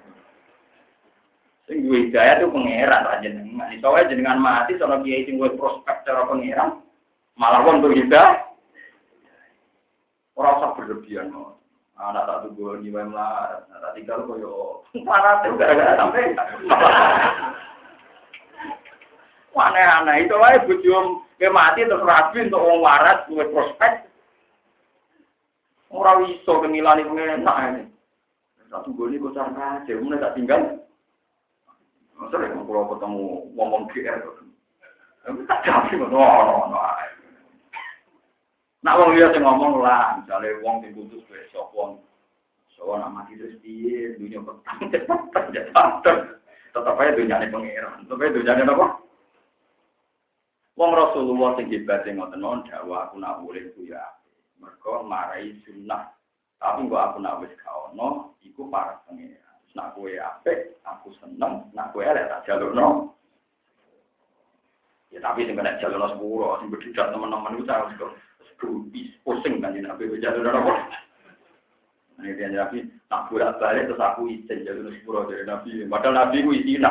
Sing 1.67 1.83
gue 1.83 2.09
hidayah 2.09 2.41
tuh 2.41 2.53
pangeran 2.55 3.03
lah 3.05 3.17
jenengan. 3.21 3.69
Soalnya 3.83 4.15
jenengan 4.15 4.39
mati 4.39 4.79
soalnya 4.79 5.03
kiai 5.03 5.27
sing 5.27 5.37
gue 5.37 5.51
prospek 5.59 6.07
cara 6.07 6.25
pangeran 6.25 6.81
malah 7.37 7.61
pun 7.67 7.85
tuh 7.85 7.93
hidayah 7.93 8.46
orang 10.37 10.57
usah 10.61 10.71
berlebihan 10.77 11.33
anak 11.97 12.29
tak 12.29 12.39
tunggu 12.45 12.77
di 12.85 12.93
lah, 12.93 13.65
anak 13.73 13.81
tak 13.81 13.93
tinggal 13.97 14.29
koyo 14.29 14.85
parah 15.09 15.41
tuh 15.45 15.57
gara-gara 15.57 15.97
sampai. 15.97 16.37
Aneh-aneh 19.57 20.29
itu 20.29 20.37
lah 20.37 20.61
bujum 20.69 21.25
ke 21.41 21.49
mati 21.49 21.89
terus 21.89 22.05
rapi 22.05 22.45
untuk 22.45 22.61
orang 22.61 22.85
waras 22.85 23.25
gue 23.25 23.45
prospek. 23.49 24.05
Orang 25.89 26.29
iso 26.29 26.61
kemilani 26.61 27.09
pengen 27.09 27.41
enak 27.41 27.57
ini. 27.73 27.83
Tak 28.69 28.85
tunggu 28.85 29.09
ini 29.09 29.23
kocar 29.23 29.49
aja, 29.57 29.93
mulai 29.97 30.21
tak 30.21 30.37
tinggal. 30.37 30.85
Sering 32.29 32.53
kalau 32.69 32.91
ketemu 32.93 33.25
ngomong 33.57 33.89
GR, 33.89 34.21
tak 35.49 35.59
jadi, 35.65 35.95
no, 35.97 36.09
no, 36.11 36.55
no. 36.69 36.81
Nak 38.85 38.97
wong 39.01 39.17
liya 39.17 39.33
sing 39.33 39.43
ngomong 39.45 39.81
lah, 39.81 40.21
misalnya 40.21 40.61
wong 40.61 40.85
sing 40.85 40.93
putus 40.93 41.25
besok 41.31 41.73
wong 41.73 42.03
soal 42.77 43.01
nak 43.01 43.13
mati 43.13 43.41
terus 43.41 43.57
piye, 43.65 44.15
dunia 44.21 44.45
petang 44.45 44.93
cepat 44.93 46.05
tetap 46.77 47.01
aja 47.01 47.17
dunia 47.17 47.41
ini 47.41 47.49
pangeran, 47.49 48.05
tetap 48.05 48.21
aja 48.21 48.37
dunia 48.37 48.53
ini 48.53 48.69
apa? 48.69 48.87
Wong 50.77 50.93
Rasulullah 50.93 51.57
sing 51.57 51.73
sing 51.73 52.15
ngoten 52.21 52.37
non 52.37 52.61
dakwah 52.69 53.09
aku 53.09 53.17
nak 53.17 53.41
boleh 53.41 53.73
ku 53.73 53.89
ya. 53.89 54.05
Mergo 54.61 55.01
marai 55.09 55.57
sunnah. 55.65 56.13
Tapi 56.61 56.89
kok 56.89 57.01
aku 57.01 57.19
nak 57.21 57.41
wis 57.45 57.53
kaono, 57.61 58.37
iku 58.45 58.69
para 58.69 59.01
pangeran. 59.09 59.57
Nak 59.73 59.93
kowe 59.93 60.09
apik, 60.09 60.77
aku 60.85 61.13
seneng, 61.21 61.69
nak 61.73 61.93
kowe 61.93 62.05
elek 62.05 62.29
tak 62.29 62.45
jalurno. 62.49 63.13
Ya 65.13 65.21
tapi 65.25 65.49
sing 65.49 65.57
kena 65.57 65.81
jalurno 65.81 66.13
sepuro, 66.13 66.61
sing 66.61 66.69
berdidak 66.69 67.09
teman-teman 67.09 67.57
itu 67.57 67.69
harus 67.69 67.93
Bubis, 68.57 69.13
pusing 69.21 69.61
kan 69.61 69.77
Nabi 69.77 70.09
dari 70.17 70.41
apa? 70.41 70.75
Ini 72.17 72.33
dia 72.33 72.49
Nabi, 72.49 72.81
tak 73.13 73.29
bolak 73.29 73.61
balik 73.61 73.93
terus 73.93 74.01
aku 74.01 74.33
izin 74.33 74.65
jatuh 74.65 74.89
dari 74.89 74.97
sepuluh 75.05 75.29
dari 75.29 75.45
Nabi. 75.45 75.85
Padahal 75.85 76.17
Nabi 76.17 76.45
ku 76.45 76.51
izin 76.57 76.89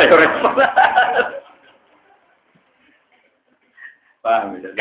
Ayo 0.00 0.14
repot. 0.16 0.56
Paham 4.24 4.56
ya? 4.56 4.72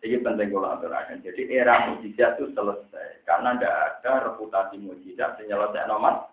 Ini 0.00 0.24
penting 0.24 0.48
kalau 0.48 0.72
aturakan. 0.72 1.20
Jadi 1.20 1.52
era 1.52 1.92
mujizat 1.92 2.40
itu 2.40 2.48
selesai. 2.56 3.28
Karena 3.28 3.60
tidak 3.60 3.76
ada 4.00 4.32
reputasi 4.32 4.80
mujizat 4.80 5.36
yang 5.44 5.60
selesai 5.60 5.84
nomor. 5.84 6.32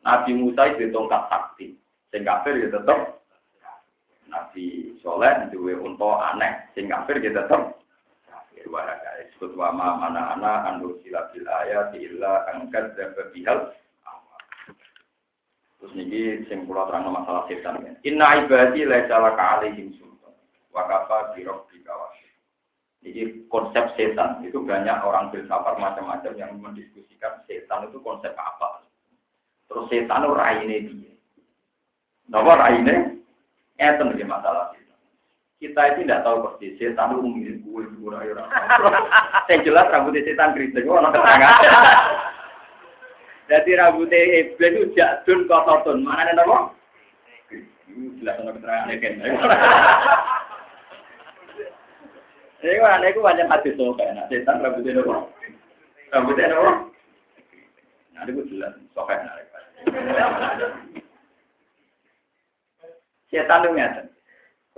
Nabi 0.00 0.32
Musa 0.32 0.72
itu 0.72 0.88
tongkat 0.88 1.28
sakti. 1.28 1.76
Sing 2.08 2.24
kafir 2.24 2.56
ya 2.56 2.72
tetap. 2.72 3.20
Nabi 4.32 4.96
Soleh 5.04 5.52
itu 5.52 5.60
untuk 5.76 6.16
aneh. 6.16 6.64
Sing 6.72 6.88
kafir 6.88 7.20
ya 7.20 7.36
tetap 7.36 7.76
wahada 8.70 9.26
disebut 9.26 9.52
wa 9.58 9.74
ma 9.74 9.88
mana 9.98 10.38
ana 10.38 10.52
anu 10.70 10.96
sila 11.02 11.26
bil 11.34 11.44
ayat 11.44 11.92
illa 11.98 12.46
angkat 12.54 12.94
dapat 12.94 13.28
bihal 13.34 13.74
terus 15.82 15.92
niki 15.98 16.46
sing 16.46 16.64
kula 16.64 16.86
terang 16.86 17.10
masalah 17.10 17.44
setan 17.50 17.82
ya. 17.82 17.92
inna 18.06 18.46
ibadi 18.46 18.86
laisa 18.86 19.18
laka 19.18 19.58
alaihim 19.58 19.90
sultan 19.98 20.32
wa 20.70 20.86
kafa 20.86 21.34
bi 21.34 21.42
rabbika 21.42 21.92
jadi 23.00 23.48
konsep 23.48 23.96
setan 23.96 24.44
itu 24.44 24.60
banyak 24.60 24.92
orang 25.00 25.32
filsafat 25.32 25.80
macam-macam 25.80 26.32
yang 26.36 26.52
mendiskusikan 26.60 27.40
setan 27.48 27.88
itu 27.88 27.96
konsep 28.04 28.36
apa. 28.36 28.84
Terus 29.72 29.88
setan 29.88 30.28
itu 30.28 30.36
raine 30.36 30.76
dia. 30.84 31.12
Napa 32.28 32.60
raine? 32.60 33.24
Eten 33.80 34.12
masalah 34.28 34.76
kita 35.60 35.92
itu 35.92 36.08
tidak 36.08 36.24
tahu 36.24 36.40
persis 36.40 36.72
setan 36.80 37.12
itu 37.12 37.20
mungkin 37.20 37.60
gue 37.60 37.84
gue 37.84 38.12
ayo 38.16 38.32
Yang 39.52 39.60
jelas 39.68 39.92
rambut 39.92 40.16
setan 40.16 40.56
keriting, 40.56 40.88
oh 40.88 41.04
nak 41.04 41.12
keterangan. 41.12 41.52
Jadi 43.52 43.70
rambutnya 43.76 44.18
iblis 44.40 44.72
itu 44.72 44.94
jadun 44.96 45.44
kototun, 45.44 46.06
mana 46.06 46.32
ada 46.32 46.48
apa? 46.48 46.72
Jelas 48.22 48.40
ada 48.40 48.56
keterangan 48.56 48.88
kan. 48.88 49.12
Ini 52.60 52.76
kan 52.76 53.00
itu 53.08 53.24
banyak 53.24 53.48
hadis 53.48 53.72
tuh 53.76 53.92
kayak 54.00 54.32
setan 54.32 54.64
rambutnya 54.64 54.96
apa? 55.04 55.28
Rambutnya 56.08 56.56
apa? 56.56 56.72
Nah 58.16 58.22
itu 58.24 58.48
jelas 58.48 58.72
sokai 58.96 59.20
Setan 63.28 63.62
itu 63.62 63.70
ngeten. 63.76 64.09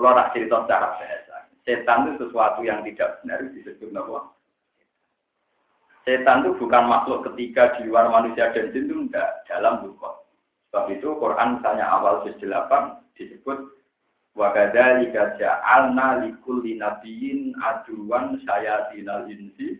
Kalau 0.02 0.18
tak 0.18 0.34
cerita 0.34 0.56
secara 0.66 0.88
bahasa, 0.98 1.36
setan 1.62 2.10
itu 2.10 2.26
sesuatu 2.26 2.60
yang 2.66 2.82
tidak 2.82 3.22
benar 3.22 3.38
disebut 3.54 3.90
nama. 3.94 4.34
Setan 6.02 6.42
itu 6.42 6.58
bukan 6.58 6.90
makhluk 6.90 7.22
ketika 7.30 7.78
di 7.78 7.86
luar 7.86 8.10
manusia 8.10 8.50
dan 8.50 8.74
jin 8.74 8.90
itu 8.90 9.06
enggak 9.06 9.46
dalam 9.46 9.86
bukan. 9.86 10.18
Sebab 10.74 10.90
itu 10.90 11.14
Quran 11.22 11.62
misalnya 11.62 11.86
awal 11.86 12.26
juz 12.26 12.34
8 12.42 12.50
disebut 13.14 13.58
Wakada 14.32 15.04
lika 15.04 15.36
ja'alna 15.36 16.24
likulli 16.24 16.80
nabiyin 16.80 17.52
aduan 17.60 18.40
sayatinal 18.48 19.28
insi 19.28 19.76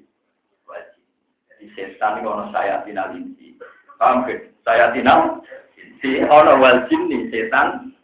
wajib. 0.68 1.05
Jadi 1.49 1.73
setan 1.73 2.20
itu 2.20 2.29
ono 2.29 2.53
sayatinal 2.53 3.16
insi. 3.16 3.57
Paham 3.97 4.29
ke? 4.29 4.53
Sayatinal 4.61 5.41
insi 5.73 6.20
ono 6.29 6.61
wal 6.61 6.85
nih 6.85 7.33
setan 7.33 7.97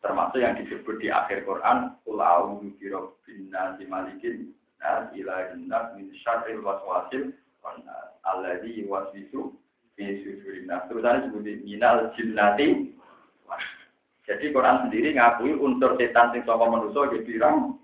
termasuk 0.00 0.40
yang 0.40 0.56
disebut 0.56 0.96
di 1.00 1.12
akhir 1.12 1.44
Quran 1.44 1.92
ulau 2.08 2.60
biro 2.80 3.20
bina 3.24 3.76
malikin 3.88 4.52
ilahin 5.12 5.68
nas 5.68 5.92
min 5.96 6.08
syarril 6.24 6.64
waswasil 6.64 7.32
alladhi 8.24 8.88
waswisu 8.88 9.52
fi 9.94 10.24
sudurin 10.24 10.64
nas 10.68 10.88
terus 10.88 11.04
ada 11.04 11.28
disebut 11.28 11.64
minal 11.64 12.08
jinnati 12.16 12.96
jadi 14.30 14.54
Quran 14.54 14.86
sendiri 14.86 15.18
ngakui 15.18 15.58
unsur 15.58 15.98
setan 15.98 16.30
sing 16.30 16.46
saka 16.46 16.62
manusia 16.62 17.10
di 17.10 17.18
pirang 17.26 17.74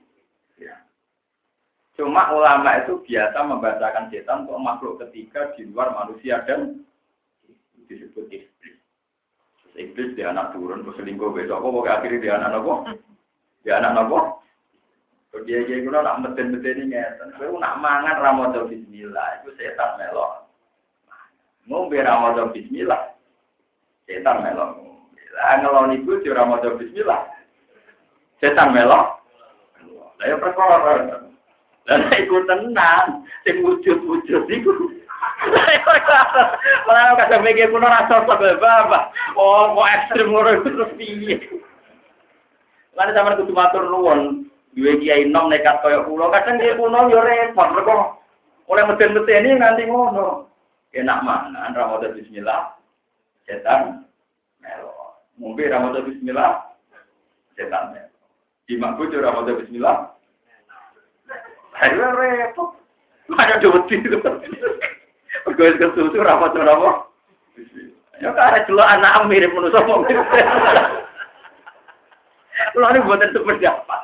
ya. 0.63 0.79
Cuma 1.99 2.31
ulama 2.31 2.79
itu 2.79 3.03
biasa 3.03 3.35
membacakan 3.43 4.07
setan 4.15 4.47
untuk 4.47 4.63
makhluk 4.63 4.95
ketiga 5.03 5.51
di 5.59 5.67
luar 5.67 5.91
manusia 5.99 6.47
dan. 6.47 6.86
Iblis 9.77 10.17
dia 10.17 10.33
anak 10.33 10.57
turun, 10.57 10.81
terus 10.81 10.97
selingkuh 10.97 11.37
besok. 11.37 11.61
Apa 11.61 11.69
pokoknya 11.69 11.95
akhirnya 12.01 12.23
dia 12.25 12.33
anak 12.41 12.51
nopo? 12.57 12.75
Dia 13.61 13.75
anak 13.77 13.93
nopo? 13.93 14.19
Dia 15.45 15.69
dia 15.69 15.85
guna 15.85 16.01
nak 16.01 16.25
meten 16.25 16.57
meten 16.57 16.81
ini 16.81 16.97
ngeten. 16.97 17.37
Kau 17.37 17.61
nak 17.61 17.77
mangan 17.85 18.17
ramadhan 18.25 18.73
Bismillah, 18.73 19.45
itu 19.45 19.53
setan 19.61 20.01
melok. 20.01 20.49
Ngombe 21.69 22.01
ramadhan 22.01 22.57
Bismillah, 22.57 23.13
setan 24.09 24.41
melok. 24.41 24.81
Lah 25.37 25.61
ngeloni 25.61 26.01
iku 26.01 26.25
di 26.25 26.33
ramadhan 26.33 26.81
Bismillah, 26.81 27.21
setan 28.41 28.73
melok. 28.73 29.21
Lah 30.17 30.25
ya 30.25 30.41
perkara. 30.41 31.05
Lah 31.85 32.17
iku 32.17 32.41
tenan, 32.49 33.29
sing 33.45 33.61
wujud-wujud. 33.61 34.49
Malah 36.87 37.15
kadang 37.19 37.43
mikir 37.43 37.71
kuno 37.71 37.87
rasa 37.87 38.23
sebab 38.23 38.43
apa. 38.65 39.11
Oh, 39.39 39.75
kok 39.75 39.91
ekstrim 39.91 40.31
ngono 40.31 40.63
terus 40.63 40.91
piye. 40.99 41.37
Lan 42.97 43.13
sampean 43.13 43.39
kudu 43.43 43.53
matur 43.53 43.85
nuwun, 43.87 44.49
duwe 44.73 44.97
kiai 45.03 45.29
nom 45.29 45.53
nekat 45.53 45.85
kaya 45.85 46.01
kula, 46.07 46.33
kadang 46.33 46.57
kiai 46.57 46.79
kuno 46.79 47.13
yo 47.13 47.21
repot 47.21 47.69
mergo 47.77 48.17
oleh 48.67 48.83
meden-meden 48.89 49.47
ini 49.47 49.59
nganti 49.61 49.85
ngono. 49.87 50.49
Enak 50.97 51.23
mangan 51.23 51.77
Ramadan 51.77 52.17
bismillah. 52.17 52.73
Setan 53.45 54.09
melo. 54.65 55.21
Mumpi 55.37 55.69
Ramadan 55.69 56.09
bismillah. 56.09 56.73
Setan 57.55 57.93
melo. 57.93 58.17
Di 58.65 58.81
bojo 58.81 59.17
Ramadan 59.21 59.61
bismillah. 59.61 59.97
Ayo 61.85 62.07
repot. 62.17 62.73
Ada 63.37 63.61
dua 63.61 63.85
itu. 63.91 64.19
Pergi 65.47 65.79
ke 65.79 65.87
susu 65.95 66.19
rapat 66.19 66.59
apa? 66.59 67.07
Ya 68.19 68.35
karena 68.35 68.67
dulu 68.67 68.83
anak 68.83 69.31
mirip 69.31 69.55
manusia 69.55 69.79
Kulo 72.73 72.87
ini 72.89 73.05
buatan 73.05 73.31
sependapat. 73.31 74.01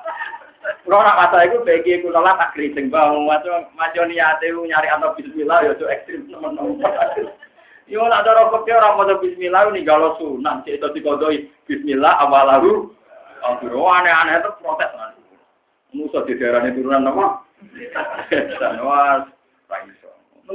Kulo 0.85 0.97
orang 1.01 1.19
kata 1.19 1.49
itu 1.49 1.59
bagi 1.65 2.05
kulo 2.05 2.21
lah 2.21 2.37
tak 2.37 2.53
keriting 2.55 2.93
bang. 2.93 3.17
Macam 3.27 3.67
macam 3.75 4.07
niate 4.07 4.53
nyari 4.53 4.89
atau 4.93 5.17
Bismillah 5.17 5.65
ya 5.65 5.73
itu 5.75 5.89
ekstrim 5.89 6.29
teman-teman. 6.29 6.79
Yo 7.91 8.07
nak 8.07 8.23
cara 8.23 8.53
fakir 8.53 8.77
orang 8.79 8.97
mau 9.01 9.21
Bismillah 9.21 9.73
ini 9.73 9.83
galau 9.83 10.15
sunan. 10.21 10.63
Cek 10.63 10.79
itu 10.79 10.89
dikodoi 10.95 11.49
Bismillah 11.65 12.23
awalahu. 12.23 12.93
Aduh 13.43 13.89
aneh-aneh 13.91 14.39
itu 14.39 14.51
protes 14.63 14.93
nanti. 14.95 15.21
Musa 15.97 16.23
di 16.29 16.39
daerah 16.39 16.63
ini 16.63 16.79
turunan 16.79 17.09
apa? 17.09 17.43
Dan 18.61 18.79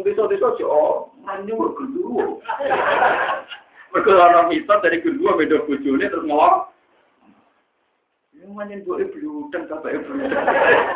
was, 0.01 0.05
raiso. 0.05 0.29
Mengdesa-desa 0.29 0.65
oh, 0.65 1.11
manyu 1.25 1.73
kedua. 1.73 2.25
Mereka 3.93 4.11
orang 4.13 4.51
mitos 4.51 4.83
dari 4.83 4.99
kedua 5.01 5.39
beda 5.39 5.63
bujune 5.65 6.05
terus 6.05 6.27
ngomong. 6.27 6.69
Yang 8.35 8.51
manjen 8.53 8.85
gue 8.85 9.09
bludeng 9.09 9.63
sampai 9.65 9.97
bludeng. 10.03 10.29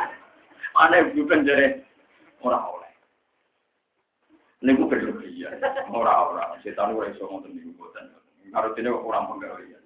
Mana 0.75 1.09
bludeng 1.09 1.41
jadi 1.47 1.81
orang 2.45 2.63
oleh. 2.67 2.91
Ini 4.61 4.77
gue 4.77 4.87
berlebihan. 4.87 5.57
Orang-orang. 5.89 6.61
Setan 6.61 6.93
gue 6.93 7.09
iso 7.09 7.25
ngomong 7.25 7.49
di 7.49 7.73
buatan. 7.73 8.13
Harus 8.51 8.77
ini 8.77 8.91
orang 8.91 9.25
penggawean. 9.31 9.83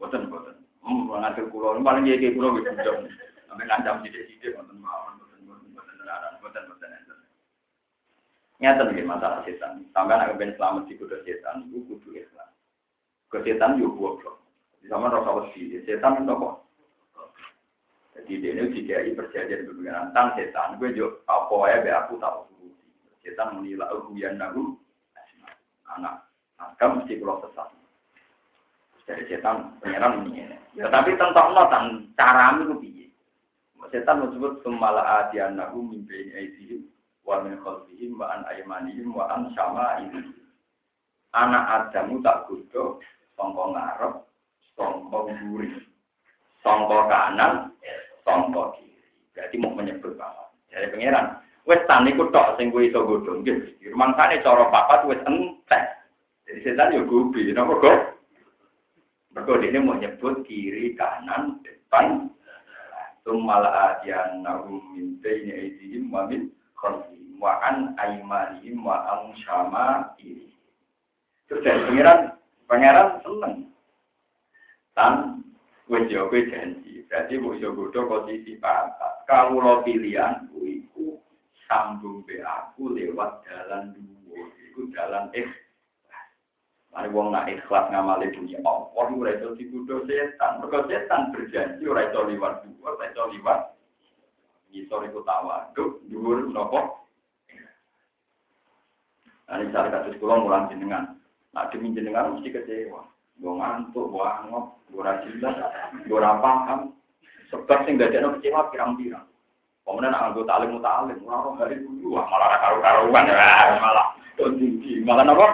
Buatan, 0.00 0.32
buatan. 0.32 0.56
Hmm, 0.82 1.08
ngatur 1.12 1.46
kulo. 1.52 1.78
Paling 1.78 2.08
ya 2.08 2.32
kulo 2.34 2.58
gue 2.58 2.66
bludeng. 2.66 3.06
Sampai 3.46 3.68
ngancam. 3.68 4.02
Buatan, 4.02 4.50
buatan, 4.50 4.76
buatan, 4.82 5.68
buatan, 5.70 5.94
buatan, 6.02 6.32
buatan, 6.42 6.62
buatan. 6.66 7.13
Nyata 8.64 8.88
nih 8.88 9.04
masalah 9.04 9.44
setan. 9.44 9.84
Sampai 9.92 10.16
anak 10.16 10.40
ben 10.40 10.56
selamat 10.56 10.88
di 10.88 10.96
kudu 10.96 11.20
setan. 11.28 11.68
Gue 11.68 11.84
kudu 11.84 12.16
ikhlas. 12.16 12.48
Kesetan 13.28 13.76
juga 13.76 14.16
goblok. 14.16 14.40
Di 14.80 14.88
zaman 14.88 15.12
rasa 15.12 15.36
wesi, 15.36 15.84
setan 15.84 16.24
itu 16.24 16.32
kok. 16.32 16.64
Jadi 18.16 18.40
dia 18.40 18.56
ini 18.56 18.72
jika 18.72 19.04
perjanjian 19.20 19.68
dengan 19.68 20.08
tentang 20.08 20.32
setan, 20.32 20.80
gue 20.80 20.96
juga 20.96 21.20
apa 21.28 21.54
ya 21.68 21.76
be 21.84 21.90
aku 21.92 22.14
tahu 22.16 22.40
Setan 23.20 23.60
menilai 23.60 23.84
aku 23.84 24.16
yang 24.16 24.40
nahu, 24.40 24.80
anak 25.96 26.24
akan 26.56 27.04
mesti 27.04 27.20
pulau 27.20 27.44
sesat. 27.44 27.68
Dari 29.04 29.28
setan 29.28 29.76
penyerang 29.84 30.24
ini. 30.32 30.56
Ya 30.72 30.88
tapi 30.88 31.12
tentang 31.20 31.52
notan 31.52 32.08
cara 32.16 32.56
itu 32.64 32.72
piye. 32.80 33.12
Setan 33.92 34.24
menyebut 34.24 34.64
semala 34.64 35.04
adian 35.20 35.60
nahu 35.60 35.84
mimpi 35.84 36.32
aidihim 36.32 36.93
wa 37.24 37.40
min 37.40 37.56
khalfihim 37.60 38.20
wa 38.20 38.28
an 38.30 38.44
aymanihim 38.48 39.12
wa 39.16 39.28
an 39.32 39.50
syama'ihim. 39.56 40.36
Anak 41.34 41.90
Adamu 41.90 42.22
tak 42.22 42.46
gudo, 42.46 43.02
songkong 43.34 43.74
ngarep, 43.74 44.22
songkok 44.78 45.34
guri, 45.42 45.66
songkok 46.62 47.10
kanan, 47.10 47.74
songkok 48.22 48.78
kiri. 48.78 49.02
Jadi 49.34 49.58
mau 49.58 49.74
menyebut 49.74 50.14
banget. 50.14 50.48
Jadi 50.70 50.86
pangeran, 50.94 51.26
wes 51.66 51.82
tani 51.90 52.14
ku 52.14 52.30
tok 52.30 52.54
sing 52.54 52.70
kuwi 52.70 52.86
iso 52.86 53.02
godhong 53.02 53.42
nggih. 53.42 53.82
Rumangsane 53.90 54.46
cara 54.46 54.70
papat 54.70 55.10
wes 55.10 55.26
entek. 55.26 55.84
Jadi 56.46 56.60
setan 56.62 56.94
yo 56.94 57.02
gubi, 57.02 57.50
napa 57.50 57.82
kok? 57.82 57.98
Mergo 59.34 59.58
ini 59.58 59.82
mau 59.82 59.98
nyebut 59.98 60.46
kiri, 60.46 60.94
kanan, 60.94 61.58
depan, 61.66 62.30
Tumal 63.24 63.64
adian 63.64 64.44
nahum 64.44 64.84
min 64.92 65.16
bayni 65.24 65.48
aidihim 65.48 66.12
wa 66.12 66.28
min 66.28 66.52
khalfihim 66.84 67.40
wa 67.40 67.56
an 67.64 67.96
aymanihim 67.96 68.84
wa 68.84 69.00
an 69.08 69.32
syama 69.40 70.12
ini. 70.20 70.52
Terus 71.48 71.64
dari 71.64 71.80
pangeran, 71.88 72.20
pangeran 72.68 73.08
seneng 73.24 73.54
tan 74.92 75.40
yo 75.88 76.28
kowe 76.28 76.40
janji. 76.44 77.04
Berarti 77.08 77.36
iso 77.40 77.68
godho 77.72 78.00
posisi 78.04 78.56
pantat. 78.60 79.24
Kalau 79.24 79.60
lo 79.60 79.74
pilihan 79.80 80.48
iku 80.52 81.16
sambung 81.64 82.24
be 82.28 82.40
aku 82.44 82.92
lewat 82.92 83.44
jalan 83.48 83.92
dua. 83.96 84.40
Iku 84.72 84.88
jalan 84.92 85.28
ikhlas. 85.32 86.28
Mari 86.94 87.08
wong 87.12 87.34
nak 87.34 87.48
ikhlas 87.50 87.90
ngamali 87.90 88.32
bunyi 88.32 88.56
Allah, 88.64 89.08
ora 89.14 89.30
iso 89.36 89.52
digodho 89.54 90.04
setan. 90.08 90.64
Mergo 90.64 90.88
setan 90.88 91.30
berjanji 91.30 91.84
ora 91.86 92.08
iso 92.08 92.20
liwat 92.24 92.64
dua, 92.64 92.96
ora 92.96 93.04
iso 93.10 93.24
liwat 93.30 93.73
ngisor 94.74 95.06
iku 95.06 95.22
tawaduk, 95.22 96.02
dhuwur 96.10 96.50
napa? 96.50 96.98
Nah, 99.46 99.62
ini 99.62 99.70
cara 99.70 99.86
kasus 99.86 100.18
kula 100.18 100.42
mulang 100.42 100.66
jenengan. 100.66 101.14
Nak 101.54 101.70
demi 101.70 101.94
jenengan 101.94 102.34
mesti 102.34 102.50
kecewa. 102.50 103.06
gue 103.34 103.50
ngantuk, 103.50 104.14
gue 104.14 104.22
angop, 104.22 104.78
gue 104.90 105.02
rajilah, 105.02 105.54
gue 106.06 106.18
paham. 106.18 106.94
Sebab 107.50 107.78
sing 107.86 107.98
gak 107.98 108.14
ada 108.14 108.34
kecewa 108.38 108.70
pirang-pirang. 108.74 109.26
Kemudian 109.84 110.16
anggota 110.16 110.58
talim 110.58 110.80
mutalim, 110.80 111.18
orang 111.28 111.60
hari 111.60 111.76
dulu, 111.82 112.16
malah 112.16 112.56
karu-karuan, 112.56 113.26
malah 113.78 114.06
tinggi, 114.38 115.04
malah 115.04 115.28
apa? 115.28 115.46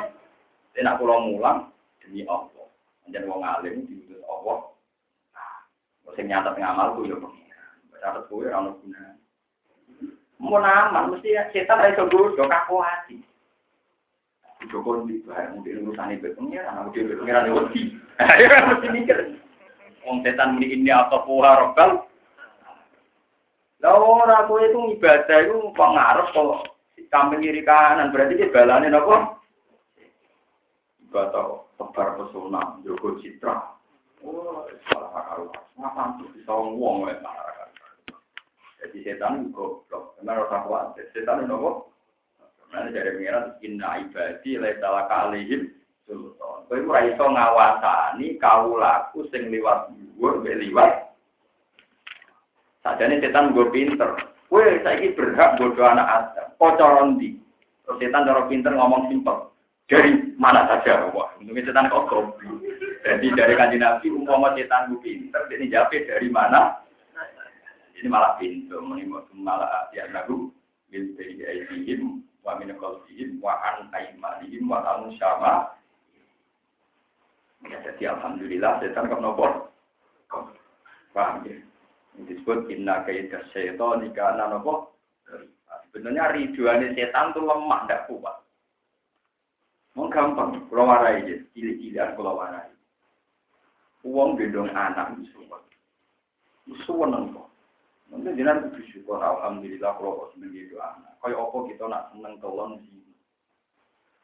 Tidak 0.70 0.96
pulau 1.02 1.18
mulang 1.28 1.66
demi 1.98 2.22
Allah. 2.30 2.68
Menjadi 3.04 3.26
wong 3.26 3.42
alim 3.42 3.90
diutus 3.90 4.22
Allah. 4.22 4.70
Nah, 5.34 6.14
nyata 6.14 6.54
ngamal 6.54 6.94
tuh 6.94 7.10
ya 7.10 7.16
Catat 8.00 8.24
gue 8.32 8.48
orang 8.48 8.80
guna. 8.80 9.20
Mau 10.40 10.56
naman 10.56 11.12
mesti 11.12 11.36
setan 11.52 11.84
iso 11.92 12.08
godho 12.08 12.48
kaku 12.48 12.80
hati. 12.80 13.20
Joko 14.72 15.04
di 15.04 15.20
bahaya 15.24 15.52
mungkin 15.52 15.88
urusan 15.88 16.16
itu 16.16 16.36
pengiran, 16.36 16.80
aku 16.80 16.96
dia 16.96 17.16
pengiran 17.16 17.52
wedi. 17.52 17.96
Ayo 18.20 18.48
mesti 18.48 18.86
mikir. 18.88 19.18
Wong 20.04 20.24
setan 20.24 20.56
muni 20.56 20.72
ini 20.72 20.88
apa 20.88 21.24
puha 21.28 21.60
rokal. 21.60 22.08
Lah 23.80 23.96
ora 23.96 24.44
kowe 24.44 24.60
itu 24.60 24.96
ibadah 24.96 25.38
itu 25.44 25.56
pengaruh 25.72 26.28
kok 26.32 26.76
kambing 27.08 27.40
kiri 27.40 27.64
kanan 27.64 28.12
berarti 28.12 28.36
dia 28.36 28.52
balane 28.52 28.92
napa? 28.92 29.40
Ibadah 31.08 31.64
tebar 31.80 32.08
pesona, 32.20 32.80
jogo 32.84 33.16
citra. 33.20 33.76
Oh, 34.20 34.68
salah 34.92 35.10
karuan. 35.16 35.64
Ngapa 35.80 36.20
tuh 36.20 36.28
bisa 36.36 36.52
ngomong 36.52 37.08
ya 37.08 37.16
Jadi 39.00 39.16
setan 39.16 39.48
goblok, 39.48 40.12
karena 40.20 40.44
rasa 40.44 40.68
kuat. 40.68 40.92
Setan 41.16 41.40
itu 41.40 41.48
nopo? 41.48 41.88
Nanti 42.68 42.92
dari 42.92 43.16
pengiran, 43.16 43.56
inna 43.64 43.96
ibadi 44.04 44.60
salah 44.76 45.08
kalihim 45.08 45.72
sultan. 46.04 46.68
Kau 46.68 46.76
itu 46.76 46.92
iso 47.08 47.24
ngawasani 47.24 48.36
laku 48.76 49.24
sing 49.32 49.48
liwat 49.48 49.88
dhuwur 49.88 50.44
mbek 50.44 50.60
liwat. 50.60 51.16
Sajane 52.84 53.24
setan 53.24 53.56
gue 53.56 53.72
pinter. 53.72 54.20
Kue 54.52 54.84
saiki 54.84 55.16
berhak 55.16 55.56
bodoh 55.56 55.88
anak 55.88 56.36
Adam. 56.36 56.52
Kok 56.60 57.16
ndi? 57.16 57.40
Terus 57.88 58.04
setan 58.04 58.28
cara 58.28 58.44
pinter 58.52 58.76
ngomong 58.76 59.08
simpel. 59.08 59.48
Dari 59.88 60.36
mana 60.36 60.68
saja, 60.68 61.08
wah, 61.16 61.32
mungkin 61.40 61.64
setan 61.64 61.88
kok. 61.88 62.36
Jadi 63.00 63.32
dari 63.32 63.56
kanji 63.56 63.80
Nabi, 63.80 64.12
umpama 64.12 64.52
setan 64.52 64.92
gue 64.92 65.00
pinter, 65.00 65.48
ini 65.56 65.72
jawab 65.72 65.88
dari 65.88 66.28
mana? 66.28 66.84
Ini 68.00 68.08
malah 68.08 68.40
pintu, 68.40 68.80
malah 69.36 69.92
ya 69.92 70.08
lagu, 70.08 70.48
bil 70.88 71.12
aidihim 71.20 72.24
wa 72.40 72.56
min 72.56 72.72
khalfihim 72.80 73.36
wa 73.44 73.60
an 73.60 73.92
aimanihim 73.92 74.64
wa 74.72 74.80
an 74.80 75.12
syama. 75.20 75.76
Ya, 77.68 77.76
jadi 77.84 78.16
alhamdulillah 78.16 78.80
setan 78.80 79.12
kok 79.12 79.20
nopo. 79.20 79.68
Paham 81.12 81.44
ya? 81.44 81.60
disebut 82.26 82.68
inna 82.68 83.06
kaidah 83.06 83.40
setan 83.54 84.04
nikana 84.04 84.50
nopo 84.50 84.96
sebenarnya 85.90 86.34
riduane 86.34 86.92
setan 86.92 87.32
tuh 87.32 87.44
lemah 87.46 87.86
tidak 87.86 88.04
kuat 88.10 88.36
mau 89.96 90.10
gampang 90.10 90.66
kalau 90.70 90.86
warai 90.86 91.22
aja 91.22 91.34
cilik-cilikan 91.54 92.14
kalau 92.14 92.38
warai 92.38 92.70
uang 94.06 94.38
gendong 94.38 94.70
anak 94.72 95.18
itu 95.18 95.34
suwen 96.86 97.34
kok 97.34 97.49
Nanti 98.10 98.34
jinak 98.34 98.66
kudu 98.66 98.82
syukur 98.90 99.22
alhamdulillah 99.22 99.94
kalau 99.94 100.26
kok 100.26 100.34
seneng 100.34 100.50
gitu 100.50 100.82
anak. 100.82 101.14
Kayak 101.22 101.46
apa 101.46 101.58
kita 101.70 101.84
nak 101.86 102.06
seneng 102.10 102.34
tolong 102.42 102.82
sih. 102.82 102.98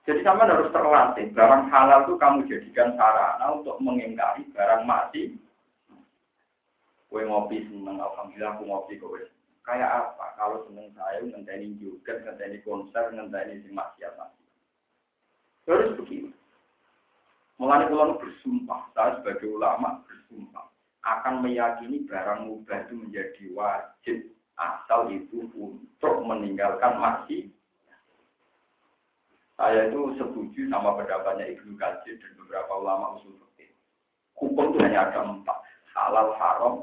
Jadi 0.07 0.22
kamu 0.22 0.43
harus 0.47 0.70
terlatih 0.70 1.26
barang 1.34 1.64
halal 1.70 2.01
itu 2.07 2.14
kamu 2.18 2.39
jadikan 2.47 2.95
sarana 2.95 3.47
untuk 3.59 3.78
mengingkari 3.82 4.47
barang 4.55 4.87
mati 4.87 5.34
Kue 7.07 7.22
ngopi 7.22 7.62
seneng, 7.70 8.03
alhamdulillah 8.03 8.59
aku 8.59 8.64
ngopi 8.66 8.99
kowe. 8.99 9.22
Kayak 9.62 9.95
apa? 9.95 10.34
Kalau 10.34 10.66
seneng 10.66 10.91
saya 10.99 11.22
ngenteni 11.22 11.78
juga, 11.78 12.18
ngenteni 12.18 12.59
konser, 12.66 13.14
ngenteni 13.14 13.62
si 13.62 13.70
maksiat 13.70 14.18
maksiat. 14.18 14.53
Terus 15.66 15.95
begini. 16.03 16.34
Mulai 17.62 17.87
kalau 17.87 18.18
bersumpah, 18.18 18.91
saya 18.93 19.22
sebagai 19.22 19.49
ulama 19.49 20.03
bersumpah 20.03 20.66
akan 21.07 21.46
meyakini 21.46 22.02
barang 22.02 22.50
mubah 22.50 22.82
itu 22.90 22.94
menjadi 22.98 23.44
wajib 23.54 24.18
asal 24.59 25.07
itu 25.14 25.46
untuk 25.54 26.14
meninggalkan 26.26 26.98
maksiat. 26.98 27.54
Saya 29.57 29.88
itu 29.88 30.12
setuju 30.20 30.68
sama 30.68 30.98
pendapatnya 31.00 31.48
Ibnu 31.48 31.80
Katsir 31.80 32.20
dan 32.20 32.36
beberapa 32.36 32.76
ulama 32.76 33.16
usul 33.16 33.40
fikih. 33.40 33.72
Hukum 34.36 34.76
itu 34.76 34.84
hanya 34.84 35.09
ada 35.09 35.24
empat, 35.24 35.59
halal, 35.96 36.36
haram, 36.36 36.74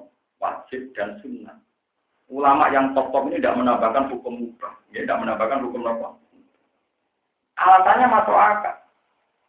wajib 0.41 0.89
dan 0.97 1.21
sunnah. 1.21 1.61
Ulama 2.33 2.73
yang 2.73 2.97
top-top 2.97 3.29
ini 3.29 3.37
tidak 3.37 3.61
menambahkan 3.61 4.09
hukum 4.09 4.33
mubah, 4.41 4.73
ya 4.89 5.05
tidak 5.05 5.21
menambahkan 5.21 5.61
hukum 5.69 5.85
apa. 5.85 6.09
Alasannya 7.61 8.07
masuk 8.09 8.37
akal. 8.41 8.75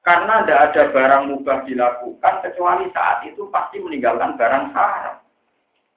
Karena 0.05 0.45
tidak 0.45 0.61
ada 0.69 0.83
barang 0.93 1.23
mubah 1.33 1.65
dilakukan 1.65 2.35
kecuali 2.45 2.93
saat 2.93 3.25
itu 3.25 3.49
pasti 3.49 3.81
meninggalkan 3.81 4.37
barang 4.37 4.77
haram. 4.77 5.17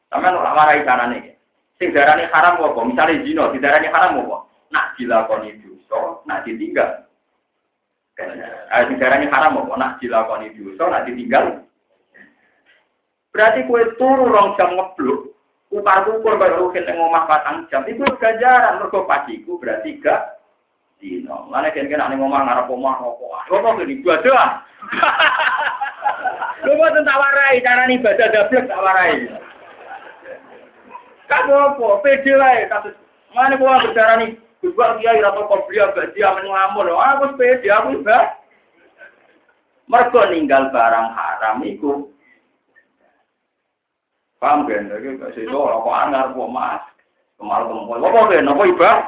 Sama 0.08 0.32
nolak 0.32 0.56
marai 0.56 0.88
cara 0.88 1.12
nih. 1.12 1.36
Sing 1.76 1.92
darani 1.92 2.24
haram 2.32 2.64
apa? 2.64 2.82
Misalnya 2.88 3.22
zino, 3.28 3.52
di 3.52 3.60
darani 3.60 3.92
haram 3.92 4.24
apa? 4.24 4.48
Nak 4.72 4.96
dilakoni 4.96 5.60
dosa, 5.60 6.24
nak 6.24 6.48
ditinggal. 6.48 7.04
Eh, 8.16 8.84
sing 8.88 8.96
darani 8.96 9.28
haram 9.28 9.60
apa? 9.60 9.74
Nak 9.76 10.00
dilakoni 10.00 10.56
dosa, 10.56 10.84
nak 10.88 11.04
ditinggal. 11.04 11.68
Berarti 13.36 13.68
kue 13.68 13.92
turu 14.00 14.32
rong 14.32 14.56
jam 14.56 14.74
ngeblok, 14.74 15.36
upar 15.70 16.08
ukur 16.10 16.40
baru 16.40 16.72
yang 16.74 16.96
ngomah 16.96 17.28
patang 17.28 17.68
jam, 17.70 17.84
itu 17.86 18.02
ganjaran, 18.18 18.82
mergo 18.82 19.06
pasiku 19.06 19.60
berarti 19.62 20.00
gak 20.02 20.37
dino. 20.98 21.46
Mana 21.50 21.74
kan 21.74 21.90
kan 21.90 22.04
aning 22.10 22.22
omah 22.22 22.42
ngarep 22.46 22.70
omah 22.70 22.96
opo. 23.02 23.26
Ah, 23.34 23.46
opo 23.50 23.78
ke 23.78 23.90
dibuat 23.90 24.22
doa. 24.26 24.38
Ah. 24.38 24.52
Lu 26.66 26.74
mau 26.74 26.90
tentang 26.90 27.22
warai, 27.22 27.62
cara 27.62 27.86
nih 27.86 28.02
baca 28.02 28.26
dapet 28.34 28.66
tak 28.66 28.82
warai. 28.82 29.30
Kamu 31.28 31.54
opo, 31.74 32.02
pede 32.02 32.34
lah 32.34 32.52
ya. 32.58 32.78
Mana 33.36 33.60
gua 33.60 33.84
berdarah 33.84 34.18
nih, 34.24 34.34
juga 34.64 34.98
dia 34.98 35.14
ira 35.14 35.36
toko 35.36 35.68
beli 35.70 35.84
agak 35.84 36.16
dia 36.18 36.34
menyelamur. 36.34 36.90
Aku 36.90 37.38
pede, 37.38 37.68
aku 37.70 38.02
juga. 38.02 38.38
mergo 39.88 40.20
ninggal 40.28 40.68
barang 40.76 41.16
haram 41.16 41.64
iku 41.64 42.12
Paham 44.38 44.70
kan? 44.70 44.86
Jadi, 44.86 45.18
kalau 45.50 45.66
orang-orang 45.66 46.08
ngarep 46.14 46.38
mas 46.54 46.84
kemarin 47.42 47.90
kemarin, 47.90 48.52
apa 48.54 48.64
ibarat? 48.70 49.00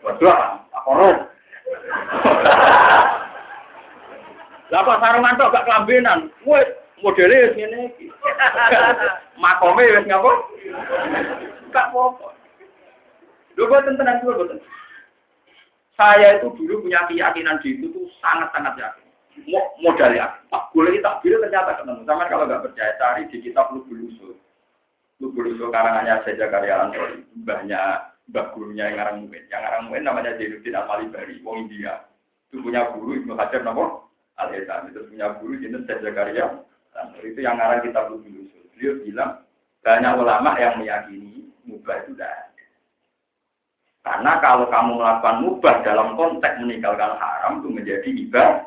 Berdua. 0.00 0.64
Apa 0.72 0.90
roh? 0.96 1.16
Lah 4.70 4.80
kok 4.86 5.00
sarungan 5.02 5.36
tok 5.36 5.52
gak 5.52 5.66
kelambenan. 5.66 6.30
Wes 6.46 6.66
modele 7.02 7.50
wis 7.50 7.56
ngene 7.58 7.78
iki. 7.90 8.06
Makome 9.36 9.82
wis 9.82 10.06
ngapa? 10.06 10.30
Gak 11.74 11.86
apa-apa. 11.90 12.28
Lho 13.58 13.64
boten 13.66 13.98
tenan 13.98 14.22
kula 14.22 14.38
boten. 14.40 14.58
Saya 15.98 16.40
itu 16.40 16.48
dulu 16.56 16.86
punya 16.86 17.04
keyakinan 17.10 17.60
di 17.60 17.76
itu 17.76 17.92
tuh 17.92 18.08
sangat-sangat 18.24 18.78
yakin. 18.78 19.06
Modal 19.82 20.16
ya. 20.16 20.32
Pak 20.48 20.72
boleh 20.72 20.96
tak 21.02 21.20
bilang 21.20 21.44
ternyata 21.44 21.76
ketemu. 21.76 22.06
Sama 22.06 22.24
kalau 22.30 22.48
nggak 22.48 22.64
percaya 22.64 22.96
cari 22.96 23.28
di 23.28 23.36
kitab 23.42 23.74
Lubul 23.74 24.08
Usul. 24.08 24.32
Lubul 25.20 25.52
Usul 25.52 25.68
karangannya 25.68 26.24
saja 26.24 26.48
karya 26.48 26.88
Ansori. 26.88 27.26
Banyak 27.44 28.09
mbah 28.30 28.54
gurunya 28.54 28.88
yang 28.88 28.96
ngarang 28.96 29.16
Mu'in. 29.26 29.44
Yang 29.50 29.60
ngarang 29.66 29.82
Mu'in 29.90 30.02
namanya 30.06 30.30
Jainuddin 30.38 30.78
Al-Malibari, 30.78 31.34
wong 31.42 31.56
India. 31.66 32.06
Itu 32.50 32.62
punya 32.62 32.90
guru 32.94 33.18
Ibnu 33.18 33.34
Hajar 33.34 33.62
nama 33.66 34.00
Al-Hizam. 34.38 34.90
Itu 34.90 35.06
punya 35.10 35.26
guru 35.42 35.54
jenis 35.58 35.86
saja 35.86 36.10
karya 36.14 36.46
Ansori. 36.94 37.34
Itu 37.34 37.40
yang 37.42 37.58
ngarang 37.58 37.82
kitab 37.86 38.10
Lubul 38.10 38.46
Usul. 38.46 38.64
Beliau 38.74 38.94
bilang 39.02 39.30
banyak 39.82 40.12
ulama 40.14 40.50
yang 40.58 40.78
meyakini 40.78 41.50
mubah 41.64 42.04
itu 42.04 42.12
tidak 42.16 42.50
karena 44.00 44.40
kalau 44.40 44.64
kamu 44.72 44.96
melakukan 44.96 45.36
mubah 45.44 45.76
dalam 45.84 46.16
konteks 46.16 46.56
meninggalkan 46.64 47.20
haram 47.20 47.60
itu 47.60 47.68
menjadi 47.68 48.08
ibadah. 48.08 48.64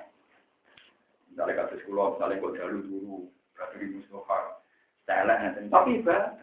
Misalnya 1.33 1.65
kata 1.65 1.75
sekolah, 1.81 2.05
misalnya 2.13 2.37
kok 2.37 2.55
jalur 2.61 2.83
dulu, 2.85 3.17
berarti 3.57 3.75
di 3.81 3.87
Mustafa, 3.97 4.61
saya 5.09 5.25
nanti. 5.25 5.65
Tapi 5.65 5.89
ibadah, 5.97 6.37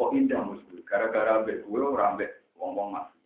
kok 0.00 0.12
indah 0.16 0.40
musuh. 0.40 0.80
Gara-gara 0.88 1.44
ambek 1.44 1.68
gue 1.68 1.80
orang 1.84 2.16
ambek 2.16 2.39
ngomong 2.60 2.94
masih. 2.94 3.18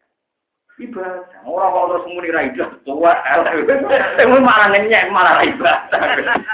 Ibadah, 0.75 1.47
orang 1.47 1.71
kalau 1.71 1.87
terus 1.87 2.07
muni 2.11 2.35
raidah, 2.35 2.67
tua, 2.83 3.15
tapi 3.23 4.27
malah 4.27 4.75
nenyek, 4.75 5.07
malah 5.15 5.39
ibadah. 5.47 6.03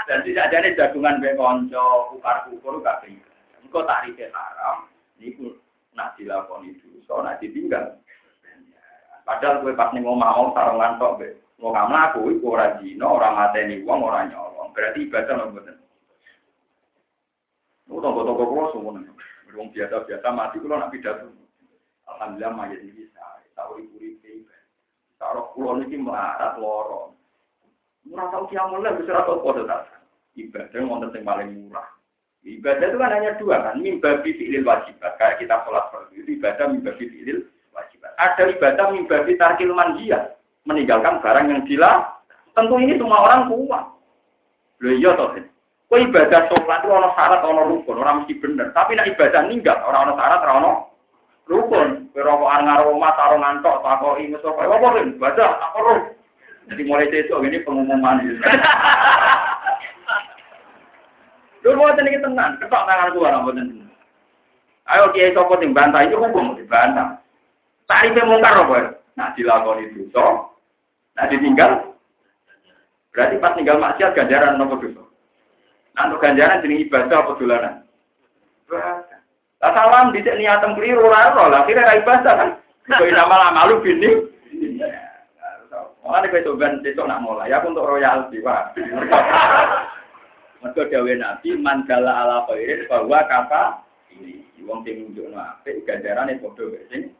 Dan 0.05 0.21
tidak 0.21 0.53
ada 0.53 0.69
jagungan 0.77 1.17
be 1.17 1.33
konco, 1.33 2.13
ukar 2.13 2.45
ukur 2.53 2.85
gak. 2.85 3.01
Engkau 3.65 3.81
tak 3.81 4.05
haram, 4.13 4.85
ini 5.17 5.57
nak 5.97 6.13
dilakoni 6.21 6.77
itu, 6.77 7.01
so 7.09 7.17
nak 7.25 7.41
ditinggal. 7.41 7.97
Padahal 9.25 9.61
gue 9.65 9.73
pas 9.77 9.89
nih 9.93 10.01
ngomong 10.01 10.21
mau 10.21 10.53
sarungan 10.53 10.97
tok 10.97 11.17
be. 11.21 11.29
Mau 11.61 11.69
kamu 11.69 11.93
aku 11.93 12.19
iku 12.33 12.57
ora 12.57 12.77
zina, 12.81 13.05
ora 13.05 13.29
mateni 13.37 13.85
wong, 13.85 14.01
ora 14.01 14.25
nyolong. 14.25 14.73
Berarti 14.73 15.05
ibadah 15.05 15.33
lho 15.37 15.45
mboten. 15.53 15.77
Lu 17.85 18.01
toko-toko 18.01 18.43
kulo 18.49 18.65
semuanya. 18.73 19.13
Wong 19.53 19.69
biasa-biasa 19.69 20.27
mati 20.33 20.57
kulo 20.57 20.75
nak 20.81 20.89
pidato. 20.89 21.29
Alhamdulillah 22.17 22.51
mayat 22.55 22.79
ini 22.83 23.05
bisa. 23.05 23.23
Tahu 23.55 23.83
ibu 23.83 23.95
ibu 23.99 24.47
Taruh 25.21 25.53
kulo 25.53 25.77
niki 25.77 26.01
melarat 26.01 26.57
loro. 26.57 27.13
Murah 28.09 28.33
tahu 28.33 28.49
kiamun 28.49 28.81
lah 28.81 28.97
bisa 28.97 29.13
rata 29.13 29.37
kode 29.37 29.69
tak. 29.69 29.85
Ibadah 30.33 30.81
wonten 30.89 31.13
sing 31.13 31.21
paling 31.21 31.53
murah. 31.53 31.85
Ibadah 32.41 32.89
itu 32.89 32.97
kan 32.97 33.13
hanya 33.13 33.37
dua 33.37 33.61
kan, 33.61 33.77
mimba 33.77 34.17
fi'il 34.25 34.65
wajibat. 34.65 35.13
Kayak 35.21 35.45
kita 35.45 35.61
sholat 35.61 35.93
fardu 35.93 36.17
itu 36.17 36.41
ibadah 36.41 36.73
mimba 36.73 36.97
fi'il 36.97 37.45
wajibat. 37.69 38.11
Ada 38.17 38.49
ibadah 38.57 38.85
mimba 38.89 39.21
tarkil 39.37 39.77
manhiyah, 39.77 40.33
meninggalkan 40.65 41.21
barang 41.21 41.45
yang 41.53 41.61
gila. 41.69 42.17
Tentu 42.57 42.75
ini 42.81 42.97
semua 42.97 43.21
orang 43.21 43.45
kuat. 43.53 43.85
Loh 44.81 44.93
iya 44.97 45.13
toh. 45.13 45.37
Kok 45.37 46.01
ibadah 46.01 46.49
sholat 46.49 46.81
itu 46.81 46.89
orang 46.89 47.13
syarat, 47.13 47.41
orang 47.45 47.69
rukun, 47.69 48.01
orang 48.01 48.15
mesti 48.25 48.33
bener. 48.41 48.67
Tapi 48.73 48.97
nak 48.97 49.09
ibadah 49.13 49.41
ninggal, 49.45 49.77
orang 49.85 50.01
orang 50.09 50.17
syarat, 50.17 50.41
orang 50.41 50.65
rukun. 51.45 51.89
Kerokokan 52.11 52.67
rumah, 52.83 53.15
taruh 53.15 53.39
ngantok, 53.39 53.79
takut 53.87 54.19
ingus, 54.19 54.43
apa, 54.43 54.67
apa, 54.67 54.99
baca, 55.15 55.45
apa, 55.63 55.77
roh. 55.79 55.99
Jadi 56.67 56.81
mulai 56.83 57.07
itu 57.07 57.31
ini 57.31 57.63
pengumuman. 57.63 58.19
Lu 61.61 61.77
mau 61.77 61.93
tenang 61.93 62.19
tenang, 62.19 62.51
ketok 62.57 62.85
tangan 62.89 63.13
tua, 63.13 63.29
nggak 63.31 63.81
Ayo 64.91 65.13
kiai 65.15 65.31
sopo 65.31 65.55
sing 65.61 65.71
bantah 65.71 66.03
itu 66.03 66.19
hukum 66.19 66.57
dibantah. 66.57 67.21
Tarifnya 67.87 68.27
mungkar 68.27 68.59
apa? 68.59 68.99
Nah 69.15 69.31
dilakoni 69.37 69.87
dosa, 69.93 70.51
nah 71.15 71.25
ditinggal. 71.31 71.95
Berarti 73.15 73.39
pas 73.39 73.55
tinggal 73.55 73.79
maksiat 73.79 74.11
ganjaran 74.17 74.59
nopo 74.59 74.81
dosa. 74.83 75.05
Nah 75.95 76.11
untuk 76.11 76.19
ganjaran 76.19 76.59
jadi 76.65 76.75
ibadah 76.87 77.17
apa 77.23 77.31
dolanan? 77.39 77.75
Lah 79.61 79.71
salam 79.77 80.09
dicek 80.09 80.37
niatan 80.41 80.73
keliru 80.73 81.05
ora 81.05 81.37
ora 81.37 81.45
lah 81.53 81.61
kira 81.69 81.85
ra 81.85 82.01
ibadah 82.01 82.33
kan. 82.33 82.49
Kok 82.89 83.13
nama 83.13 83.53
malu 83.53 83.77
bini. 83.85 84.09
Mulane 86.01 86.33
kowe 86.33 86.41
coba 86.41 86.81
besok 86.81 87.05
nak 87.05 87.21
mulai 87.21 87.53
aku 87.53 87.69
untuk 87.69 87.85
royalti, 87.85 88.41
Pak. 88.41 88.73
Mergo 90.61 90.85
dawuh 90.89 91.13
Nabi 91.17 91.57
mandala 91.57 92.25
ala 92.25 92.37
khairin 92.49 92.85
bahwa 92.85 93.21
kata 93.25 93.81
ini 94.13 94.45
wong 94.61 94.85
sing 94.85 95.09
nunjukno 95.09 95.37
apik 95.37 95.81
ganjarane 95.89 96.37
padha 96.37 96.69
wae 96.69 96.85
sing 96.93 97.13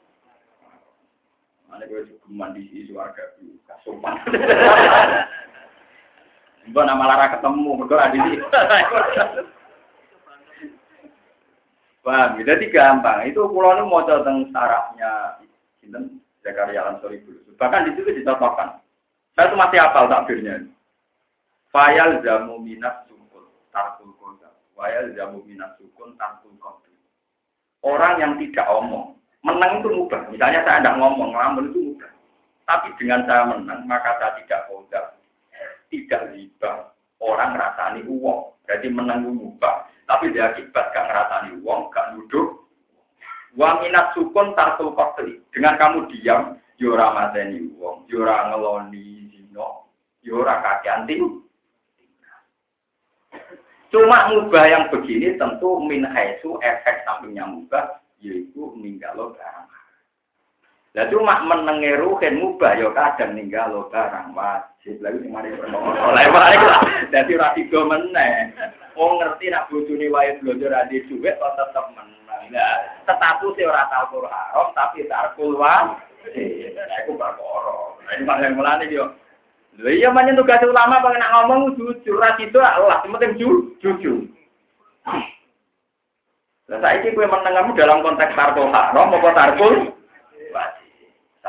Mana 1.66 1.88
gue 1.88 2.04
cukup 2.04 2.52
di 2.52 2.68
sisi 2.68 2.92
warga 2.92 3.32
kasupan. 3.64 4.20
Mbak 6.68 6.84
nama 6.84 7.04
Lara 7.08 7.32
ketemu, 7.32 7.80
berdua 7.80 8.12
di 8.12 8.20
sini. 8.20 8.38
Paham? 12.02 12.42
Jadi 12.42 12.74
gampang. 12.74 13.30
Itu 13.30 13.46
pulau 13.50 13.78
mau 13.86 14.02
tentang 14.06 14.50
sarafnya 14.50 15.38
sinten 15.78 16.18
Zakaria 16.42 16.90
Ansori 16.90 17.22
dulu. 17.22 17.54
Bahkan 17.58 17.86
di 17.90 17.92
situ 17.94 18.10
dicontohkan. 18.10 18.82
Saya 19.38 19.48
itu 19.48 19.56
masih 19.56 19.80
hafal 19.80 20.10
takbirnya. 20.10 20.66
Fayal 21.70 22.20
jamu 22.26 22.60
minat 22.60 23.08
sukun 23.08 23.48
tarkul 23.70 24.12
kota. 24.18 24.50
Fayal 24.76 25.14
jamu 25.14 25.46
minat 25.46 25.78
sukun 25.78 26.18
tarkul 26.18 26.52
kota. 26.58 26.90
Orang 27.82 28.22
yang 28.22 28.34
tidak 28.38 28.68
omong, 28.70 29.18
menang 29.42 29.82
itu 29.82 29.90
mudah. 29.90 30.22
Misalnya 30.30 30.62
saya 30.62 30.86
tidak 30.86 31.02
ngomong, 31.02 31.34
ngelamun 31.34 31.74
itu 31.74 31.80
mudah. 31.94 32.12
Tapi 32.70 32.94
dengan 33.02 33.26
saya 33.26 33.50
menang, 33.50 33.90
maka 33.90 34.22
saya 34.22 34.38
tidak 34.42 34.70
kota. 34.70 35.18
Tidak 35.90 36.22
riba. 36.34 36.94
Orang 37.22 37.58
rasani 37.58 38.06
uang. 38.06 38.54
Jadi 38.70 38.88
menang 38.90 39.26
itu 39.26 39.34
mudah. 39.34 39.91
Tapi 40.12 40.36
dia 40.36 40.52
akibat 40.52 40.92
gak 40.92 41.08
ngerasani 41.08 41.64
uang, 41.64 41.88
gak 41.88 42.20
duduk. 42.20 42.68
Wa 43.56 43.80
minat 43.80 44.12
sukun 44.12 44.52
tartul 44.60 44.92
kotli. 44.92 45.40
Dengan 45.56 45.80
kamu 45.80 46.12
diam, 46.12 46.60
yora 46.76 47.16
mateni 47.16 47.72
uang, 47.80 48.12
yora 48.12 48.52
ngeloni 48.52 49.32
zino, 49.32 49.88
yora 50.20 50.60
kaki 50.60 50.88
anting. 50.92 51.24
Cuma 53.88 54.28
mubah 54.36 54.68
yang 54.68 54.84
begini 54.92 55.40
tentu 55.40 55.80
min 55.80 56.04
haisu 56.04 56.60
efek 56.60 57.08
sampingnya 57.08 57.48
mubah, 57.48 58.04
yaitu 58.20 58.76
ninggalo 58.76 59.32
barang. 59.32 59.71
Lah 60.92 61.08
cuma 61.08 61.40
menenge 61.48 62.04
ruhen 62.04 62.44
mubah 62.44 62.76
ya 62.76 62.92
kadang 62.92 63.40
ninggalo 63.40 63.88
barang 63.88 64.36
wajib. 64.36 65.00
Lagi 65.00 65.24
sing 65.24 65.32
mari 65.32 65.56
oleh 65.56 66.26
mari 66.28 66.60
lah. 66.60 66.84
Dadi 67.08 67.40
ora 67.40 67.56
tiga 67.56 67.80
meneh. 67.88 68.52
Wong 69.00 69.24
ngerti 69.24 69.48
nak 69.48 69.72
bojone 69.72 70.12
wae 70.12 70.36
blonjo 70.44 70.68
ra 70.68 70.84
di 70.92 71.00
dhuwit 71.08 71.40
kok 71.40 71.56
tetep 71.56 71.86
menang. 71.96 72.52
Lah 72.52 72.76
status 73.08 73.56
e 73.56 73.64
ora 73.64 73.88
tau 73.88 74.20
haram 74.28 74.68
tapi 74.76 75.08
tarkul 75.08 75.56
wa. 75.56 75.96
Nah, 76.28 76.98
iku 77.08 77.16
perkara. 77.16 77.76
Ini 78.12 78.28
malah 78.28 78.52
mulane 78.52 78.92
yo 78.92 79.08
Lha 79.80 79.88
iya 79.96 80.12
manyen 80.12 80.36
tugas 80.36 80.60
ulama 80.68 81.00
pengen 81.00 81.24
ngomong 81.24 81.80
jujur 81.80 82.20
ra 82.20 82.36
itu 82.36 82.60
Allah, 82.60 83.00
sing 83.00 83.16
penting 83.16 83.40
jujur. 83.80 84.28
Lah 86.68 86.78
saiki 86.84 87.16
kowe 87.16 87.24
menengamu 87.24 87.72
dalam 87.80 88.04
konteks 88.04 88.36
tarkul 88.36 88.68
haram 88.68 89.16
apa 89.16 89.30
tarkul 89.32 89.96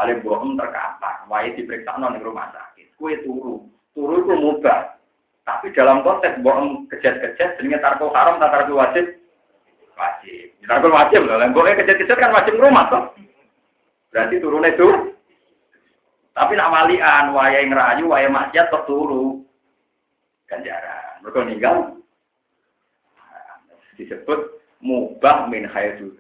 Saling 0.03 0.19
bohong 0.27 0.59
terkapar, 0.59 1.31
wae 1.31 1.55
diperiksa 1.55 1.95
nang 1.95 2.19
rumah 2.19 2.51
sakit. 2.51 2.99
Kue 2.99 3.23
turu, 3.23 3.71
turu 3.95 4.19
itu 4.19 4.35
mubah. 4.35 4.99
Tapi 5.47 5.71
dalam 5.79 6.03
konteks 6.03 6.43
bohong 6.43 6.91
kejat-kejat, 6.91 7.63
jenenge 7.63 7.79
tarkul 7.79 8.11
haram, 8.11 8.43
tak 8.43 8.51
tarkul 8.51 8.83
wajib, 8.83 9.15
wajib. 9.95 10.59
Tarkul 10.67 10.91
wajib 10.91 11.23
loh, 11.23 11.39
lemboknya 11.39 11.79
kejat-kejat 11.79 12.19
kan 12.19 12.35
wajib 12.35 12.59
rumah 12.59 12.91
toh. 12.91 13.15
Berarti 14.11 14.43
turunnya 14.43 14.75
itu 14.75 15.15
tapi 16.33 16.59
nak 16.59 16.73
walian, 16.75 17.31
waya 17.31 17.63
ngerayu, 17.63 18.11
waya 18.11 18.27
maksiat 18.27 18.73
terturu. 18.75 19.45
Ganjaran. 20.49 21.21
Mereka 21.21 21.39
meninggal. 21.45 21.77
Disebut 24.01 24.59
mubah 24.81 25.47
min 25.53 25.69
haitsu 25.69 26.17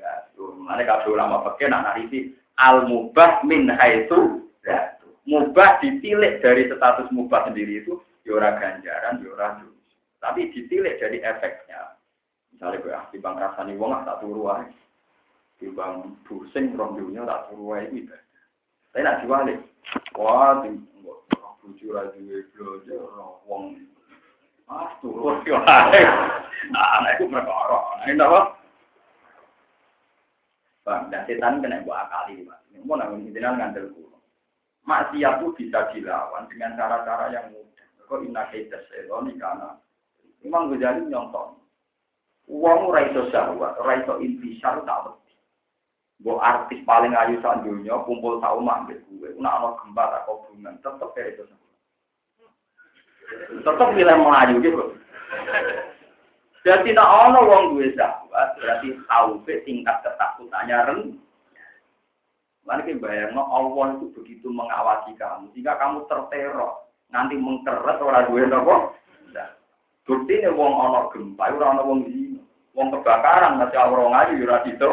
Mana 0.63 0.85
kalau 0.85 1.17
ulama 1.17 1.43
pakai 1.43 1.73
nak 1.73 1.83
narisi 1.89 2.37
al 2.61 2.89
mubah 2.89 3.45
min 3.47 3.71
haitsu 3.71 4.43
Mubah 5.23 5.79
ditilik 5.79 6.43
dari 6.43 6.67
status 6.67 7.07
mubah 7.15 7.47
sendiri 7.47 7.79
itu 7.79 8.03
yora 8.27 8.59
ya 8.59 8.59
ganjaran, 8.59 9.23
yora 9.23 9.63
ya 9.63 9.67
Tapi 10.19 10.51
ditilik 10.51 10.99
dari 10.99 11.23
efeknya. 11.23 11.95
Misalnya 12.51 12.83
gue 12.83 12.95
ah, 12.95 13.07
bang 13.07 13.37
rasani 13.39 13.79
wong 13.79 14.03
tak 14.03 14.19
turu 14.19 14.51
ae. 14.51 14.67
bang 15.63 15.95
pusing 16.27 16.75
rong 16.75 16.99
dunia 16.99 17.23
tak 17.23 17.51
turu 17.51 17.75
ae 17.79 17.87
itu. 17.95 18.11
Tapi 18.91 19.03
nak 19.07 19.23
diwalik. 19.23 19.59
Wah, 20.19 20.59
bucu 21.63 21.87
ra 21.95 22.11
duwe 22.11 22.43
wong. 23.47 23.79
Ah, 24.67 24.91
turu 24.99 25.39
yo 25.47 25.59
ae. 25.63 26.03
Nah, 26.71 27.03
iku 27.19 27.27
perkara. 27.27 28.07
Ini 28.07 28.23
apa? 28.23 28.55
Bang, 30.83 31.15
dan 31.15 31.23
setan 31.31 31.63
kena 31.63 31.87
buat 31.87 32.11
akali, 32.11 32.43
Pak. 32.43 32.59
Mau 32.83 32.99
nanggung 32.99 33.31
jenengan 33.31 33.71
ngandel 33.71 33.95
kulo. 33.95 34.19
Maksiat 34.83 35.39
itu 35.39 35.55
bisa 35.55 35.87
dilawan 35.95 36.51
dengan 36.51 36.75
cara-cara 36.75 37.31
yang 37.31 37.55
mudah. 37.55 37.87
Kok 38.11 38.27
inna 38.27 38.51
kaita 38.51 38.83
setoni 38.91 39.39
karena 39.39 39.79
Imam 40.43 40.75
Ghazali 40.75 41.07
nyontok. 41.07 41.55
Uang 42.51 42.91
ora 42.91 43.07
iso 43.07 43.31
syahwat, 43.31 43.79
ora 43.79 44.03
iso 44.03 44.19
intisar 44.19 44.83
tak 44.83 45.07
wedi. 45.07 45.35
Artis 46.43 46.83
paling 46.83 47.15
ayu 47.15 47.39
sak 47.39 47.63
dunya 47.63 47.95
kumpul 48.03 48.43
sak 48.43 48.59
omah 48.59 48.83
mbek 48.83 48.99
gue. 49.07 49.31
Nek 49.39 49.55
ana 49.55 49.79
gempa 49.79 50.03
tak 50.11 50.27
hubungan 50.27 50.75
tetep 50.83 51.09
kaya 51.15 51.31
itu. 51.31 51.43
Tetep 53.63 53.89
milih 53.95 54.19
melayu 54.19 54.55
gitu. 54.59 54.85
Jadi 56.63 56.95
nek 56.95 57.03
ana 57.03 57.43
wong 57.43 57.75
duwe 57.75 57.91
syahwat, 57.99 58.55
berarti 58.55 58.95
khaufe 59.11 59.55
tingkat 59.67 59.99
ketakutannya 60.07 60.79
rendah. 60.87 61.23
Mana 62.63 62.87
kita 62.87 63.03
bayang, 63.03 63.35
no, 63.35 63.43
Allah 63.51 63.99
itu 63.99 64.15
begitu 64.15 64.47
mengawasi 64.47 65.19
kamu, 65.19 65.51
jika 65.59 65.75
kamu 65.83 66.07
terteror, 66.07 66.87
nanti 67.11 67.35
mengkeret 67.35 67.99
orang 67.99 68.31
dua 68.31 68.47
nopo. 68.47 68.75
Nah, 69.35 69.51
bukti 70.07 70.39
ini 70.39 70.47
wong 70.55 70.71
ono 70.71 71.11
gempa, 71.11 71.51
orang 71.51 71.83
ono 71.83 71.83
wong 71.91 72.01
zino, 72.07 72.39
wong 72.79 72.95
kebakaran, 72.95 73.59
masih 73.59 73.83
orang 73.83 74.15
ayu, 74.15 74.47
yura 74.47 74.63
itu. 74.63 74.91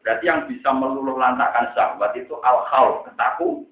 Berarti 0.00 0.24
yang 0.24 0.48
bisa 0.48 0.72
meluluh 0.72 1.20
lantakan 1.20 1.76
sahabat 1.76 2.16
itu 2.16 2.32
al 2.40 2.64
khawf 2.72 3.04
ketakut. 3.04 3.68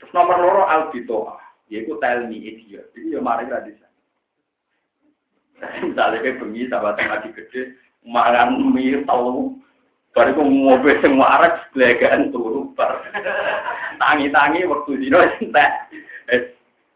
Terus 0.00 0.14
nomor 0.16 0.40
loro 0.40 0.64
al 0.64 0.88
bitoah, 0.88 1.36
yaitu 1.68 1.92
me 2.00 2.38
idiot. 2.40 2.88
Jadi 2.96 3.12
ya 3.12 3.20
mari 3.20 3.44
di 3.44 3.76
sana. 3.76 3.87
Misalnya 5.82 6.22
kayak 6.22 6.38
bengi 6.38 6.70
sahabat 6.70 6.98
yang 7.02 7.10
lagi 7.10 7.28
gede, 7.34 7.74
makan 8.06 8.70
mie 8.70 9.02
tahu 9.06 9.58
Bariku 10.18 10.42
mobil 10.42 10.98
semua 10.98 11.38
arah 11.38 11.52
belagaan 11.70 12.34
turu. 12.34 12.74
Tangi-tangi 14.02 14.66
waktu 14.66 14.98
dino 14.98 15.22
entek. 15.22 15.70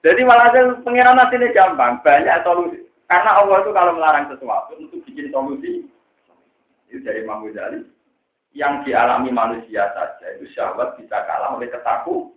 Jadi 0.02 0.20
malah 0.26 0.50
pengiran 0.82 1.14
nanti 1.14 1.38
ini 1.38 1.54
gampang, 1.54 2.02
banyak 2.02 2.42
solusi. 2.42 2.82
Karena 3.06 3.38
Allah 3.38 3.62
itu 3.62 3.70
kalau 3.70 3.94
melarang 3.94 4.26
sesuatu 4.26 4.74
untuk 4.74 4.98
bikin 5.06 5.30
solusi, 5.30 5.86
itu 6.90 6.98
dari 7.06 7.22
Imam 7.22 7.46
Ghazali. 7.46 7.86
Yang 8.52 8.90
dialami 8.90 9.30
manusia 9.30 9.86
saja 9.94 10.26
itu 10.36 10.50
syahwat 10.50 10.98
bisa 10.98 11.22
kalah 11.22 11.54
oleh 11.54 11.70
ketakut. 11.70 12.34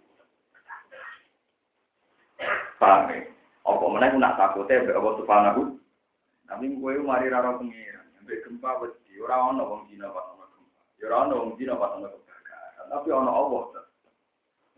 Paham 2.77 3.09
ya? 3.09 3.25
Apa 3.65 3.85
mana 3.89 4.13
nak 4.13 4.37
takutnya, 4.37 4.85
Allah 4.93 5.13
subhanahu. 5.17 5.61
Tapi 6.45 6.77
gue 6.77 6.93
mari 7.01 7.27
rara 7.27 7.57
pengiran, 7.57 8.05
sampai 8.17 8.43
gempa 8.45 8.71
wedi, 8.81 9.17
orang 9.21 9.57
orang 9.57 9.69
wong 9.69 9.83
Cina 9.89 10.09
pak. 10.13 10.35
Ya 10.99 11.11
ora 11.11 11.27
ono 11.27 11.33
wong 11.37 11.51
dina 11.59 11.75
pas 11.75 11.93
ono 11.99 12.07
kebakaran, 12.07 12.85
tapi 12.87 13.07
ono 13.11 13.31
Allah. 13.31 13.63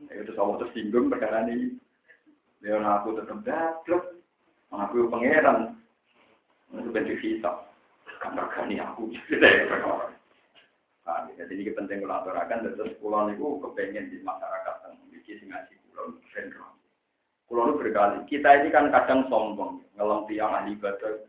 Ya 0.09 0.21
itu 0.21 0.33
Allah 0.37 0.57
tersinggung 0.65 1.07
perkara 1.13 1.45
ini. 1.45 1.77
Ya 2.65 2.77
ono 2.77 2.89
aku 2.89 3.17
tetep 3.21 3.37
dablek. 3.45 4.03
Aku 4.73 5.07
pangeran. 5.07 5.77
Itu 6.73 6.89
bentuk 6.91 7.21
hisap. 7.23 7.69
Kamar 8.19 8.49
kani 8.51 8.81
aku. 8.81 9.13
Nah, 11.07 11.23
jadi 11.39 11.53
ini 11.55 11.71
penting 11.71 12.03
kalau 12.03 12.19
aturakan, 12.19 12.67
terus 12.75 12.99
pulau 12.99 13.31
itu 13.31 13.63
kepengen 13.63 14.11
di 14.11 14.19
masyarakat 14.27 14.75
yang 14.83 14.99
memiliki 14.99 15.39
ngaji 15.39 15.73
pulau 15.87 16.19
sendrom. 16.35 16.75
Pulau 17.47 17.71
itu 17.71 17.79
berkali. 17.79 18.27
Kita 18.27 18.59
ini 18.59 18.67
kan 18.75 18.91
kadang 18.91 19.23
sombong, 19.31 19.87
ngelam 19.95 20.27
tiang 20.27 20.51
ahli 20.51 20.75
ibadah. 20.75 21.23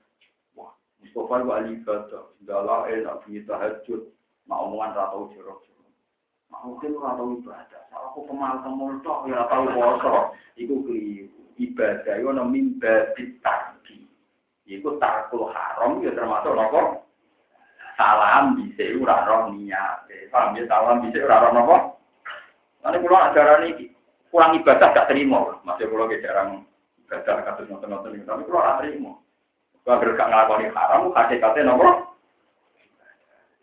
Mustafa 0.99 1.35
itu 1.39 1.51
ahli 1.55 1.71
ibadah. 1.79 2.23
Segala 2.43 2.77
enak, 2.91 3.17
bunyi 3.23 3.41
tahajud. 3.47 4.03
Mak 4.49 4.63
omongan 4.65 4.97
ora 4.97 5.13
tau 5.13 5.31
jorok. 5.37 5.59
Mak 6.49 6.63
mungkin 6.65 6.99
ora 6.99 7.13
tau 7.15 7.29
ibadah. 7.39 7.83
Aku 8.09 8.25
kemal 8.25 8.55
kemul 8.65 8.93
tok 9.05 9.29
ya 9.29 9.45
tau 9.47 9.69
poso. 9.69 10.33
Iku 10.57 10.75
keliru. 10.89 11.39
Ibadah 11.59 12.15
iku 12.19 12.29
ana 12.33 12.45
mimba 12.47 13.13
ditarki. 13.19 14.07
Iku 14.65 14.97
tarkul 15.03 15.51
haram 15.51 16.01
ya 16.01 16.15
termasuk 16.15 16.55
napa? 16.55 17.03
Salam 17.99 18.55
bisa 18.57 18.87
ora 19.03 19.27
roh 19.27 19.43
niat. 19.53 20.07
Paham 20.31 20.55
ya 20.57 20.65
salam 20.71 21.03
bisa 21.03 21.27
ora 21.27 21.45
roh 21.45 21.53
napa? 21.53 21.77
Nanti 22.83 23.03
kula 23.03 23.19
ajaran 23.35 23.69
iki 23.75 23.85
kurang 24.31 24.57
ibadah 24.57 24.89
gak 24.95 25.09
terima. 25.11 25.59
Masih 25.67 25.91
kula 25.91 26.09
jarang 26.23 26.63
ibadah 27.05 27.35
kados 27.43 27.69
nonton-nonton 27.69 28.15
ini. 28.17 28.25
Tapi 28.25 28.47
ora 28.49 28.79
terima. 28.81 29.13
Kalau 29.89 30.05
gak 30.05 30.29
ngelakoni 30.29 30.69
haram, 30.77 31.09
hakikatnya 31.17 31.73
nopo? 31.73 32.13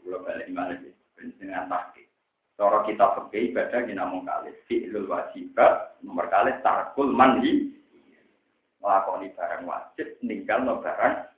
Kalau 0.02 0.26
balik 0.26 0.50
mana 0.50 0.74
sih? 0.82 0.90
Dengan 1.38 1.70
tahqiq. 1.70 2.10
Cara 2.58 2.82
kita 2.82 3.14
pakai 3.14 3.54
ibadah 3.54 3.86
kita 3.86 3.94
namun 3.94 4.26
kali 4.26 4.50
fi'lul 4.66 5.06
wajibat 5.06 6.02
nomor 6.02 6.26
kali 6.32 6.56
tarkul 6.66 7.12
manhi 7.14 7.78
melakoni 8.82 9.30
barang 9.36 9.68
wajib 9.68 10.08
ninggal 10.24 10.64
no 10.64 10.80
barang 10.80 11.36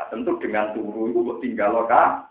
Nah, 0.00 0.08
tentu 0.08 0.32
dengan 0.40 0.72
turu 0.72 1.12
itu 1.12 1.44
tinggal 1.44 1.76
loka. 1.76 2.24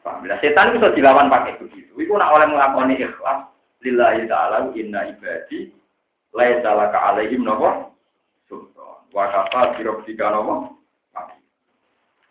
Nah, 0.00 0.38
setan 0.40 0.72
itu 0.72 0.88
dilawan 0.96 1.28
pakai 1.28 1.60
begitu. 1.60 1.92
Itu 2.00 2.16
nak 2.16 2.32
oleh 2.32 2.48
melakukan 2.48 2.96
ikhlas. 2.96 3.52
Lillahi 3.84 4.24
ta'ala 4.24 4.72
inna 4.72 5.12
ibadi. 5.12 5.68
Lai 6.32 6.56
salaka 6.64 7.12
alaihim 7.12 7.44
nopo. 7.44 7.92
Sultan. 8.48 8.91
Wakafa 9.12 9.76
birobdika 9.76 10.32
nopo. 10.32 10.82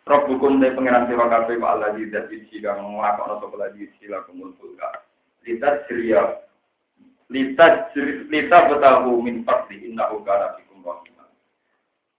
Rob 0.02 0.26
hukum 0.26 0.58
dari 0.58 0.74
pengiran 0.74 1.06
sira 1.06 1.30
kabeh 1.30 1.62
wa 1.62 1.78
Allah 1.78 1.94
di 1.94 2.10
dadi 2.10 2.42
sira 2.50 2.74
nglakokno 2.74 3.38
sapa 3.38 3.54
lagi 3.54 3.86
sira 4.02 4.26
kumumpul 4.26 4.74
ka. 4.74 5.06
Litat 5.46 5.86
siria 5.86 6.42
litat 7.30 7.94
litat 8.26 8.64
betahu 8.66 9.22
min 9.22 9.46
fadli 9.46 9.86
innahu 9.86 10.26
kana 10.26 10.58
bikum 10.58 10.82
rahimah. 10.82 11.30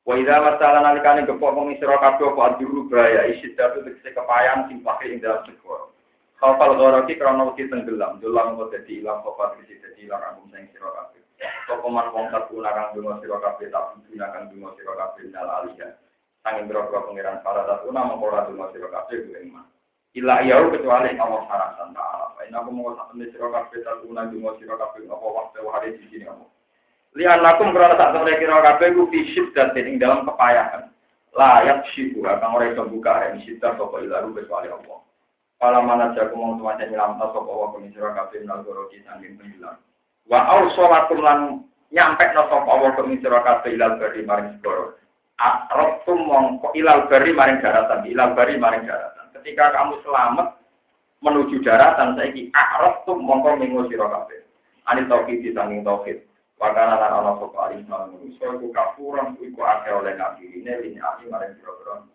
Wa 0.07 0.15
idza 0.15 0.35
masala 0.39 0.79
nalikane 0.79 1.27
gepok 1.27 1.51
wong 1.51 1.75
sira 1.75 1.99
kabeh 1.99 2.23
apa 2.23 2.55
aduru 2.55 2.87
braya 2.87 3.27
isidatu 3.35 3.83
tegese 3.83 4.15
kepayan 4.15 4.71
ing 4.71 4.79
dalam 5.19 5.43
segoro. 5.43 5.91
Khafal 6.39 6.79
gharaki 6.79 7.19
krana 7.19 7.51
wedi 7.51 7.67
tenggelam, 7.67 8.23
dolang 8.23 8.55
kok 8.63 8.71
dadi 8.71 9.03
ilang 9.03 9.19
kok 9.27 9.59
dadi 9.59 9.75
dadi 9.75 10.07
ilang 10.07 10.39
sing 10.55 10.71
sira 10.71 10.87
kabeh. 10.87 11.22
Sapa 11.67 11.87
man 11.87 12.11
wong 12.11 12.27
sakuna 12.31 12.71
kang 12.71 12.95
dungo 12.95 13.19
sira 13.19 13.39
kabeh 13.39 13.67
tak 13.71 13.99
gunakan 14.07 14.47
dungo 14.51 14.69
sira 14.75 14.93
kabeh 14.95 15.23
dal 15.31 15.49
aliyah. 15.49 15.91
Sangin 16.43 16.67
berapa 16.67 17.07
pengiran 17.07 17.39
para 17.39 17.63
tatu 17.63 17.91
nama 17.91 18.15
ora 18.15 18.47
dungo 18.47 18.67
sira 18.71 18.87
kabeh 18.91 19.27
ku 19.27 19.31
ing 19.35 19.51
Ila 20.13 20.45
iya 20.45 20.61
kecuali 20.69 21.17
Allah 21.17 21.41
sarasan 21.49 21.89
ta'ala. 21.97 22.37
Ini 22.45 22.53
aku 22.53 22.69
mau 22.69 22.93
satu 22.93 23.17
nih 23.17 23.33
sira 23.33 23.49
kabeh 23.49 23.79
tatu 23.81 24.11
dungo 24.11 24.51
sira 24.61 24.75
kabeh 24.77 25.07
apa 25.09 25.25
waktu 25.25 25.59
hari 25.67 25.89
di 25.97 26.05
sini 26.11 26.25
aku. 26.29 26.45
Lihat 27.13 27.45
lakum 27.45 27.73
berada 27.73 27.93
tak 27.93 28.17
temen 28.17 28.37
kira 28.41 28.57
kabeh 28.61 28.93
ku 28.93 29.09
fi 29.09 29.19
syiddatin 29.33 29.85
ing 29.85 29.95
dalam 29.97 30.25
kepayahan. 30.25 30.89
Layak 31.33 31.89
syibu 31.93 32.21
akan 32.29 32.55
ora 32.61 32.69
iso 32.69 32.85
buka 32.85 33.13
yang 33.25 33.41
syiddat 33.41 33.73
sapa 33.77 33.95
ilaru 34.05 34.37
kecuali 34.37 34.69
Allah. 34.69 34.99
Kala 35.57 35.79
mana 35.81 36.13
jago 36.13 36.35
mau 36.37 36.59
semacam 36.61 36.85
nyilam 36.91 37.17
tas 37.17 37.33
sapa 37.33 37.51
wa 37.51 37.73
kami 37.73 37.89
sira 37.89 38.13
kabeh 38.13 38.45
nal 38.45 38.61
goroki 38.61 39.01
sanging 39.01 39.33
pengilang. 39.39 39.81
Wa 40.27 40.39
au 40.55 40.71
sholatum 40.71 41.19
lan 41.19 41.39
nyampe 41.91 42.23
no 42.33 42.47
sapa 42.47 42.69
Allah 42.69 42.91
kami 42.95 43.19
sira 43.19 43.43
kabeh 43.43 43.75
ilal 43.75 43.99
bari 43.99 44.23
maring 44.23 44.57
segoro. 44.59 44.95
Arabtum 45.41 46.23
mongko 46.29 46.71
ilal 46.77 47.09
bari 47.11 47.35
maring 47.35 47.59
daratan, 47.59 48.07
ilal 48.07 48.31
bari 48.37 48.55
maring 48.55 48.87
daratan. 48.87 49.25
Ketika 49.35 49.75
kamu 49.75 49.99
selamat 50.05 50.47
menuju 51.19 51.59
daratan 51.65 52.15
saiki 52.15 52.53
arabtum 52.55 53.19
mongko 53.23 53.59
minggu 53.59 53.89
sira 53.91 54.07
kabeh. 54.07 54.41
Anil 54.87 55.07
tauhid 55.11 55.43
sanging 55.51 55.83
tauhid. 55.83 56.23
Wakana 56.61 56.95
lan 56.95 57.11
ana 57.11 57.31
sapa 57.43 57.57
alim 57.67 57.83
manusa 57.91 58.55
iku 58.55 58.71
kafuran 58.71 59.35
iku 59.41 59.59
akeh 59.67 59.91
oleh 59.91 60.15
ini 60.39 60.63
lini 60.63 60.99
ali 61.01 61.27
maring 61.27 61.59
pira-pira 61.59 62.12